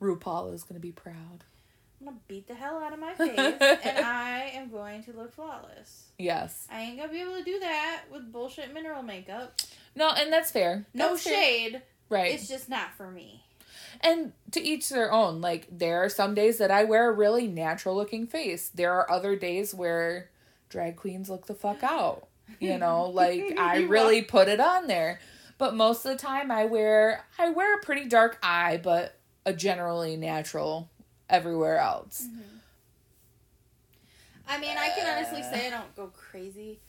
RuPaul 0.02 0.52
is 0.52 0.62
going 0.64 0.74
to 0.74 0.80
be 0.80 0.92
proud. 0.92 1.44
I'm 2.00 2.06
gonna 2.08 2.18
beat 2.28 2.46
the 2.48 2.54
hell 2.54 2.78
out 2.78 2.92
of 2.92 2.98
my 2.98 3.14
face 3.14 3.38
and 3.38 3.58
I 4.04 4.50
am 4.54 4.68
going 4.70 5.02
to 5.04 5.12
look 5.12 5.32
flawless. 5.32 6.08
Yes. 6.18 6.66
I 6.70 6.82
ain't 6.82 6.98
gonna 6.98 7.10
be 7.10 7.22
able 7.22 7.36
to 7.38 7.44
do 7.44 7.58
that 7.60 8.02
with 8.12 8.30
bullshit 8.30 8.74
mineral 8.74 9.02
makeup. 9.02 9.58
No, 9.96 10.10
and 10.10 10.30
that's 10.30 10.50
fair. 10.50 10.84
No 10.92 11.10
That's 11.10 11.22
fair. 11.22 11.34
shade. 11.34 11.82
Right. 12.10 12.34
It's 12.34 12.46
just 12.48 12.68
not 12.68 12.92
for 12.98 13.10
me. 13.10 13.42
And 14.04 14.32
to 14.52 14.60
each 14.60 14.90
their 14.90 15.10
own. 15.10 15.40
Like, 15.40 15.66
there 15.70 16.04
are 16.04 16.08
some 16.08 16.34
days 16.34 16.58
that 16.58 16.70
I 16.70 16.84
wear 16.84 17.08
a 17.08 17.12
really 17.12 17.48
natural 17.48 17.96
looking 17.96 18.26
face. 18.26 18.68
There 18.68 18.92
are 18.92 19.10
other 19.10 19.34
days 19.34 19.74
where 19.74 20.30
drag 20.68 20.96
queens 20.96 21.30
look 21.30 21.46
the 21.46 21.54
fuck 21.54 21.82
out. 21.82 22.28
You 22.60 22.78
know, 22.78 23.06
like, 23.06 23.54
I 23.58 23.82
really 23.82 24.22
put 24.22 24.48
it 24.48 24.60
on 24.60 24.86
there. 24.86 25.20
But 25.56 25.74
most 25.74 26.04
of 26.04 26.12
the 26.12 26.18
time 26.18 26.50
I 26.50 26.64
wear 26.64 27.24
I 27.38 27.50
wear 27.50 27.76
a 27.76 27.80
pretty 27.80 28.06
dark 28.06 28.38
eye, 28.42 28.80
but 28.82 29.18
a 29.46 29.52
generally 29.52 30.16
natural 30.16 30.90
everywhere 31.30 31.78
else. 31.78 32.26
Mm-hmm. 32.26 32.40
I 34.48 34.58
mean, 34.58 34.76
I 34.76 34.88
can 34.90 35.16
honestly 35.16 35.42
say 35.42 35.68
I 35.68 35.70
don't 35.70 35.94
go 35.96 36.08
crazy. 36.08 36.80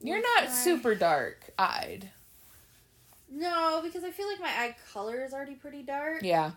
You're 0.00 0.20
not 0.20 0.50
super 0.50 0.94
dark 0.94 1.50
eyed. 1.58 2.10
No, 3.34 3.80
because 3.82 4.04
I 4.04 4.10
feel 4.10 4.28
like 4.28 4.40
my 4.40 4.46
eye 4.48 4.76
color 4.92 5.24
is 5.24 5.32
already 5.34 5.54
pretty 5.54 5.82
dark. 5.82 6.22
Yeah. 6.22 6.52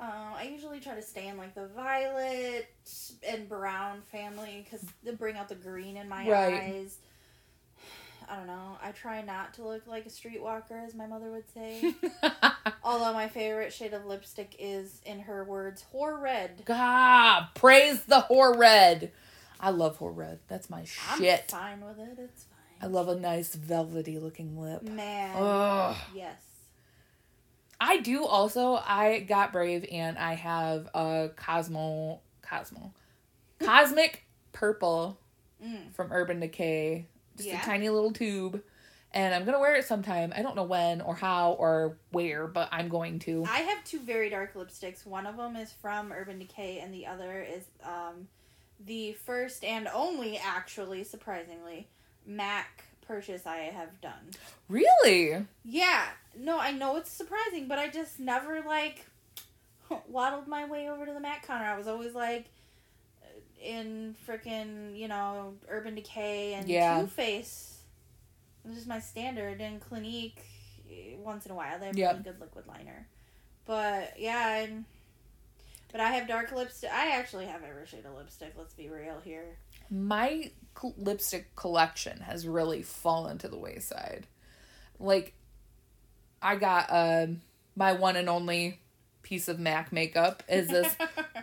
Um, 0.00 0.34
I 0.36 0.48
usually 0.52 0.80
try 0.80 0.94
to 0.94 1.02
stay 1.02 1.26
in 1.28 1.36
like 1.36 1.54
the 1.54 1.66
violet 1.68 2.68
and 3.28 3.48
brown 3.48 4.02
family 4.12 4.64
because 4.64 4.86
they 5.02 5.12
bring 5.12 5.36
out 5.36 5.48
the 5.48 5.54
green 5.56 5.96
in 5.96 6.08
my 6.08 6.28
Right. 6.28 6.60
eyes. 6.62 6.98
I 8.30 8.36
don't 8.36 8.46
know. 8.46 8.78
I 8.82 8.92
try 8.92 9.22
not 9.22 9.54
to 9.54 9.66
look 9.66 9.86
like 9.86 10.06
a 10.06 10.08
streetwalker, 10.10 10.84
as 10.86 10.94
my 10.94 11.06
mother 11.06 11.30
would 11.30 11.48
say. 11.52 11.94
Although 12.84 13.12
my 13.12 13.28
favorite 13.28 13.72
shade 13.72 13.92
of 13.94 14.04
lipstick 14.06 14.54
is, 14.58 15.00
in 15.06 15.20
her 15.20 15.44
words, 15.44 15.84
whore 15.94 16.20
red. 16.20 16.62
God, 16.64 17.46
praise 17.54 18.02
the 18.04 18.26
whore 18.30 18.56
red. 18.56 19.12
I 19.60 19.70
love 19.70 19.98
whore 19.98 20.14
red. 20.16 20.38
That's 20.46 20.68
my 20.70 20.84
shit. 20.84 21.52
I'm 21.52 21.78
fine 21.78 21.80
with 21.88 21.98
it. 21.98 22.18
It's 22.22 22.44
I 22.80 22.86
love 22.86 23.08
a 23.08 23.16
nice 23.16 23.54
velvety 23.54 24.18
looking 24.18 24.58
lip. 24.60 24.82
Man. 24.82 25.34
Ugh. 25.36 25.96
Yes. 26.14 26.40
I 27.80 27.98
do 27.98 28.24
also. 28.24 28.74
I 28.74 29.20
got 29.20 29.52
brave 29.52 29.84
and 29.90 30.18
I 30.18 30.34
have 30.34 30.88
a 30.94 31.30
Cosmo 31.36 32.20
Cosmo 32.42 32.92
Cosmic 33.60 34.24
Purple 34.52 35.18
Mm. 35.64 35.92
from 35.92 36.12
Urban 36.12 36.38
Decay. 36.40 37.06
Just 37.36 37.48
Yeah. 37.48 37.60
a 37.60 37.64
tiny 37.64 37.88
little 37.88 38.12
tube. 38.12 38.62
And 39.12 39.34
I'm 39.34 39.44
gonna 39.44 39.58
wear 39.58 39.74
it 39.74 39.84
sometime. 39.86 40.32
I 40.36 40.42
don't 40.42 40.54
know 40.54 40.62
when 40.64 41.00
or 41.00 41.14
how 41.16 41.52
or 41.52 41.96
where, 42.10 42.46
but 42.46 42.68
I'm 42.70 42.88
going 42.88 43.18
to. 43.20 43.44
I 43.44 43.60
have 43.60 43.82
two 43.84 43.98
very 44.00 44.28
dark 44.30 44.54
lipsticks. 44.54 45.04
One 45.06 45.26
of 45.26 45.36
them 45.36 45.56
is 45.56 45.72
from 45.72 46.12
Urban 46.12 46.38
Decay, 46.38 46.78
and 46.78 46.92
the 46.94 47.06
other 47.06 47.42
is 47.42 47.64
um, 47.82 48.28
the 48.78 49.14
first 49.14 49.64
and 49.64 49.88
only, 49.88 50.36
actually, 50.38 51.02
surprisingly, 51.04 51.88
MAC 52.28 52.84
purchase 53.06 53.46
I 53.46 53.56
have 53.56 54.00
done. 54.00 54.30
Really? 54.68 55.44
Yeah, 55.64 56.04
no, 56.38 56.58
I 56.60 56.70
know 56.72 56.96
it's 56.96 57.10
surprising, 57.10 57.66
but 57.66 57.78
I 57.78 57.88
just 57.88 58.20
never 58.20 58.60
like 58.66 59.06
waddled 60.08 60.46
my 60.46 60.66
way 60.66 60.88
over 60.88 61.06
to 61.06 61.12
the 61.12 61.20
MAC 61.20 61.46
counter. 61.46 61.64
I 61.64 61.76
was 61.76 61.88
always 61.88 62.14
like 62.14 62.46
in 63.62 64.14
freaking 64.28 64.96
you 64.96 65.08
know 65.08 65.54
Urban 65.68 65.94
Decay 65.94 66.54
and 66.54 66.68
Yeah. 66.68 67.00
Too 67.00 67.06
Faced. 67.08 67.74
This 68.64 68.76
is 68.78 68.86
my 68.86 69.00
standard 69.00 69.60
in 69.60 69.80
Clinique. 69.80 70.40
eh, 70.90 71.14
Once 71.18 71.46
in 71.46 71.52
a 71.52 71.54
while, 71.54 71.78
they 71.78 71.86
have 71.86 71.96
Yep. 71.96 72.10
really 72.12 72.22
good 72.24 72.40
liquid 72.40 72.66
liner. 72.66 73.06
But 73.64 74.14
yeah, 74.18 74.56
and 74.58 74.84
but 75.90 76.00
I 76.02 76.10
have 76.12 76.28
dark 76.28 76.52
lipstick. 76.52 76.90
I 76.92 77.12
actually 77.12 77.46
have 77.46 77.62
every 77.64 77.86
shade 77.86 78.04
of 78.04 78.14
lipstick. 78.14 78.52
Let's 78.58 78.74
be 78.74 78.88
real 78.88 79.20
here. 79.24 79.56
my 79.90 80.50
lipstick 80.96 81.54
collection 81.56 82.20
has 82.20 82.46
really 82.46 82.82
fallen 82.82 83.38
to 83.38 83.48
the 83.48 83.58
wayside. 83.58 84.26
Like, 84.98 85.34
I 86.40 86.56
got 86.56 86.86
um 86.90 87.42
my 87.76 87.92
one 87.92 88.16
and 88.16 88.28
only 88.28 88.80
piece 89.22 89.48
of 89.48 89.58
MAC 89.58 89.92
makeup 89.92 90.42
is 90.48 90.68
this. 90.68 90.94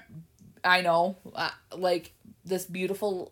I 0.63 0.81
know, 0.81 1.17
uh, 1.35 1.51
like 1.77 2.11
this 2.43 2.65
beautiful 2.65 3.31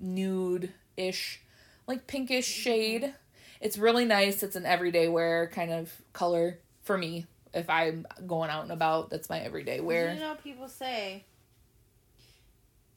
nude 0.00 0.72
ish, 0.96 1.40
like 1.86 2.06
pinkish 2.06 2.46
shade. 2.46 3.14
It's 3.60 3.78
really 3.78 4.04
nice. 4.04 4.42
It's 4.42 4.56
an 4.56 4.66
everyday 4.66 5.08
wear 5.08 5.48
kind 5.48 5.70
of 5.70 5.92
color 6.12 6.58
for 6.82 6.98
me. 6.98 7.26
If 7.52 7.68
I'm 7.68 8.06
going 8.26 8.50
out 8.50 8.62
and 8.62 8.72
about, 8.72 9.10
that's 9.10 9.28
my 9.28 9.40
everyday 9.40 9.80
wear. 9.80 10.14
You 10.14 10.20
know, 10.20 10.36
people 10.42 10.68
say, 10.68 11.24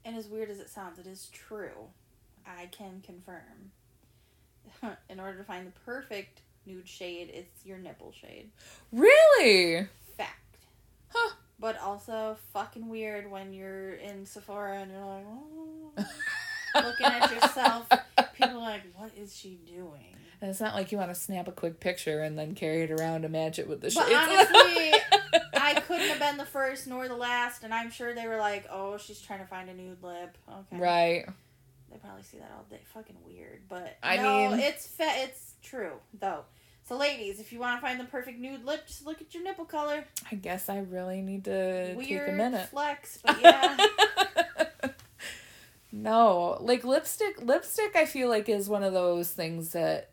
and 0.06 0.16
as 0.16 0.28
weird 0.28 0.50
as 0.50 0.60
it 0.60 0.70
sounds, 0.70 1.00
it 1.00 1.08
is 1.08 1.30
true. 1.32 1.90
I 2.48 2.68
can 2.68 3.02
confirm. 3.06 3.72
In 5.10 5.20
order 5.20 5.38
to 5.38 5.44
find 5.44 5.68
the 5.68 5.72
perfect 5.86 6.42
nude 6.66 6.88
shade, 6.88 7.30
it's 7.34 7.66
your 7.66 7.78
nipple 7.78 8.12
shade. 8.12 8.50
Really? 8.92 9.88
Fact. 10.18 10.58
Huh. 11.10 11.36
But 11.60 11.80
also 11.80 12.38
fucking 12.52 12.90
weird 12.90 13.30
when 13.30 13.54
you're 13.54 13.94
in 13.94 14.26
Sephora 14.26 14.80
and 14.80 14.92
you're 14.92 15.06
like, 15.06 15.26
oh, 15.28 16.06
looking 16.84 17.06
at 17.06 17.32
yourself. 17.32 17.88
People 18.34 18.58
are 18.58 18.72
like, 18.72 18.84
what 18.96 19.12
is 19.18 19.36
she 19.36 19.60
doing? 19.66 20.16
And 20.44 20.50
it's 20.50 20.60
not 20.60 20.76
like 20.76 20.92
you 20.92 20.98
want 20.98 21.10
to 21.10 21.16
snap 21.16 21.48
a 21.48 21.54
quick 21.54 21.80
picture 21.80 22.22
and 22.22 22.38
then 22.38 22.54
carry 22.54 22.82
it 22.82 22.92
around 22.92 23.22
to 23.22 23.30
match 23.30 23.60
it 23.60 23.70
with 23.70 23.80
the 23.80 23.90
But 23.96 24.12
honestly, 24.14 24.94
I 25.54 25.82
couldn't 25.88 26.10
have 26.10 26.20
been 26.20 26.36
the 26.36 26.46
first 26.46 26.86
nor 26.86 27.08
the 27.08 27.16
last, 27.16 27.64
and 27.64 27.74
I'm 27.74 27.90
sure 27.90 28.14
they 28.14 28.28
were 28.28 28.36
like, 28.36 28.66
"Oh, 28.70 28.98
she's 28.98 29.22
trying 29.22 29.40
to 29.40 29.46
find 29.46 29.70
a 29.70 29.74
nude 29.74 30.04
lip." 30.04 30.38
Okay, 30.52 30.82
right. 30.82 31.26
They 31.94 32.00
probably 32.00 32.24
see 32.24 32.40
that 32.40 32.52
all 32.58 32.66
day. 32.70 32.80
Fucking 32.94 33.16
weird, 33.26 33.62
but 33.70 33.98
I 34.04 34.18
no, 34.18 34.50
mean- 34.50 34.60
it's 34.60 34.88
fa- 34.88 35.14
it's 35.18 35.54
true 35.64 35.94
though. 36.20 36.42
So, 36.86 36.98
ladies, 36.98 37.40
if 37.40 37.54
you 37.54 37.60
want 37.60 37.80
to 37.80 37.88
find 37.88 37.98
the 37.98 38.04
perfect 38.04 38.40
nude 38.40 38.66
lip, 38.66 38.86
just 38.88 39.06
look 39.06 39.22
at 39.22 39.34
your 39.34 39.42
nipple 39.44 39.64
color. 39.64 40.04
I 40.30 40.36
guess 40.36 40.68
I 40.68 40.80
really 40.80 41.22
need 41.22 41.46
to 41.46 41.94
Weird 41.96 42.26
take 42.26 42.34
a 42.34 42.38
minute. 42.38 42.68
flex, 42.70 43.20
but 43.24 43.42
yeah, 43.42 43.78
no, 45.92 46.58
like 46.60 46.84
lipstick. 46.84 47.42
Lipstick, 47.42 47.96
I 47.96 48.06
feel 48.06 48.28
like 48.28 48.50
is 48.50 48.68
one 48.68 48.84
of 48.84 48.94
those 48.94 49.30
things 49.32 49.70
that 49.74 50.10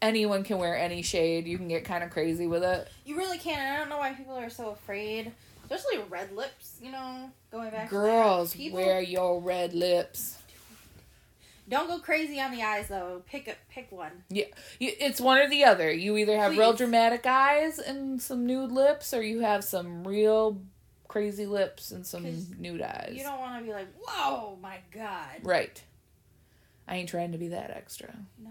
anyone 0.00 0.42
can 0.44 0.58
wear 0.58 0.76
any 0.76 1.02
shade. 1.02 1.46
You 1.46 1.58
can 1.58 1.68
get 1.68 1.84
kind 1.84 2.02
of 2.02 2.10
crazy 2.10 2.46
with 2.46 2.64
it. 2.64 2.88
you 3.04 3.16
really 3.16 3.38
can. 3.38 3.58
and 3.58 3.74
I 3.74 3.78
don't 3.78 3.88
know 3.90 3.98
why 3.98 4.12
people 4.14 4.34
are 4.36 4.50
so 4.50 4.70
afraid, 4.70 5.30
especially 5.62 5.98
red 6.08 6.34
lips. 6.34 6.76
You 6.82 6.90
know, 6.92 7.30
going 7.52 7.70
back. 7.70 7.90
Girls. 7.90 8.54
People- 8.54 8.80
wear 8.80 9.00
your 9.02 9.40
red 9.40 9.74
lips. 9.74 10.37
Don't 11.68 11.86
go 11.86 11.98
crazy 11.98 12.40
on 12.40 12.50
the 12.50 12.62
eyes 12.62 12.88
though. 12.88 13.22
Pick 13.26 13.46
a 13.48 13.54
pick 13.70 13.92
one. 13.92 14.24
Yeah, 14.30 14.46
it's 14.80 15.20
one 15.20 15.38
or 15.38 15.48
the 15.48 15.64
other. 15.64 15.92
You 15.92 16.16
either 16.16 16.38
have 16.38 16.52
real 16.52 16.72
dramatic 16.72 17.26
eyes 17.26 17.78
and 17.78 18.20
some 18.22 18.46
nude 18.46 18.72
lips, 18.72 19.12
or 19.12 19.22
you 19.22 19.40
have 19.40 19.62
some 19.64 20.06
real 20.06 20.62
crazy 21.08 21.46
lips 21.46 21.90
and 21.90 22.06
some 22.06 22.24
nude 22.58 22.82
eyes. 22.82 23.14
You 23.14 23.22
don't 23.22 23.38
want 23.38 23.58
to 23.60 23.66
be 23.66 23.72
like, 23.72 23.88
"Whoa, 24.00 24.56
my 24.62 24.78
god." 24.92 25.40
Right. 25.42 25.82
I 26.86 26.96
ain't 26.96 27.08
trying 27.10 27.32
to 27.32 27.38
be 27.38 27.48
that 27.48 27.70
extra. 27.70 28.14
No. 28.38 28.50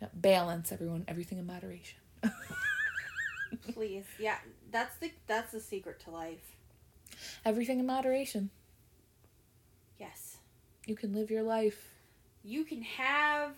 Yep. 0.00 0.10
Balance, 0.14 0.72
everyone. 0.72 1.04
Everything 1.06 1.38
in 1.38 1.46
moderation. 1.46 1.98
Please. 3.72 4.04
Yeah, 4.18 4.38
that's 4.72 4.96
the 4.96 5.12
that's 5.28 5.52
the 5.52 5.60
secret 5.60 6.00
to 6.00 6.10
life. 6.10 6.56
Everything 7.44 7.78
in 7.78 7.86
moderation. 7.86 8.50
You 10.86 10.94
can 10.94 11.12
live 11.12 11.30
your 11.32 11.42
life. 11.42 11.90
You 12.44 12.64
can 12.64 12.80
have 12.82 13.50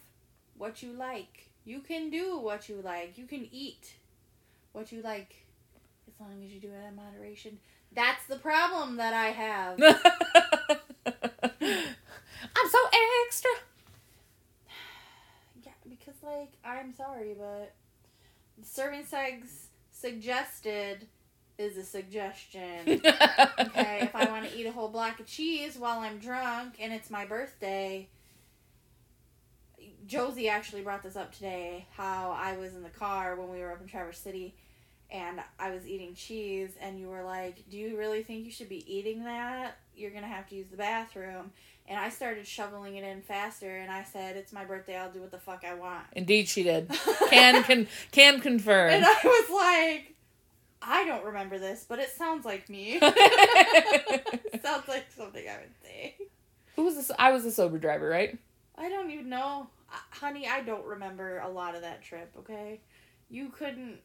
what 0.57 0.83
you 0.83 0.93
like. 0.93 1.51
You 1.67 1.81
can 1.81 2.09
do 2.09 2.39
what 2.39 2.71
you 2.71 2.81
like. 2.83 3.19
You 3.19 3.27
can 3.27 3.47
eat 3.53 3.97
what 4.73 4.91
you 4.91 5.03
like 5.03 5.45
as 6.07 6.19
long 6.19 6.43
as 6.43 6.51
you 6.51 6.59
do 6.59 6.69
it 6.69 6.89
in 6.89 6.97
moderation. 6.97 7.59
That's 7.93 8.25
the 8.27 8.37
problem 8.37 8.97
that 8.97 9.13
I 9.13 9.27
have. 9.27 9.79
I'm 12.57 12.69
so 12.71 12.79
extra. 13.27 13.51
Yeah, 15.65 15.73
because 15.89 16.15
like 16.23 16.53
I'm 16.65 16.95
sorry, 16.95 17.35
but 17.39 17.75
serving 18.63 19.05
sex 19.05 19.69
suggested 19.91 21.07
is 21.59 21.77
a 21.77 21.83
suggestion. 21.83 22.81
okay, 22.89 23.99
if 24.03 24.15
I 24.15 24.27
want 24.31 24.49
to 24.49 24.57
eat 24.57 24.67
a 24.67 24.73
whole 24.73 24.89
block 24.89 25.19
of 25.21 25.27
cheese 25.27 25.77
while 25.77 25.99
I'm 25.99 26.19
drunk 26.19 26.77
and 26.81 26.93
it's 26.93 27.11
my 27.11 27.25
birthday. 27.25 28.09
Josie 30.07 30.49
actually 30.49 30.83
brought 30.83 31.03
this 31.03 31.17
up 31.17 31.35
today 31.35 31.87
how 31.95 32.31
I 32.31 32.57
was 32.57 32.75
in 32.75 32.83
the 32.83 32.89
car 32.89 33.37
when 33.37 33.51
we 33.51 33.59
were 33.59 33.73
up 33.73 33.81
in 33.81 33.89
Traverse 33.89 34.19
City 34.19 34.55
and 35.11 35.41
I 35.59 35.71
was 35.71 35.87
eating 35.87 36.15
cheese 36.15 36.71
and 36.81 36.99
you 36.99 37.09
were 37.09 37.23
like, 37.23 37.69
"Do 37.71 37.77
you 37.77 37.99
really 37.99 38.23
think 38.23 38.45
you 38.45 38.51
should 38.51 38.69
be 38.69 38.85
eating 38.93 39.25
that? 39.25 39.77
You're 39.97 40.11
going 40.11 40.23
to 40.23 40.29
have 40.29 40.49
to 40.49 40.55
use 40.55 40.69
the 40.69 40.77
bathroom." 40.77 41.53
And 41.87 41.99
I 41.99 42.11
started 42.11 42.47
shoveling 42.47 42.97
it 42.97 43.05
in 43.05 43.23
faster 43.23 43.79
and 43.79 43.91
I 43.91 44.05
said, 44.05 44.37
"It's 44.37 44.53
my 44.53 44.65
birthday. 44.65 44.97
I'll 44.97 45.11
do 45.11 45.21
what 45.21 45.31
the 45.31 45.39
fuck 45.39 45.65
I 45.65 45.75
want." 45.75 46.05
Indeed, 46.13 46.49
she 46.49 46.63
did. 46.63 46.91
Can 47.31 47.63
can 47.65 47.89
can 48.13 48.41
confirm. 48.41 48.91
And 48.91 49.05
I 49.05 49.21
was 49.25 49.51
like, 49.51 50.15
I 50.81 51.05
don't 51.05 51.25
remember 51.25 51.59
this, 51.59 51.85
but 51.89 51.99
it 51.99 52.11
sounds 52.11 52.45
like 52.45 52.69
me. 52.69 52.99
sounds 53.01 54.89
like 54.89 55.07
something 55.17 55.45
I 55.49 55.59
would 55.59 55.75
say. 55.83 56.17
Who 56.77 56.85
was 56.85 56.95
this? 56.95 57.11
I 57.19 57.33
was 57.33 57.45
a 57.45 57.51
sober 57.51 57.79
driver, 57.79 58.09
right? 58.09 58.39
I 58.77 58.89
don't 58.89 59.11
even 59.11 59.29
know. 59.29 59.69
Uh, 59.93 59.97
honey, 60.11 60.47
I 60.47 60.61
don't 60.61 60.85
remember 60.85 61.39
a 61.41 61.49
lot 61.49 61.75
of 61.75 61.83
that 61.83 62.03
trip, 62.03 62.33
okay? 62.39 62.81
You 63.29 63.49
couldn't. 63.49 63.99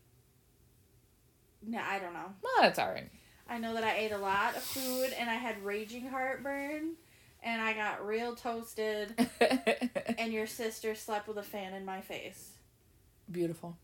No, 1.66 1.80
I 1.80 2.00
don't 2.00 2.14
know. 2.14 2.34
Well, 2.42 2.54
that's 2.62 2.80
all 2.80 2.90
right. 2.92 3.10
I 3.48 3.58
know 3.60 3.74
that 3.74 3.84
I 3.84 3.98
ate 3.98 4.12
a 4.12 4.18
lot 4.18 4.56
of 4.56 4.64
food 4.64 5.14
and 5.18 5.30
I 5.30 5.36
had 5.36 5.64
raging 5.64 6.08
heartburn 6.08 6.94
and 7.44 7.62
I 7.62 7.74
got 7.74 8.06
real 8.06 8.36
toasted 8.36 9.14
and 10.18 10.32
your 10.34 10.48
sister 10.48 10.96
slept 10.96 11.28
with 11.28 11.38
a 11.38 11.44
fan 11.44 11.74
in 11.74 11.86
my 11.86 12.02
face. 12.02 12.52
Beautiful. 13.30 13.78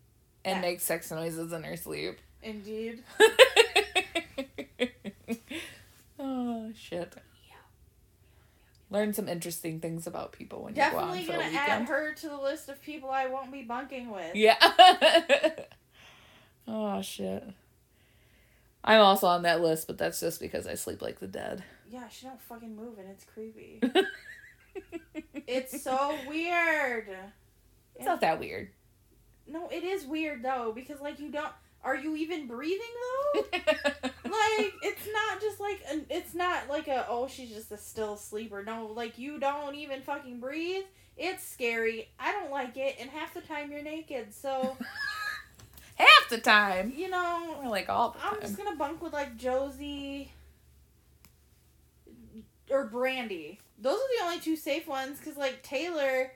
And 0.46 0.58
Yeah. 0.58 0.62
makes 0.62 0.84
sex 0.84 1.12
noises 1.12 1.52
in 1.52 1.64
her 1.64 1.76
sleep. 1.76 2.20
Indeed. 2.42 3.04
oh 6.20 6.72
shit. 6.76 7.14
Learn 8.92 9.14
some 9.14 9.28
interesting 9.28 9.80
things 9.80 10.08
about 10.08 10.32
people 10.32 10.64
when 10.64 10.74
Definitely 10.74 11.22
you 11.22 11.28
go 11.28 11.34
on 11.34 11.40
for 11.40 11.46
gonna 11.46 11.56
a 11.56 11.60
add 11.60 11.88
her 11.88 12.14
to 12.14 12.30
the 12.30 12.38
list 12.38 12.70
of 12.70 12.82
people 12.82 13.12
I 13.12 13.28
won't 13.28 13.52
be 13.52 13.62
bunking 13.62 14.10
with. 14.10 14.36
Yeah. 14.36 14.58
oh 16.68 17.00
shit. 17.04 17.44
I'm 18.84 19.02
also 19.02 19.28
on 19.28 19.44
that 19.44 19.62
list, 19.62 19.86
but 19.86 20.00
that's 20.00 20.20
just 20.20 20.40
because 20.40 20.66
I 20.66 20.74
sleep 20.74 21.04
like 21.04 21.20
the 21.20 21.28
dead. 21.28 21.64
Yeah, 21.92 22.08
she 22.10 22.26
don't 22.26 22.42
fucking 22.42 22.76
move 22.76 22.98
and 22.98 23.08
it's 23.10 23.26
creepy. 23.26 23.80
it's 25.48 25.84
so 25.84 26.16
weird. 26.28 27.10
It's 27.96 28.06
not 28.06 28.22
that 28.22 28.40
weird. 28.40 28.70
No, 29.46 29.68
it 29.70 29.84
is 29.84 30.06
weird 30.06 30.42
though 30.42 30.72
because 30.74 31.00
like 31.00 31.20
you 31.20 31.30
don't. 31.30 31.52
Are 31.84 31.96
you 31.96 32.16
even 32.16 32.48
breathing 32.48 32.80
though? 33.34 33.42
like 33.54 34.74
it's 34.84 35.08
not 35.14 35.40
just 35.42 35.60
like 35.60 35.82
an, 35.90 36.06
it's 36.10 36.34
not 36.36 36.70
like 36.70 36.88
a 36.88 37.06
oh 37.08 37.28
she's 37.28 37.50
just 37.50 37.72
a 37.72 37.78
still 37.78 38.18
sleeper. 38.18 38.64
No, 38.64 38.92
like 38.94 39.18
you 39.18 39.40
don't 39.40 39.76
even 39.76 40.02
fucking 40.02 40.40
breathe. 40.40 40.84
It's 41.18 41.44
scary. 41.44 42.10
I 42.20 42.32
don't 42.32 42.52
like 42.52 42.78
it, 42.78 42.96
and 43.00 43.10
half 43.10 43.34
the 43.34 43.42
time 43.42 43.72
you're 43.72 43.82
naked. 43.82 44.34
So 44.34 44.78
Half 45.96 46.30
the 46.30 46.38
time. 46.38 46.94
you 46.96 47.10
know, 47.10 47.58
Or 47.62 47.70
like 47.70 47.90
all 47.90 48.12
the 48.12 48.26
I'm 48.26 48.40
just 48.42 48.58
gonna 48.58 48.76
bunk 48.78 49.02
with 49.02 49.12
like 49.14 49.36
Josie 49.38 50.32
or 52.70 52.86
Brandy. 52.86 53.60
Those 53.82 53.98
are 53.98 54.18
the 54.18 54.24
only 54.26 54.40
two 54.40 54.56
safe 54.56 54.88
ones 54.88 55.18
because 55.20 55.38
like 55.38 55.64
Taylor. 55.64 56.32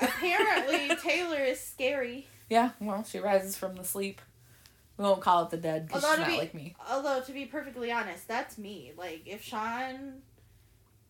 Apparently, 0.00 0.96
Taylor 1.02 1.38
is 1.38 1.60
scary. 1.60 2.26
Yeah, 2.50 2.70
well, 2.80 3.04
she 3.04 3.18
rises 3.20 3.56
from 3.56 3.76
the 3.76 3.84
sleep. 3.84 4.20
We 4.96 5.04
won't 5.04 5.20
call 5.20 5.44
it 5.44 5.50
the 5.50 5.56
dead 5.56 5.86
because 5.88 6.04
Although 6.04 6.16
she's 6.16 6.24
to 6.24 6.30
not 6.30 6.36
be- 6.36 6.38
like 6.44 6.54
me. 6.54 6.76
Although 6.90 7.20
to 7.22 7.32
be 7.32 7.46
perfectly 7.46 7.90
honest, 7.90 8.28
that's 8.28 8.58
me. 8.58 8.92
Like 8.96 9.22
if 9.26 9.42
Sean, 9.42 10.22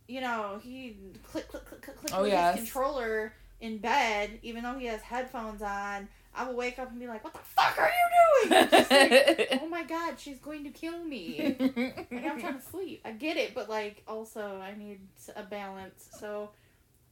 you 0.08 0.20
know, 0.20 0.60
he 0.62 0.96
click 1.30 1.48
click 1.48 1.64
click 1.66 1.82
click 1.82 1.96
click 1.98 2.12
Oh, 2.14 2.22
with 2.22 2.32
yes. 2.32 2.56
his 2.58 2.64
controller 2.64 3.34
in 3.60 3.78
bed, 3.78 4.38
even 4.42 4.62
though 4.62 4.78
he 4.78 4.86
has 4.86 5.00
headphones 5.02 5.60
on, 5.62 6.08
I 6.34 6.46
will 6.48 6.56
wake 6.56 6.78
up 6.78 6.90
and 6.90 6.98
be 6.98 7.06
like, 7.06 7.22
"What 7.24 7.32
the 7.34 7.38
fuck 7.40 7.78
are 7.78 7.90
you 7.90 8.48
doing?" 8.50 8.68
Like, 8.70 9.58
oh 9.62 9.68
my 9.68 9.84
god, 9.84 10.18
she's 10.18 10.38
going 10.38 10.64
to 10.64 10.70
kill 10.70 11.04
me. 11.04 11.54
Like 11.60 12.24
I'm 12.24 12.40
trying 12.40 12.54
to 12.58 12.60
sleep. 12.70 13.02
I 13.04 13.12
get 13.12 13.36
it, 13.36 13.54
but 13.54 13.68
like 13.68 14.02
also 14.08 14.60
I 14.60 14.74
need 14.76 15.00
a 15.36 15.42
balance. 15.42 16.08
So 16.18 16.50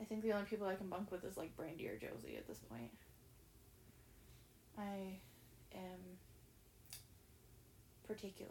I 0.00 0.04
think 0.04 0.22
the 0.22 0.32
only 0.32 0.46
people 0.46 0.66
I 0.66 0.74
can 0.74 0.88
bunk 0.88 1.12
with 1.12 1.24
is 1.24 1.36
like 1.36 1.54
Brandy 1.56 1.86
or 1.86 1.96
Josie 1.96 2.36
at 2.36 2.48
this 2.48 2.58
point. 2.58 2.90
I 4.78 5.18
am 5.74 6.00
particular. 8.06 8.50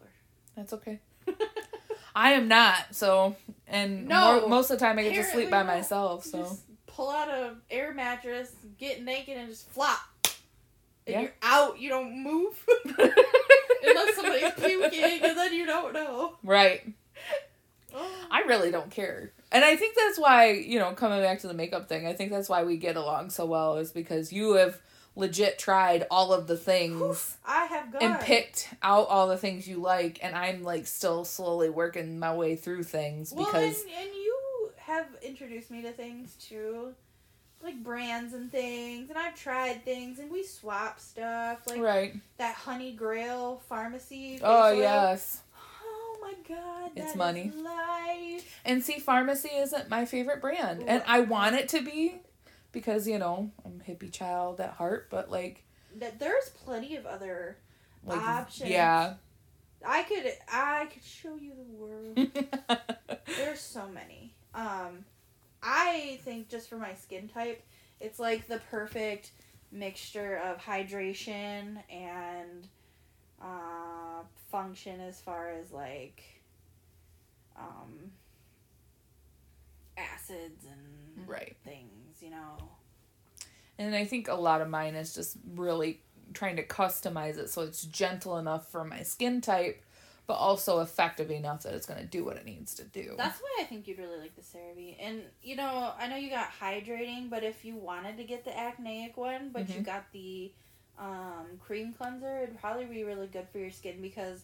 That's 0.55 0.73
okay. 0.73 0.99
I 2.15 2.33
am 2.33 2.47
not, 2.47 2.93
so 2.93 3.35
and 3.67 4.07
No, 4.07 4.41
more, 4.41 4.49
most 4.49 4.69
of 4.69 4.77
the 4.79 4.85
time 4.85 4.99
I 4.99 5.03
get 5.03 5.15
to 5.15 5.23
sleep 5.23 5.49
by 5.49 5.63
myself, 5.63 6.25
so 6.25 6.39
Just 6.39 6.63
pull 6.87 7.09
out 7.09 7.29
a 7.29 7.55
air 7.69 7.93
mattress, 7.93 8.51
get 8.77 9.01
naked, 9.03 9.37
and 9.37 9.49
just 9.49 9.69
flop. 9.69 9.99
And 11.07 11.13
Yeah. 11.13 11.21
you're 11.21 11.33
out. 11.41 11.79
You 11.79 11.89
don't 11.89 12.21
move 12.21 12.65
unless 12.97 14.15
somebody's 14.15 14.51
puking, 14.57 15.21
and 15.23 15.37
then 15.37 15.53
you 15.53 15.65
don't 15.65 15.93
know. 15.93 16.35
right. 16.43 16.81
Oh. 17.93 18.09
I 18.31 18.41
really 18.43 18.71
don't 18.71 18.89
care. 18.89 19.31
And 19.51 19.65
I 19.65 19.75
think 19.75 19.95
that's 19.97 20.17
why, 20.17 20.51
you 20.51 20.79
know, 20.79 20.93
coming 20.93 21.21
back 21.21 21.39
to 21.41 21.47
the 21.47 21.53
makeup 21.53 21.89
thing, 21.89 22.07
I 22.07 22.13
think 22.13 22.31
that's 22.31 22.47
why 22.47 22.63
we 22.63 22.77
get 22.77 22.95
along 22.95 23.31
so 23.31 23.45
well 23.45 23.77
is 23.77 23.91
because 23.91 24.31
you 24.31 24.53
have 24.53 24.79
legit 25.15 25.59
tried 25.59 26.05
all 26.09 26.31
of 26.33 26.47
the 26.47 26.57
things 26.57 27.37
I 27.45 27.65
have 27.65 27.91
gone. 27.91 28.01
and 28.01 28.19
picked 28.21 28.69
out 28.81 29.07
all 29.07 29.27
the 29.27 29.37
things 29.37 29.67
you 29.67 29.77
like 29.77 30.19
and 30.23 30.35
I'm 30.35 30.63
like 30.63 30.87
still 30.87 31.25
slowly 31.25 31.69
working 31.69 32.17
my 32.17 32.33
way 32.33 32.55
through 32.55 32.83
things 32.83 33.33
Well, 33.33 33.45
because 33.45 33.81
and, 33.81 33.91
and 34.01 34.15
you 34.15 34.71
have 34.77 35.07
introduced 35.21 35.69
me 35.71 35.81
to 35.83 35.91
things 35.91 36.35
too, 36.35 36.93
like 37.63 37.83
brands 37.83 38.33
and 38.33 38.51
things, 38.51 39.09
and 39.09 39.17
I've 39.17 39.35
tried 39.35 39.85
things, 39.85 40.19
and 40.19 40.31
we 40.31 40.43
swap 40.43 40.99
stuff, 40.99 41.65
like 41.67 41.79
right. 41.79 42.15
that 42.37 42.55
Honey 42.55 42.91
Grail 42.91 43.61
Farmacy. 43.69 44.39
Oh 44.41 44.71
yes. 44.71 45.41
Oh 45.83 46.17
my 46.21 46.33
god, 46.55 46.91
It's 46.95 47.15
money. 47.15 47.51
life. 47.63 48.59
And 48.65 48.83
see, 48.83 48.99
Farmacy 48.99 49.49
isn't 49.61 49.89
my 49.89 50.05
favorite 50.05 50.41
brand, 50.41 50.83
and 50.87 51.03
I 51.07 51.21
want 51.21 51.55
it 51.55 51.69
to 51.69 51.81
be 51.81 52.15
because 52.71 53.07
you 53.07 53.17
know 53.19 53.51
I'm 53.65 53.81
a 53.85 53.89
hippie 53.91 54.11
child 54.11 54.59
at 54.59 54.71
heart. 54.71 55.07
But 55.09 55.29
like, 55.31 55.63
That 55.99 56.19
there's 56.19 56.49
plenty 56.49 56.95
of 56.95 57.05
other. 57.05 57.57
like 58.05 58.21
Options. 58.21 58.69
yeah, 58.69 59.13
I 59.85 60.03
could 60.03 60.31
I 60.51 60.87
could 60.91 61.03
show 61.03 61.35
you 61.35 61.53
the 61.55 61.63
world. 61.63 62.79
There's 63.37 63.59
so 63.59 63.87
many. 63.87 64.33
Um, 64.53 65.05
I 65.63 66.19
think 66.23 66.49
just 66.49 66.69
for 66.69 66.77
my 66.77 66.93
skin 66.95 67.27
type, 67.27 67.63
it's 67.99 68.19
like 68.19 68.47
the 68.47 68.59
perfect 68.69 69.31
mixture 69.71 70.37
of 70.43 70.57
hydration 70.57 71.77
and 71.89 72.67
uh, 73.41 74.23
function 74.51 74.99
as 74.99 75.21
far 75.21 75.49
as 75.49 75.71
like 75.71 76.21
um, 77.57 78.11
acids 79.97 80.65
and 80.65 81.27
right. 81.27 81.55
things, 81.63 82.00
you 82.21 82.29
know. 82.29 82.57
And 83.77 83.95
I 83.95 84.05
think 84.05 84.27
a 84.27 84.35
lot 84.35 84.61
of 84.61 84.69
mine 84.69 84.95
is 84.95 85.13
just 85.13 85.37
really 85.55 86.01
trying 86.33 86.55
to 86.55 86.65
customize 86.65 87.37
it 87.37 87.49
so 87.49 87.61
it's 87.61 87.83
gentle 87.83 88.37
enough 88.37 88.71
for 88.71 88.83
my 88.85 89.01
skin 89.03 89.41
type, 89.41 89.83
but 90.27 90.35
also 90.35 90.79
effective 90.81 91.31
enough 91.31 91.63
that 91.63 91.73
it's 91.73 91.85
going 91.85 91.99
to 91.99 92.05
do 92.05 92.23
what 92.23 92.37
it 92.37 92.45
needs 92.45 92.73
to 92.75 92.83
do. 92.83 93.15
That's 93.17 93.41
why 93.41 93.57
I 93.59 93.63
think 93.65 93.87
you'd 93.87 93.97
really 93.97 94.17
like 94.19 94.35
the 94.35 94.41
CeraVe. 94.41 94.95
And 94.99 95.23
you 95.41 95.55
know, 95.55 95.91
I 95.99 96.07
know 96.07 96.15
you 96.15 96.29
got 96.29 96.49
hydrating, 96.59 97.29
but 97.29 97.43
if 97.43 97.65
you 97.65 97.75
wanted 97.75 98.17
to 98.17 98.23
get 98.23 98.45
the 98.45 98.57
acneic 98.57 99.17
one, 99.17 99.49
but 99.51 99.67
you 99.67 99.81
Mhm. 99.81 99.85
got 99.85 100.11
the 100.13 100.51
um, 100.99 101.59
cream 101.59 101.93
cleanser, 101.93 102.43
it'd 102.43 102.59
probably 102.59 102.85
be 102.85 103.03
really 103.03 103.25
good 103.27 103.47
for 103.49 103.57
your 103.57 103.71
skin 103.71 104.01
because 104.01 104.43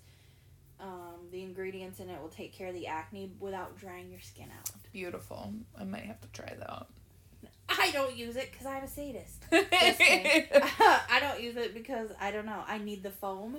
um, 0.80 1.28
the 1.32 1.42
ingredients 1.44 2.00
in 2.00 2.10
it 2.10 2.20
will 2.22 2.30
take 2.30 2.54
care 2.54 2.68
of 2.70 2.74
the 2.74 2.88
acne 2.88 3.32
without 3.40 3.78
drying 3.78 4.10
your 4.12 4.22
skin 4.22 4.48
out. 4.58 4.70
beautiful. 4.92 5.54
I 5.78 5.84
might 5.84 6.04
have 6.06 6.20
to 6.22 6.28
try 6.30 6.54
that. 6.58 6.88
Don't 7.94 8.16
use 8.16 8.36
it 8.36 8.52
because 8.52 8.66
I'm 8.68 8.84
a 8.84 8.88
sadist. 8.88 9.44
I 9.52 11.18
don't 11.22 11.42
use 11.42 11.56
it 11.58 11.74
because 11.74 12.10
I 12.20 12.32
don't 12.32 12.46
know. 12.46 12.64
I 12.68 12.78
need 12.78 13.04
the 13.04 13.12
foam. 13.12 13.58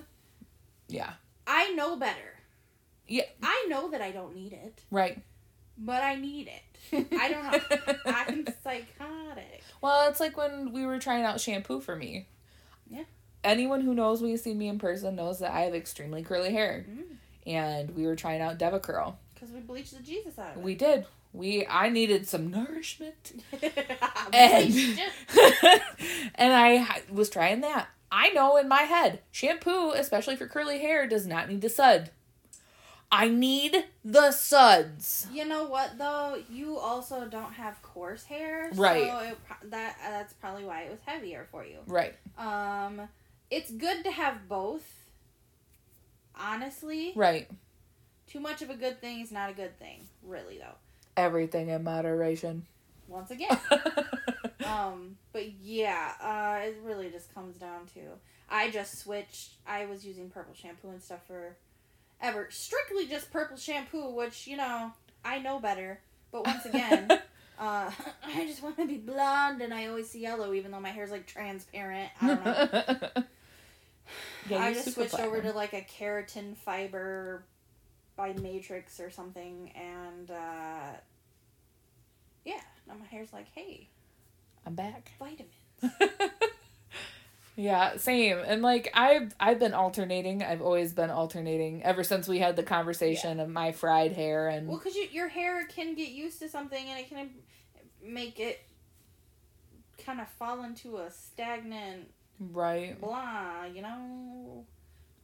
yeah. 0.88 1.12
I 1.46 1.72
know 1.72 1.96
better. 1.96 2.34
Yeah. 3.06 3.22
I 3.42 3.66
know 3.70 3.90
that 3.90 4.02
I 4.02 4.10
don't 4.10 4.34
need 4.36 4.52
it, 4.52 4.82
Right. 4.90 5.22
but 5.78 6.02
I 6.02 6.16
need 6.16 6.48
it. 6.48 7.06
I 7.18 7.28
don't 7.30 7.42
know. 7.86 7.94
I'm 8.06 8.46
psychotic. 8.62 9.62
Well, 9.80 10.10
it's 10.10 10.20
like 10.20 10.36
when 10.36 10.72
we 10.74 10.84
were 10.84 10.98
trying 10.98 11.24
out 11.24 11.40
shampoo 11.40 11.80
for 11.80 11.96
me. 11.96 12.26
Yeah. 12.90 13.04
Anyone 13.42 13.80
who 13.80 13.94
knows 13.94 14.20
me, 14.20 14.36
seen 14.36 14.58
me 14.58 14.68
in 14.68 14.78
person, 14.78 15.16
knows 15.16 15.38
that 15.38 15.52
I 15.52 15.60
have 15.62 15.74
extremely 15.74 16.22
curly 16.22 16.52
hair. 16.52 16.84
Mm. 16.86 17.16
And 17.46 17.96
we 17.96 18.04
were 18.04 18.16
trying 18.16 18.42
out 18.42 18.58
Deva 18.58 18.78
Curl. 18.78 19.18
Because 19.32 19.50
we 19.50 19.60
bleached 19.60 19.96
the 19.96 20.02
Jesus 20.02 20.38
out 20.38 20.50
of 20.52 20.56
it. 20.58 20.62
We 20.62 20.74
did. 20.74 21.06
We 21.32 21.66
I 21.66 21.88
needed 21.88 22.26
some 22.26 22.50
nourishment. 22.50 23.42
and 24.32 24.74
And 26.34 26.52
I 26.52 27.02
was 27.10 27.28
trying 27.30 27.60
that. 27.62 27.88
I 28.10 28.30
know 28.30 28.56
in 28.56 28.68
my 28.68 28.82
head, 28.82 29.20
shampoo, 29.30 29.90
especially 29.90 30.36
for 30.36 30.46
curly 30.46 30.78
hair, 30.78 31.06
does 31.06 31.26
not 31.26 31.48
need 31.48 31.60
to 31.62 31.68
sud. 31.68 32.10
I 33.10 33.28
need 33.28 33.84
the 34.04 34.32
suds. 34.32 35.26
you 35.32 35.44
know 35.46 35.64
what 35.64 35.96
though? 35.98 36.36
You 36.50 36.76
also 36.78 37.26
don't 37.26 37.54
have 37.54 37.80
coarse 37.82 38.24
hair, 38.24 38.70
Right. 38.74 39.06
So 39.10 39.18
it, 39.20 39.38
that 39.70 39.96
uh, 40.06 40.10
that's 40.10 40.32
probably 40.34 40.64
why 40.64 40.82
it 40.82 40.90
was 40.90 41.00
heavier 41.06 41.46
for 41.50 41.64
you. 41.64 41.78
Right. 41.86 42.14
Um, 42.36 43.08
it's 43.50 43.70
good 43.70 44.04
to 44.04 44.10
have 44.10 44.46
both. 44.48 44.84
Honestly, 46.40 47.12
Right. 47.16 47.48
too 48.26 48.40
much 48.40 48.62
of 48.62 48.70
a 48.70 48.76
good 48.76 49.00
thing 49.00 49.20
is 49.20 49.32
not 49.32 49.50
a 49.50 49.54
good 49.54 49.78
thing. 49.78 50.06
Really 50.22 50.58
though. 50.58 50.76
Everything 51.18 51.68
in 51.68 51.82
moderation. 51.82 52.64
Once 53.08 53.30
again. 53.30 53.58
um, 54.64 55.16
but 55.32 55.50
yeah, 55.60 56.12
uh, 56.22 56.66
it 56.66 56.78
really 56.84 57.10
just 57.10 57.34
comes 57.34 57.56
down 57.56 57.86
to 57.94 58.00
I 58.50 58.70
just 58.70 58.98
switched. 58.98 59.54
I 59.66 59.86
was 59.86 60.06
using 60.06 60.30
purple 60.30 60.54
shampoo 60.54 60.90
and 60.90 61.02
stuff 61.02 61.26
for 61.26 61.56
ever 62.20 62.48
strictly 62.50 63.06
just 63.06 63.30
purple 63.30 63.56
shampoo, 63.56 64.10
which 64.10 64.46
you 64.46 64.56
know 64.56 64.92
I 65.24 65.38
know 65.38 65.58
better. 65.58 66.00
But 66.30 66.46
once 66.46 66.64
again, 66.64 67.10
uh, 67.58 67.90
I 68.24 68.46
just 68.46 68.62
want 68.62 68.76
to 68.76 68.86
be 68.86 68.98
blonde, 68.98 69.60
and 69.60 69.74
I 69.74 69.86
always 69.86 70.10
see 70.10 70.20
yellow, 70.20 70.52
even 70.54 70.70
though 70.70 70.80
my 70.80 70.90
hair's 70.90 71.10
like 71.10 71.26
transparent. 71.26 72.10
I 72.20 72.26
don't 72.26 72.44
know. 72.44 73.22
Yeah, 74.48 74.62
I 74.62 74.72
just 74.72 74.94
switched 74.94 75.20
over 75.20 75.42
to 75.42 75.52
like 75.52 75.74
a 75.74 75.82
keratin 75.82 76.56
fiber 76.56 77.44
by 78.18 78.32
Matrix 78.34 78.98
or 78.98 79.10
something, 79.10 79.70
and 79.76 80.30
uh, 80.30 80.96
yeah, 82.44 82.60
now 82.86 82.94
my 82.98 83.06
hair's 83.06 83.32
like, 83.32 83.46
hey, 83.54 83.88
I'm 84.66 84.74
back. 84.74 85.12
vitamins. 85.20 86.10
yeah, 87.56 87.96
same. 87.96 88.38
And 88.44 88.60
like 88.60 88.90
I've 88.92 89.34
I've 89.38 89.60
been 89.60 89.72
alternating. 89.72 90.42
I've 90.42 90.60
always 90.60 90.92
been 90.92 91.10
alternating 91.10 91.84
ever 91.84 92.02
since 92.02 92.26
we 92.26 92.40
had 92.40 92.56
the 92.56 92.64
conversation 92.64 93.38
of 93.38 93.48
my 93.48 93.70
fried 93.70 94.12
hair 94.12 94.48
and 94.48 94.66
Well, 94.66 94.78
because 94.78 94.96
you, 94.96 95.06
your 95.12 95.28
hair 95.28 95.64
can 95.66 95.94
get 95.94 96.08
used 96.08 96.40
to 96.40 96.48
something 96.48 96.88
and 96.88 96.98
it 96.98 97.08
can 97.08 97.30
make 98.04 98.40
it 98.40 98.60
kind 100.04 100.20
of 100.20 100.28
fall 100.28 100.64
into 100.64 100.96
a 100.96 101.10
stagnant 101.12 102.08
right. 102.40 103.00
blah, 103.00 103.64
you 103.72 103.82
know? 103.82 104.64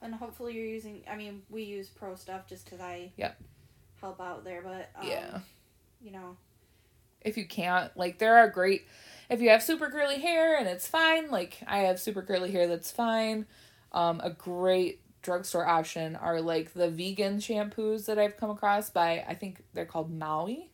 And 0.04 0.14
hopefully 0.14 0.54
you're 0.54 0.66
using, 0.66 1.02
I 1.10 1.16
mean, 1.16 1.42
we 1.48 1.62
use 1.62 1.88
pro 1.88 2.14
stuff 2.14 2.46
just 2.46 2.64
because 2.66 2.80
I 2.80 3.12
help 4.00 4.20
out 4.20 4.44
there, 4.44 4.60
but, 4.62 4.90
um, 5.00 5.08
Yeah. 5.08 5.40
you 6.00 6.10
know, 6.12 6.36
If 7.22 7.38
you 7.38 7.46
can't, 7.46 7.96
like 7.96 8.18
there 8.18 8.36
are 8.36 8.48
great 8.48 8.86
if 9.30 9.40
you 9.40 9.48
have 9.48 9.62
super 9.62 9.90
curly 9.90 10.20
hair 10.20 10.58
and 10.58 10.68
it's 10.68 10.86
fine, 10.86 11.30
like 11.30 11.56
I 11.66 11.78
have 11.78 11.98
super 11.98 12.20
curly 12.20 12.50
hair 12.52 12.66
that's 12.68 12.90
fine. 12.90 13.46
Um 13.92 14.20
a 14.22 14.28
great 14.30 15.00
drugstore 15.22 15.66
option 15.66 16.16
are 16.16 16.42
like 16.42 16.74
the 16.74 16.90
vegan 16.90 17.38
shampoos 17.38 18.04
that 18.04 18.18
I've 18.18 18.36
come 18.36 18.50
across 18.50 18.90
by 18.90 19.24
I 19.26 19.34
think 19.34 19.62
they're 19.72 19.86
called 19.86 20.12
Maui. 20.12 20.70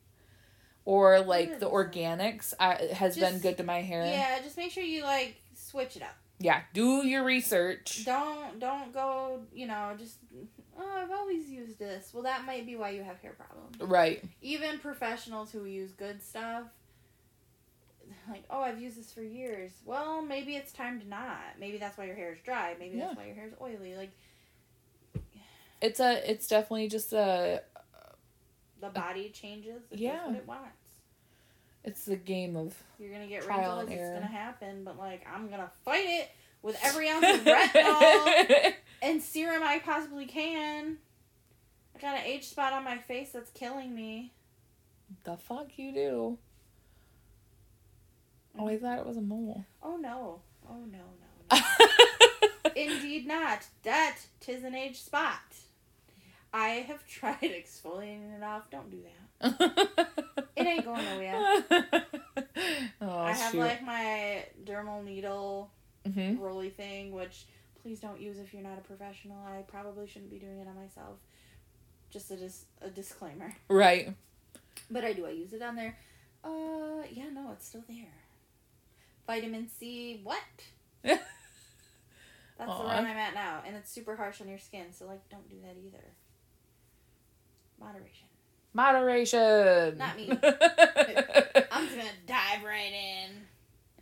Or 0.85 1.21
like 1.21 1.61
the 1.61 1.71
organics 1.71 2.53
uh, 2.59 2.93
has 2.95 3.17
been 3.17 3.39
good 3.39 3.59
to 3.59 3.63
my 3.63 3.83
hair. 3.83 4.05
yeah, 4.07 4.41
just 4.43 4.57
make 4.57 4.73
sure 4.73 4.83
you, 4.83 5.05
like, 5.05 5.37
switch 5.55 5.95
it 5.95 6.03
up. 6.03 6.17
Yeah, 6.43 6.63
do 6.73 7.07
your 7.07 7.23
research. 7.23 8.05
Don't, 8.07 8.59
don't 8.59 8.93
go, 8.95 9.43
you 9.53 9.67
know, 9.67 9.95
just, 9.99 10.17
oh, 10.79 10.89
I've 11.03 11.11
always 11.11 11.51
used 11.51 11.79
this. 11.79 12.11
Well, 12.15 12.23
that 12.23 12.47
might 12.47 12.65
be 12.65 12.77
why 12.77 12.91
you 12.91 13.03
have 13.03 13.19
hair 13.21 13.33
problems. 13.33 13.77
Right. 13.79 14.25
even 14.41 14.79
professionals 14.79 15.53
who 15.53 15.65
use 15.67 15.93
good 15.93 16.23
stuff 16.23 16.65
like 18.29 18.43
oh 18.51 18.61
i've 18.61 18.81
used 18.81 18.99
this 18.99 19.13
for 19.13 19.23
years 19.23 19.71
well 19.85 20.21
maybe 20.21 20.57
it's 20.57 20.73
time 20.73 21.01
to 21.01 21.09
not 21.09 21.39
maybe 21.61 21.79
that's 21.79 21.97
why 21.97 22.05
your 22.05 22.17
hair 22.17 22.33
is 22.33 22.39
dry 22.45 22.75
maybe 22.79 22.97
Yeah. 22.97 23.05
that's 23.07 23.17
why 23.17 23.27
your 23.27 23.35
hair 23.37 23.47
is 23.47 23.55
oily 23.63 23.95
like 23.95 24.11
It's 25.81 26.01
a 26.01 26.29
it's 26.31 26.49
definitely 26.49 26.89
just 26.89 27.13
a 27.13 27.63
the 28.81 28.89
body 28.89 29.31
changes 29.31 29.83
it 29.93 29.99
Yeah. 30.01 30.27
what 30.27 30.37
it 30.37 30.47
wants 30.47 30.80
it's 31.85 32.05
the 32.05 32.17
game 32.17 32.57
of 32.57 32.75
you're 32.99 33.13
gonna 33.13 33.27
get 33.27 33.43
Trial 33.43 33.79
wrinkles 33.79 33.99
it's 33.99 34.11
gonna 34.13 34.27
happen 34.27 34.85
but 34.85 34.99
like 34.99 35.27
i'm 35.33 35.49
gonna 35.49 35.71
fight 35.85 36.05
it 36.07 36.31
with 36.63 36.77
every 36.83 37.09
ounce 37.09 37.25
of 37.25 37.41
retinol 37.45 38.75
and 39.03 39.23
serum 39.23 39.63
i 39.63 39.79
possibly 39.79 40.27
can 40.27 40.99
i 41.97 41.99
got 41.99 42.19
an 42.19 42.25
age 42.25 42.45
spot 42.45 42.73
on 42.73 42.85
my 42.85 42.99
face 42.99 43.31
that's 43.33 43.51
killing 43.51 43.95
me 43.95 44.33
the 45.25 45.37
fuck 45.37 45.77
you 45.77 45.93
do. 45.93 46.39
Oh, 48.59 48.69
I 48.69 48.79
thought 48.79 48.99
it 48.99 49.07
was 49.07 49.17
a 49.17 49.21
mole. 49.23 49.65
oh 49.83 49.97
no 49.97 50.41
oh 50.69 50.85
no 50.91 50.99
no 50.99 51.57
no 51.57 52.73
Indeed 52.77 53.27
not. 53.27 53.67
That 53.83 54.19
tis 54.41 54.65
an 54.65 54.75
age 54.75 55.01
spot. 55.01 55.41
I 56.53 56.69
have 56.89 57.07
tried 57.09 57.41
exfoliating 57.43 58.37
it 58.37 58.43
off. 58.43 58.71
Don't 58.71 58.91
do 58.91 58.99
that. 59.03 59.30
It 59.43 60.67
ain't 60.67 60.85
going 60.85 61.05
nowhere. 61.05 61.65
oh, 63.01 63.19
I 63.19 63.33
have 63.33 63.53
shoot. 63.53 63.59
like 63.59 63.83
my 63.83 64.45
dermal 64.65 65.03
needle 65.05 65.71
hmm 66.07 66.37
roly 66.37 66.71
thing, 66.71 67.13
which 67.13 67.47
please 67.83 68.01
don't 68.01 68.21
use 68.21 68.39
if 68.39 68.53
you're 68.53 68.63
not 68.63 68.79
a 68.79 68.83
professional. 68.83 69.39
I 69.47 69.63
probably 69.63 70.07
shouldn't 70.07 70.31
be 70.31 70.39
doing 70.39 70.59
it 70.59 70.67
on 70.69 70.77
myself. 70.77 71.19
Just 72.11 72.31
a, 72.31 72.37
dis- 72.37 72.65
a 72.83 72.89
disclaimer. 72.91 73.55
Right. 73.69 74.15
But 74.91 75.05
I 75.05 75.13
do. 75.13 75.27
I 75.27 75.31
use 75.31 75.53
it 75.53 75.63
on 75.63 75.77
there. 75.77 75.97
Uh, 76.43 77.05
yeah, 77.11 77.29
no, 77.33 77.51
it's 77.53 77.67
still 77.67 77.85
there. 77.89 78.13
Vitamin 79.27 79.69
C, 79.79 80.21
what? 80.25 80.39
That's 81.05 81.23
the 82.59 82.67
one 82.67 83.05
I'm 83.05 83.07
at 83.07 83.35
now, 83.35 83.63
and 83.67 83.77
it's 83.77 83.91
super 83.91 84.17
harsh 84.17 84.41
on 84.41 84.49
your 84.49 84.59
skin. 84.59 84.87
So 84.93 85.07
like, 85.07 85.29
don't 85.29 85.49
do 85.49 85.57
that 85.63 85.77
either. 85.87 86.05
Moderation. 87.79 88.27
Moderation. 88.73 89.99
Not 89.99 90.17
me. 90.17 90.31
I'm 91.73 91.87
just 91.87 91.97
gonna 91.97 92.11
dive 92.27 92.63
right 92.65 92.93
in, 92.93 93.31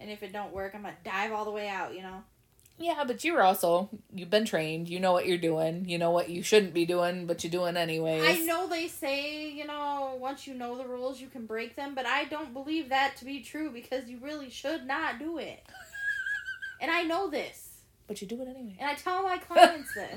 and 0.01 0.11
if 0.11 0.23
it 0.23 0.33
don't 0.33 0.53
work, 0.53 0.75
I'm 0.75 0.83
gonna 0.83 0.95
dive 1.05 1.33
all 1.33 1.45
the 1.45 1.51
way 1.51 1.69
out. 1.69 1.95
You 1.95 2.03
know. 2.03 2.23
yeah, 2.79 3.05
but 3.07 3.25
you're 3.25 3.43
also 3.43 3.89
you've 4.15 4.31
been 4.31 4.45
trained. 4.45 4.89
You 4.89 5.01
know 5.01 5.13
what 5.13 5.27
you're 5.27 5.39
doing. 5.39 5.89
You 5.89 5.97
know 5.99 6.11
what 6.11 6.29
you 6.29 6.43
shouldn't 6.43 6.75
be 6.75 6.85
doing, 6.85 7.27
but 7.27 7.43
you're 7.43 7.51
doing 7.51 7.77
anyways. 7.77 8.23
I 8.25 8.45
know 8.45 8.67
they 8.69 8.89
say 8.89 9.49
you 9.51 9.67
know 9.67 10.17
once 10.21 10.47
you 10.47 10.53
know 10.55 10.77
the 10.77 10.87
rules, 10.87 11.21
you 11.21 11.29
can 11.29 11.47
break 11.47 11.75
them, 11.75 11.95
but 11.95 12.05
I 12.07 12.25
don't 12.25 12.53
believe 12.53 12.91
that 12.91 13.17
to 13.19 13.25
be 13.25 13.41
true 13.41 13.71
because 13.71 14.09
you 14.09 14.19
really 14.21 14.51
should 14.51 14.87
not 14.87 15.19
do 15.19 15.39
it. 15.39 15.63
and 16.81 16.91
I 16.91 17.03
know 17.05 17.31
this. 17.31 17.65
But 18.07 18.21
you 18.23 18.27
do 18.29 18.41
it 18.41 18.49
anyway. 18.49 18.77
And 18.81 18.89
I 18.91 18.95
tell 18.95 19.23
my 19.23 19.37
clients 19.37 19.93
this. 19.95 20.09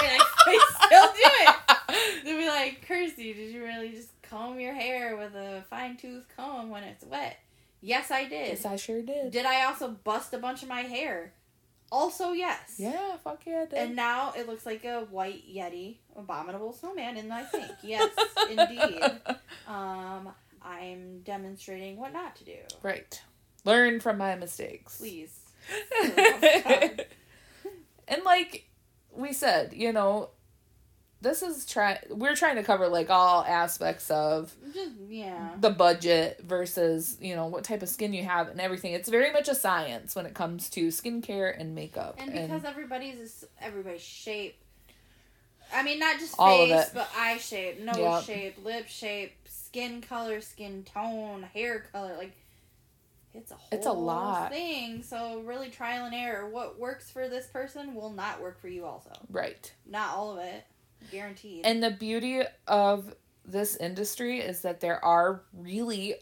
I, 0.00 0.24
I 0.46 0.86
still 0.86 1.06
do 1.12 1.20
it. 1.24 1.56
They'll 2.24 2.38
be 2.38 2.46
like, 2.48 2.86
Kirsty, 2.86 3.32
did 3.32 3.52
you 3.52 3.62
really 3.62 3.90
just 3.90 4.10
comb 4.22 4.58
your 4.60 4.74
hair 4.74 5.16
with 5.16 5.34
a 5.34 5.64
fine 5.70 5.96
tooth 5.96 6.24
comb 6.36 6.70
when 6.70 6.82
it's 6.84 7.04
wet? 7.04 7.38
Yes, 7.80 8.10
I 8.10 8.24
did. 8.24 8.48
Yes, 8.48 8.64
I 8.64 8.76
sure 8.76 9.02
did. 9.02 9.32
Did 9.32 9.44
I 9.46 9.64
also 9.64 9.88
bust 9.88 10.32
a 10.34 10.38
bunch 10.38 10.62
of 10.62 10.68
my 10.68 10.82
hair? 10.82 11.32
Also, 11.90 12.32
yes. 12.32 12.76
Yeah, 12.78 13.16
fuck 13.22 13.42
yeah, 13.44 13.62
I 13.62 13.64
did. 13.66 13.74
And 13.78 13.96
now 13.96 14.32
it 14.36 14.46
looks 14.48 14.64
like 14.64 14.84
a 14.84 15.00
white 15.10 15.42
Yeti, 15.52 15.96
abominable 16.16 16.72
snowman 16.72 17.16
in 17.18 17.28
my 17.28 17.44
sink. 17.44 17.70
Yes, 17.82 18.08
indeed. 18.50 19.02
Um, 19.66 20.30
I'm 20.62 21.20
demonstrating 21.24 21.96
what 21.98 22.12
not 22.12 22.36
to 22.36 22.44
do. 22.44 22.56
right. 22.82 23.20
Learn 23.64 24.00
from 24.00 24.18
my 24.18 24.34
mistakes. 24.34 24.98
Please. 24.98 25.38
And 28.08 28.22
like 28.24 28.68
we 29.14 29.32
said, 29.32 29.72
you 29.72 29.92
know, 29.92 30.30
this 31.22 31.40
is 31.42 31.64
try 31.64 31.98
we're 32.10 32.34
trying 32.36 32.56
to 32.56 32.62
cover 32.62 32.88
like 32.88 33.08
all 33.08 33.42
aspects 33.44 34.10
of 34.10 34.52
Just, 34.74 34.90
yeah. 35.08 35.50
the 35.60 35.70
budget 35.70 36.40
versus, 36.44 37.16
you 37.20 37.34
know, 37.36 37.46
what 37.46 37.64
type 37.64 37.82
of 37.82 37.88
skin 37.88 38.12
you 38.12 38.24
have 38.24 38.48
and 38.48 38.60
everything. 38.60 38.92
It's 38.92 39.08
very 39.08 39.32
much 39.32 39.48
a 39.48 39.54
science 39.54 40.14
when 40.16 40.26
it 40.26 40.34
comes 40.34 40.68
to 40.70 40.88
skincare 40.88 41.58
and 41.58 41.74
makeup. 41.74 42.16
And 42.18 42.32
because 42.32 42.64
everybody's 42.64 43.44
everybody's 43.60 44.02
shape. 44.02 44.56
I 45.74 45.82
mean, 45.82 45.98
not 46.00 46.18
just 46.18 46.34
All 46.38 46.62
of 46.64 46.68
face, 46.68 46.88
it. 46.88 46.90
but 46.92 47.08
eye 47.16 47.38
shape, 47.38 47.80
nose 47.80 47.96
Yep. 47.96 48.24
shape, 48.24 48.64
lip 48.64 48.88
shape, 48.88 49.32
skin 49.48 50.02
color, 50.02 50.40
skin 50.42 50.84
tone, 50.84 51.44
hair 51.54 51.86
color. 51.92 52.14
Like, 52.18 52.32
it's 53.32 53.50
a 53.50 53.54
whole 53.54 53.68
It's 53.78 53.86
a 53.86 53.92
lot. 53.92 54.50
thing. 54.50 55.02
So 55.02 55.40
really 55.40 55.70
trial 55.70 56.04
and 56.04 56.14
error. 56.14 56.46
What 56.46 56.78
works 56.78 57.10
for 57.10 57.26
this 57.28 57.46
person 57.46 57.94
will 57.94 58.10
not 58.10 58.42
work 58.42 58.60
for 58.60 58.68
you 58.68 58.84
also. 58.84 59.12
Right. 59.30 59.72
Not 59.86 60.14
all 60.14 60.32
of 60.32 60.44
it. 60.44 60.64
Guaranteed. 61.10 61.64
And 61.64 61.82
the 61.82 61.90
beauty 61.90 62.42
of 62.66 63.14
this 63.44 63.76
industry 63.76 64.40
is 64.40 64.62
that 64.62 64.80
there 64.80 65.04
are 65.04 65.42
really 65.52 66.14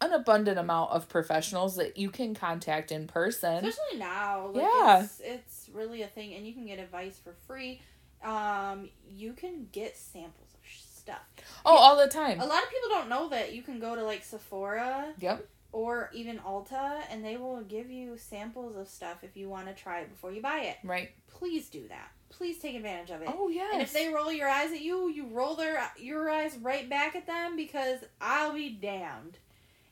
an 0.00 0.12
abundant 0.12 0.58
amount 0.58 0.90
of 0.90 1.08
professionals 1.08 1.76
that 1.76 1.96
you 1.96 2.10
can 2.10 2.34
contact 2.34 2.92
in 2.92 3.06
person. 3.06 3.64
Especially 3.64 3.98
now. 3.98 4.48
Like 4.52 4.62
Yeah. 4.62 5.02
It's, 5.04 5.20
it's 5.24 5.70
really 5.72 6.02
a 6.02 6.06
thing. 6.06 6.34
And 6.34 6.46
you 6.46 6.52
can 6.52 6.66
get 6.66 6.78
advice 6.78 7.18
for 7.22 7.34
free. 7.46 7.80
Um, 8.22 8.88
you 9.08 9.32
can 9.32 9.68
get 9.72 9.96
samples 9.96 10.48
of 10.54 10.60
stuff. 11.04 11.22
Oh, 11.64 11.76
all 11.76 11.96
the 11.96 12.08
time. 12.08 12.40
A 12.40 12.46
lot 12.46 12.62
of 12.62 12.70
people 12.70 12.88
don't 12.88 13.08
know 13.08 13.28
that 13.28 13.54
you 13.54 13.62
can 13.62 13.78
go 13.78 13.94
to 13.94 14.02
like 14.02 14.24
Sephora 14.24 15.12
Yep. 15.20 15.46
Or 15.74 16.08
even 16.14 16.38
Ulta 16.38 17.02
and 17.10 17.24
they 17.24 17.36
will 17.36 17.60
give 17.62 17.90
you 17.90 18.16
samples 18.16 18.76
of 18.76 18.86
stuff 18.86 19.18
if 19.24 19.36
you 19.36 19.48
want 19.48 19.66
to 19.66 19.74
try 19.74 19.98
it 20.00 20.08
before 20.08 20.30
you 20.30 20.40
buy 20.40 20.60
it. 20.60 20.76
Right. 20.84 21.10
Please 21.26 21.68
do 21.68 21.88
that. 21.88 22.12
Please 22.30 22.58
take 22.58 22.76
advantage 22.76 23.10
of 23.10 23.22
it. 23.22 23.28
Oh 23.30 23.48
yes. 23.48 23.70
And 23.72 23.82
if 23.82 23.92
they 23.92 24.08
roll 24.08 24.32
your 24.32 24.48
eyes 24.48 24.70
at 24.70 24.80
you, 24.80 25.10
you 25.10 25.26
roll 25.26 25.56
their 25.56 25.82
your 25.98 26.30
eyes 26.30 26.56
right 26.62 26.88
back 26.88 27.16
at 27.16 27.26
them 27.26 27.56
because 27.56 27.98
I'll 28.20 28.54
be 28.54 28.70
damned 28.70 29.36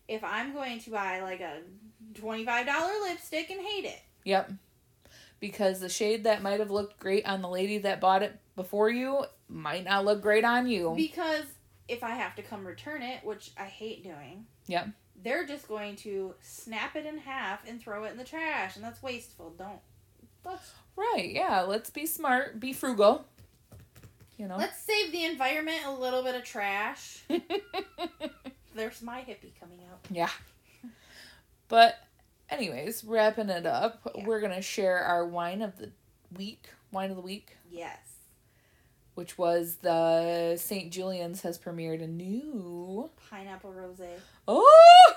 if 0.06 0.22
I'm 0.22 0.52
going 0.52 0.78
to 0.80 0.90
buy 0.90 1.20
like 1.20 1.40
a 1.40 1.58
twenty 2.14 2.44
five 2.44 2.66
dollar 2.66 2.92
lipstick 3.02 3.50
and 3.50 3.60
hate 3.60 3.84
it. 3.84 4.00
Yep. 4.24 4.52
Because 5.40 5.80
the 5.80 5.88
shade 5.88 6.24
that 6.24 6.42
might 6.42 6.60
have 6.60 6.70
looked 6.70 7.00
great 7.00 7.26
on 7.26 7.42
the 7.42 7.48
lady 7.48 7.78
that 7.78 8.00
bought 8.00 8.22
it 8.22 8.38
before 8.54 8.88
you 8.88 9.24
might 9.48 9.84
not 9.84 10.04
look 10.04 10.22
great 10.22 10.44
on 10.44 10.68
you. 10.68 10.94
Because 10.96 11.44
if 11.88 12.04
I 12.04 12.10
have 12.10 12.36
to 12.36 12.42
come 12.42 12.64
return 12.64 13.02
it, 13.02 13.24
which 13.24 13.50
I 13.58 13.64
hate 13.64 14.04
doing, 14.04 14.46
Yep. 14.68 14.90
They're 15.22 15.46
just 15.46 15.68
going 15.68 15.96
to 15.96 16.34
snap 16.40 16.96
it 16.96 17.06
in 17.06 17.18
half 17.18 17.66
and 17.68 17.80
throw 17.80 18.04
it 18.04 18.12
in 18.12 18.16
the 18.18 18.24
trash, 18.24 18.76
and 18.76 18.84
that's 18.84 19.02
wasteful. 19.02 19.54
Don't. 19.58 19.80
Let's 20.44 20.72
Right. 20.96 21.30
Yeah. 21.32 21.62
Let's 21.62 21.90
be 21.90 22.06
smart. 22.06 22.60
Be 22.60 22.72
frugal. 22.72 23.24
You 24.38 24.48
know. 24.48 24.56
let's 24.56 24.78
save 24.82 25.12
the 25.12 25.24
environment 25.24 25.78
a 25.86 25.92
little 25.92 26.22
bit 26.24 26.34
of 26.34 26.42
trash. 26.44 27.22
There's 28.74 29.00
my 29.02 29.20
hippie 29.20 29.52
coming 29.60 29.78
out. 29.90 30.00
yeah. 30.10 30.30
But, 31.68 31.96
anyways, 32.50 33.04
wrapping 33.04 33.48
it 33.50 33.66
up, 33.66 34.00
Yeah. 34.14 34.26
we're 34.26 34.40
gonna 34.40 34.62
share 34.62 34.98
our 34.98 35.24
wine 35.26 35.62
of 35.62 35.76
the 35.78 35.90
week. 36.36 36.68
Wine 36.90 37.10
of 37.10 37.16
the 37.16 37.22
week. 37.22 37.56
Yes. 37.70 37.98
Which 39.22 39.38
was 39.38 39.76
the 39.76 40.56
St. 40.56 40.90
Julian's 40.92 41.42
has 41.42 41.56
premiered 41.56 42.02
a 42.02 42.08
new. 42.08 43.08
Pineapple 43.30 43.72
rose. 43.72 44.00
Oh, 44.48 45.14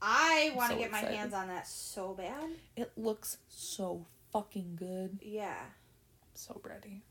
I 0.00 0.52
want 0.56 0.70
to 0.70 0.76
So 0.76 0.80
get 0.80 0.90
my 0.90 1.00
hands 1.00 1.34
on 1.34 1.48
that 1.48 1.66
so 1.68 2.14
bad. 2.14 2.48
it 2.76 2.92
looks 2.96 3.36
so 3.50 4.06
fucking 4.32 4.76
good. 4.76 5.18
Yeah. 5.20 5.52
I'm 5.60 5.68
So 6.32 6.62
ready. 6.64 7.02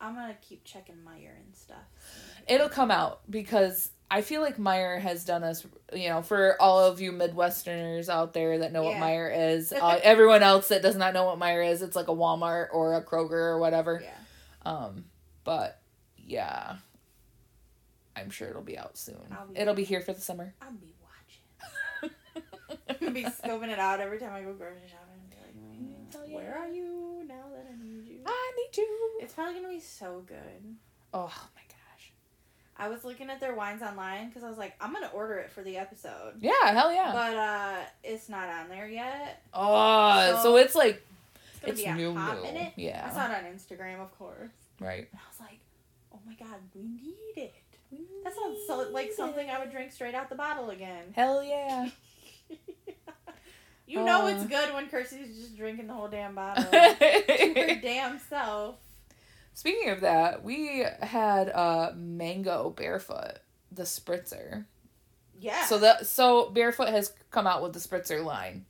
I'm 0.00 0.14
gonna 0.14 0.38
keep 0.40 0.64
checking 0.64 0.94
Meijer 1.06 1.36
and 1.44 1.54
stuff. 1.54 1.84
It'll 2.48 2.70
come 2.70 2.90
out 2.90 3.20
because 3.28 3.90
I 4.10 4.22
feel 4.22 4.40
like 4.40 4.56
Meijer 4.56 4.98
has 5.02 5.26
done 5.26 5.44
us, 5.44 5.66
you 5.92 6.08
know, 6.08 6.22
for 6.22 6.56
all 6.62 6.80
of 6.80 6.98
you 6.98 7.12
Midwesterners 7.12 8.08
out 8.08 8.32
there 8.32 8.60
that 8.60 8.72
know 8.72 8.84
what 8.84 8.92
Yeah. 8.94 9.02
Meijer 9.02 9.50
is. 9.56 9.70
Uh, 9.78 10.00
everyone 10.02 10.42
else 10.42 10.68
that 10.68 10.80
does 10.80 10.96
not 10.96 11.12
know 11.12 11.24
what 11.24 11.38
Meijer 11.38 11.70
is, 11.70 11.82
it's 11.82 11.94
like 11.94 12.08
a 12.08 12.14
Walmart 12.14 12.68
or 12.72 12.94
a 12.94 13.02
Kroger 13.04 13.32
or 13.32 13.58
whatever. 13.58 14.00
Yeah. 14.02 14.10
Um, 14.64 15.04
but 15.44 15.80
yeah, 16.18 16.76
I'm 18.16 18.30
sure 18.30 18.48
it'll 18.48 18.62
be 18.62 18.78
out 18.78 18.96
soon. 18.96 19.16
Be- 19.52 19.60
It'll 19.60 19.74
be 19.74 19.84
here 19.84 20.00
for 20.00 20.12
the 20.12 20.20
summer. 20.20 20.54
I'll 20.62 20.70
be 20.72 20.94
watching. 22.02 22.14
I'm 22.88 22.96
gonna 23.00 23.10
be 23.12 23.24
scoping 23.24 23.68
it 23.68 23.78
out 23.78 24.00
every 24.00 24.18
time 24.18 24.32
I 24.32 24.42
go 24.42 24.52
grocery 24.52 24.80
shopping. 24.88 25.20
and 25.20 25.30
be 25.30 25.36
like, 25.36 26.24
"Mm, 26.24 26.28
yeah. 26.30 26.36
Where 26.36 26.58
are 26.58 26.68
you 26.68 27.24
now 27.26 27.44
that 27.54 27.66
I 27.70 27.76
need 27.82 28.06
you? 28.06 28.18
I 28.26 28.52
need 28.56 28.76
you. 28.76 29.10
It's 29.20 29.34
probably 29.34 29.54
gonna 29.54 29.68
be 29.68 29.80
so 29.80 30.22
good. 30.26 30.76
Oh 31.12 31.26
my 31.54 31.62
gosh. 31.68 32.12
I 32.76 32.88
was 32.88 33.04
looking 33.04 33.30
at 33.30 33.40
their 33.40 33.54
wines 33.54 33.82
online 33.82 34.28
because 34.28 34.42
I 34.44 34.48
was 34.48 34.58
like, 34.58 34.74
I'm 34.80 34.92
gonna 34.92 35.10
order 35.14 35.34
it 35.38 35.50
for 35.50 35.62
the 35.62 35.76
episode. 35.76 36.34
Yeah, 36.40 36.52
hell 36.72 36.92
yeah. 36.92 37.12
But 37.12 37.34
uh, 37.36 37.76
it's 38.02 38.28
not 38.28 38.48
on 38.48 38.68
there 38.68 38.88
yet. 38.88 39.42
Oh, 39.52 40.36
so, 40.36 40.42
So- 40.42 40.56
it's 40.56 40.74
like 40.74 41.04
It's 41.62 41.80
it's 41.80 41.96
new, 41.96 42.14
hot 42.14 42.36
new. 42.36 42.42
minute. 42.42 42.72
I 42.76 42.80
Yeah, 42.80 43.10
saw 43.10 43.26
it 43.30 43.44
on 43.44 43.44
Instagram, 43.52 44.00
of 44.00 44.16
course. 44.18 44.50
Right. 44.84 45.08
And 45.10 45.20
I 45.20 45.28
was 45.30 45.40
like, 45.40 45.60
oh 46.12 46.18
my 46.26 46.34
god, 46.34 46.58
we 46.74 46.82
need 46.82 47.42
it. 47.42 47.54
That 48.24 48.34
sounds 48.34 48.58
so 48.66 48.88
like 48.92 49.12
something 49.12 49.48
I 49.48 49.58
would 49.60 49.70
drink 49.70 49.92
straight 49.92 50.14
out 50.14 50.28
the 50.28 50.34
bottle 50.34 50.70
again. 50.70 51.04
Hell 51.14 51.42
yeah. 51.44 51.88
you 53.86 54.02
know 54.02 54.24
Uh. 54.26 54.28
it's 54.28 54.46
good 54.46 54.72
when 54.74 54.88
Kirsty's 54.88 55.36
just 55.36 55.56
drinking 55.56 55.86
the 55.86 55.94
whole 55.94 56.08
damn 56.08 56.34
bottle. 56.34 56.64
to 56.64 56.78
her 56.78 57.74
damn 57.82 58.18
self. 58.18 58.76
Speaking 59.52 59.90
of 59.90 60.00
that, 60.00 60.42
we 60.42 60.84
had 61.00 61.48
uh 61.50 61.92
mango 61.94 62.70
barefoot, 62.70 63.38
the 63.70 63.84
spritzer. 63.84 64.64
Yeah. 65.40 65.64
So 65.66 65.78
that 65.78 66.06
so 66.06 66.50
barefoot 66.50 66.88
has 66.88 67.12
come 67.30 67.46
out 67.46 67.62
with 67.62 67.72
the 67.72 67.78
spritzer 67.78 68.24
line. 68.24 68.64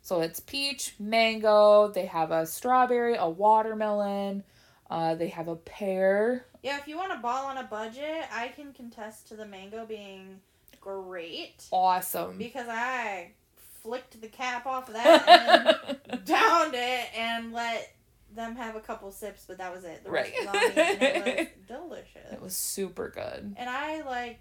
So 0.00 0.20
it's 0.20 0.40
peach, 0.40 0.94
mango. 0.98 1.88
They 1.88 2.06
have 2.06 2.30
a 2.30 2.46
strawberry, 2.46 3.16
a 3.16 3.28
watermelon. 3.28 4.44
Uh, 4.92 5.14
they 5.14 5.28
have 5.28 5.48
a 5.48 5.56
pear. 5.56 6.44
yeah, 6.62 6.76
if 6.78 6.86
you 6.86 6.98
want 6.98 7.10
to 7.12 7.18
ball 7.18 7.46
on 7.46 7.56
a 7.56 7.62
budget, 7.64 8.24
I 8.30 8.48
can 8.48 8.74
contest 8.74 9.28
to 9.28 9.34
the 9.36 9.46
mango 9.46 9.86
being 9.86 10.40
great 10.82 11.64
Awesome. 11.70 12.36
because 12.36 12.66
I 12.68 13.30
flicked 13.82 14.20
the 14.20 14.28
cap 14.28 14.66
off 14.66 14.88
of 14.88 14.94
that 14.94 15.98
and 16.08 16.24
downed 16.26 16.74
it 16.74 17.06
and 17.16 17.52
let 17.54 17.94
them 18.34 18.54
have 18.56 18.76
a 18.76 18.80
couple 18.80 19.10
sips, 19.12 19.44
but 19.48 19.56
that 19.58 19.74
was 19.74 19.84
it. 19.84 20.04
The 20.04 20.10
rest 20.10 20.30
Right. 20.36 20.46
was 20.46 20.54
on 20.54 20.74
me, 20.76 20.82
and 21.06 21.26
it 21.26 21.36
was 21.38 21.46
delicious. 21.80 22.32
it 22.32 22.42
was 22.42 22.54
super 22.56 23.08
good. 23.08 23.54
And 23.56 23.70
I 23.70 24.02
like, 24.02 24.40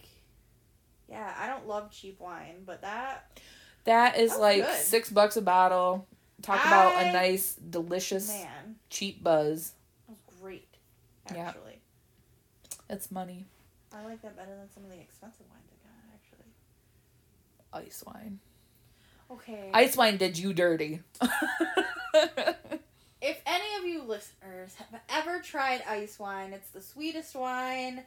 yeah, 1.10 1.34
I 1.40 1.48
don't 1.48 1.66
love 1.68 1.92
cheap 1.92 2.20
wine, 2.20 2.64
but 2.66 2.82
that 2.82 3.40
That 3.86 4.18
is 4.18 4.32
That 4.32 4.40
like 4.42 4.64
good. 4.66 4.76
six 4.80 5.10
bucks 5.10 5.38
a 5.38 5.42
bottle. 5.42 6.08
Talk 6.42 6.66
about 6.66 7.02
a 7.04 7.12
nice, 7.14 7.54
delicious, 7.56 8.28
man 8.28 8.76
cheap 8.90 9.24
buzz. 9.24 9.74
Great. 11.34 11.80
Yeah. 12.90 12.96
It's 12.96 13.10
money. 13.12 13.46
I 13.94 14.04
like 14.06 14.22
that 14.22 14.36
better 14.38 14.56
than 14.56 14.70
some 14.74 14.84
of 14.84 14.90
the 14.90 15.00
expensive 15.00 15.46
wines 15.50 15.68
I 15.72 15.78
got. 15.88 16.16
Actually, 16.16 17.86
Ice 17.88 18.04
wine. 18.06 18.40
okay. 19.32 19.70
Ice 19.74 19.96
wine 19.98 20.18
did 20.18 20.38
you 20.38 20.54
dirty. 20.54 21.02
if 23.22 23.42
any 23.46 23.76
of 23.80 23.86
you 23.86 24.04
listeners 24.04 24.76
have 24.76 25.00
ever 25.10 25.40
tried 25.40 25.84
ice 25.88 26.18
wine, 26.20 26.54
it's 26.54 26.70
the 26.72 26.82
sweetest 26.82 27.36
wine. 27.36 28.04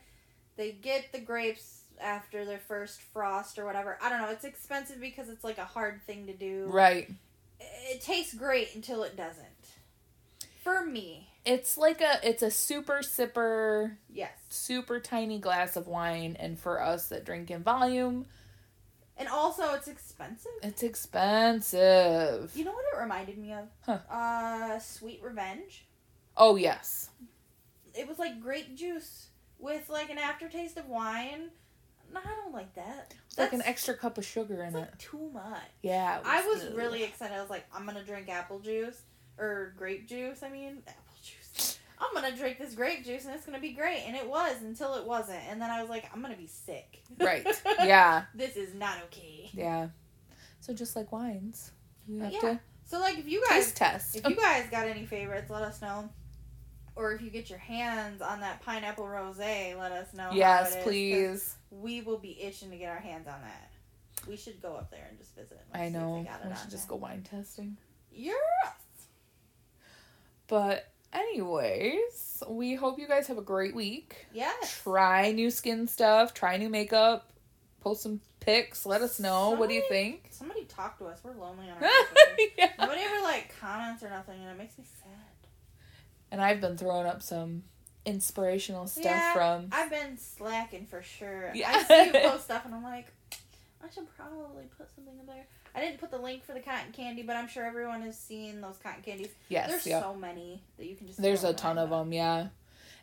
They 0.57 0.73
get 0.73 1.13
the 1.13 1.21
grapes 1.21 1.83
after 2.01 2.45
their 2.45 2.59
first 2.59 3.01
frost 3.01 3.59
or 3.59 3.65
whatever. 3.65 3.99
I 4.03 4.09
don't 4.09 4.21
know. 4.21 4.31
It's 4.31 4.45
expensive 4.45 5.01
because 5.01 5.29
it's 5.29 5.45
like 5.45 5.59
a 5.59 5.65
hard 5.65 6.01
thing 6.07 6.27
to 6.27 6.33
do. 6.35 6.67
right. 6.71 7.11
It 7.91 8.03
tastes 8.03 8.35
great 8.35 8.75
until 8.75 9.05
it 9.05 9.17
doesn't. 9.17 9.47
For 10.65 10.85
me, 10.85 11.29
It's 11.45 11.77
like 11.77 12.01
a 12.01 12.19
it's 12.27 12.43
a 12.43 12.51
super 12.51 13.01
sipper, 13.01 13.97
yes. 14.09 14.33
super 14.49 14.99
tiny 14.99 15.39
glass 15.39 15.77
of 15.77 15.87
wine, 15.87 16.37
and 16.41 16.59
for 16.59 16.83
us 16.83 17.07
that 17.09 17.25
drink 17.27 17.51
in 17.51 17.63
volume, 17.63 18.25
And 19.19 19.29
also, 19.29 19.75
it's 19.75 19.87
expensive. 19.87 20.51
it's 20.63 20.83
expensive. 20.83 22.51
You 22.57 22.65
know 22.65 22.73
what 22.73 22.85
it 22.93 22.99
reminded 23.01 23.37
me 23.39 23.53
of? 23.53 23.69
Huh. 23.83 23.99
Uh, 24.11 24.79
Sweet 24.79 25.21
Revenge. 25.23 25.85
Oh 26.37 26.57
yes. 26.57 27.11
It 27.95 28.09
was 28.09 28.19
like 28.19 28.41
grape 28.41 28.75
juice 28.75 29.29
with 29.59 29.89
like 29.91 30.11
an 30.11 30.19
aftertaste 30.19 30.79
of 30.79 30.89
wine. 30.89 31.51
No, 32.13 32.21
I 32.25 32.35
don't 32.43 32.55
like 32.55 32.75
that. 32.75 33.15
It's 33.29 33.39
like 33.39 33.53
an 33.53 33.63
extra 33.63 33.95
cup 33.95 34.19
of 34.19 34.25
sugar 34.25 34.63
in 34.63 34.75
It's 34.75 34.93
it. 34.95 34.99
too 34.99 35.31
much. 35.33 35.61
Yeah. 35.83 36.21
it 36.21 36.23
I 36.27 36.47
was 36.47 36.65
ugh. 36.65 36.75
really 36.75 37.03
excited. 37.05 37.37
I 37.37 37.41
was 37.41 37.51
like, 37.51 37.67
I'm 37.75 37.85
gonna 37.87 38.03
drink 38.03 38.29
apple 38.31 38.61
juice 38.61 39.01
or 39.39 39.75
grape 39.77 40.09
juice. 40.09 40.43
I 40.43 40.49
mean, 40.49 40.83
apple 40.87 41.15
juice. 41.23 41.79
I'm 41.99 42.13
gonna 42.15 42.37
drink 42.37 42.59
this 42.59 42.75
grape 42.75 43.05
juice 43.05 43.25
and 43.25 43.35
it's 43.35 43.47
gonna 43.47 43.61
be 43.61 43.73
great. 43.73 44.03
And 44.07 44.17
it 44.17 44.29
was 44.29 44.57
until 44.63 44.95
it 44.95 45.05
wasn't. 45.07 45.41
And 45.49 45.61
then 45.61 45.71
I 45.71 45.81
was 45.81 45.91
like, 45.91 46.05
I'm 46.13 46.21
gonna 46.23 46.37
be 46.37 46.47
sick. 46.47 47.03
Right. 47.19 47.47
Yeah. 47.85 48.25
this 48.35 48.57
is 48.57 48.75
not 48.75 48.99
okay. 49.05 49.51
Yeah. 49.53 49.89
So 50.61 50.73
just 50.73 50.97
like 50.97 51.13
wines, 51.13 51.73
you 52.09 52.19
have 52.21 52.33
yeah, 52.33 52.41
to 52.41 52.61
So 52.87 52.99
like, 52.99 53.19
if 53.19 53.29
you 53.29 53.43
guys 53.49 53.65
taste 53.67 53.77
test. 53.77 54.17
If 54.17 54.29
you 54.29 54.37
guys 54.37 54.67
got 54.71 54.87
any 54.87 55.07
favorites, 55.07 55.51
let 55.51 55.63
us 55.63 55.81
know. 55.83 56.09
Or 56.97 57.13
if 57.13 57.21
you 57.23 57.31
get 57.31 57.51
your 57.51 57.59
hands 57.59 58.23
on 58.23 58.41
that 58.41 58.63
pineapple 58.63 59.05
rosé, 59.05 59.77
let 59.79 59.91
us 59.93 60.15
know. 60.15 60.31
yes, 60.33 60.75
it 60.75 60.77
is, 60.77 60.77
'cause 60.77 60.85
please. 60.85 61.57
We 61.71 62.01
will 62.03 62.19
be 62.19 62.41
itching 62.41 62.71
to 62.71 62.77
get 62.77 62.89
our 62.91 63.01
hands 63.01 63.27
on 63.27 63.41
that. 63.43 63.71
We 64.29 64.37
should 64.37 64.63
go 64.63 64.75
up 64.77 64.91
there 64.91 65.07
and 65.11 65.19
just 65.19 65.35
visit. 65.35 65.61
I 65.73 65.79
see 65.79 65.85
if 65.87 65.93
they 65.93 65.99
know. 65.99 66.27
We 66.49 66.57
should 66.57 66.71
just 66.71 66.87
go 66.89 66.97
wine 66.97 67.23
testing. 67.23 67.77
Yes. 68.13 68.37
But 70.47 70.91
anyways, 71.13 72.43
we 72.49 72.75
hope 72.75 72.99
you 72.99 73.09
guys 73.09 73.27
have 73.29 73.39
a 73.39 73.43
great 73.43 73.75
week. 73.75 74.27
Yes. 74.33 74.81
Try 74.83 75.33
new 75.33 75.51
skin 75.51 75.87
stuff, 75.87 76.35
try 76.35 76.57
new 76.57 76.69
makeup, 76.69 77.31
Post 77.81 78.03
some 78.03 78.21
pics. 78.41 78.87
Let 78.87 79.03
us 79.03 79.21
know. 79.21 79.51
what 79.51 79.69
do 79.69 79.75
you 79.75 79.85
think? 79.91 80.29
Somebody 80.31 80.65
talk 80.65 80.97
to 80.99 81.05
us. 81.05 81.21
We're 81.23 81.35
lonely 81.35 81.69
on 81.69 81.77
our 81.77 81.83
yeah. 82.59 82.71
Nobody 82.79 83.03
ever 83.03 83.23
like 83.23 83.55
comments 83.61 84.03
or 84.03 84.09
nothing, 84.09 84.41
and 84.41 84.51
it 84.51 84.57
makes 84.57 84.79
me 84.79 84.85
sad. 85.03 85.11
And 86.31 86.41
I've 86.41 86.63
been 86.63 86.79
throwing 86.79 87.07
up 87.07 87.23
some 87.23 87.65
inspirational 88.07 88.87
stuff 88.87 89.05
Yeah, 89.05 89.35
from. 89.35 89.69
I've 89.71 89.91
been 89.91 90.17
slacking 90.17 90.87
for 90.87 91.03
sure. 91.03 91.51
Yeah. 91.55 91.73
I 91.75 91.83
see 91.83 92.07
you 92.07 92.13
post 92.31 92.45
stuff, 92.45 92.65
and 92.65 92.75
I'm 92.75 92.83
like, 92.83 93.13
I 93.85 93.91
should 93.91 94.07
probably 94.17 94.65
put 94.79 94.89
something 94.95 95.19
in 95.19 95.27
there. 95.27 95.47
I 95.75 95.81
didn't 95.81 95.99
put 95.99 96.11
the 96.11 96.19
link 96.19 96.45
for 96.45 96.53
the 96.53 96.61
cotton 96.61 96.93
candy, 96.93 97.23
but 97.23 97.37
I'm 97.37 97.49
sure 97.49 97.65
everyone 97.65 98.03
has 98.03 98.19
seen 98.19 98.61
those 98.61 98.79
cotton 98.79 99.03
candies. 99.03 99.29
Yes, 99.49 99.85
There's 99.85 100.03
so 100.03 100.15
many 100.15 100.63
that 100.79 100.87
you 100.87 100.97
can 100.97 101.07
just. 101.07 101.21
There's 101.21 101.45
a 101.45 101.53
ton 101.53 101.79
of 101.79 101.91
them, 101.91 102.13
yeah. 102.13 102.49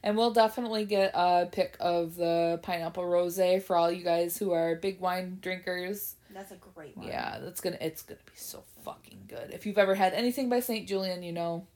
And 0.03 0.17
we'll 0.17 0.31
definitely 0.31 0.85
get 0.85 1.11
a 1.13 1.47
pic 1.51 1.77
of 1.79 2.15
the 2.15 2.59
pineapple 2.63 3.03
rosé 3.03 3.61
for 3.61 3.75
all 3.75 3.91
you 3.91 4.03
guys 4.03 4.35
who 4.37 4.51
are 4.51 4.75
big 4.75 4.99
wine 4.99 5.37
drinkers. 5.41 6.15
That's 6.33 6.51
a 6.51 6.55
great 6.55 6.97
one. 6.97 7.07
Yeah, 7.07 7.37
that's 7.39 7.61
gonna 7.61 7.77
it's 7.79 8.01
gonna 8.01 8.19
be 8.25 8.31
so 8.35 8.63
fucking 8.83 9.25
good. 9.27 9.51
If 9.51 9.65
you've 9.65 9.77
ever 9.77 9.93
had 9.93 10.13
anything 10.13 10.49
by 10.49 10.61
St. 10.61 10.87
Julian, 10.87 11.21
you 11.21 11.33
know 11.33 11.67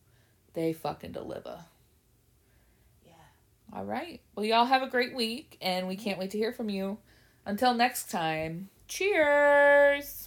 they 0.53 0.73
fucking 0.73 1.11
deliver. 1.11 1.59
Yeah. 3.05 3.13
All 3.73 3.85
right. 3.85 4.21
Well, 4.35 4.45
y'all 4.45 4.65
have 4.65 4.81
a 4.81 4.89
great 4.89 5.13
week, 5.13 5.57
and 5.61 5.87
we 5.87 5.95
can't 5.95 6.17
wait 6.17 6.31
to 6.31 6.37
hear 6.37 6.51
from 6.53 6.69
you. 6.69 6.97
Until 7.45 7.75
next 7.75 8.09
time, 8.09 8.69
cheers. 8.87 10.24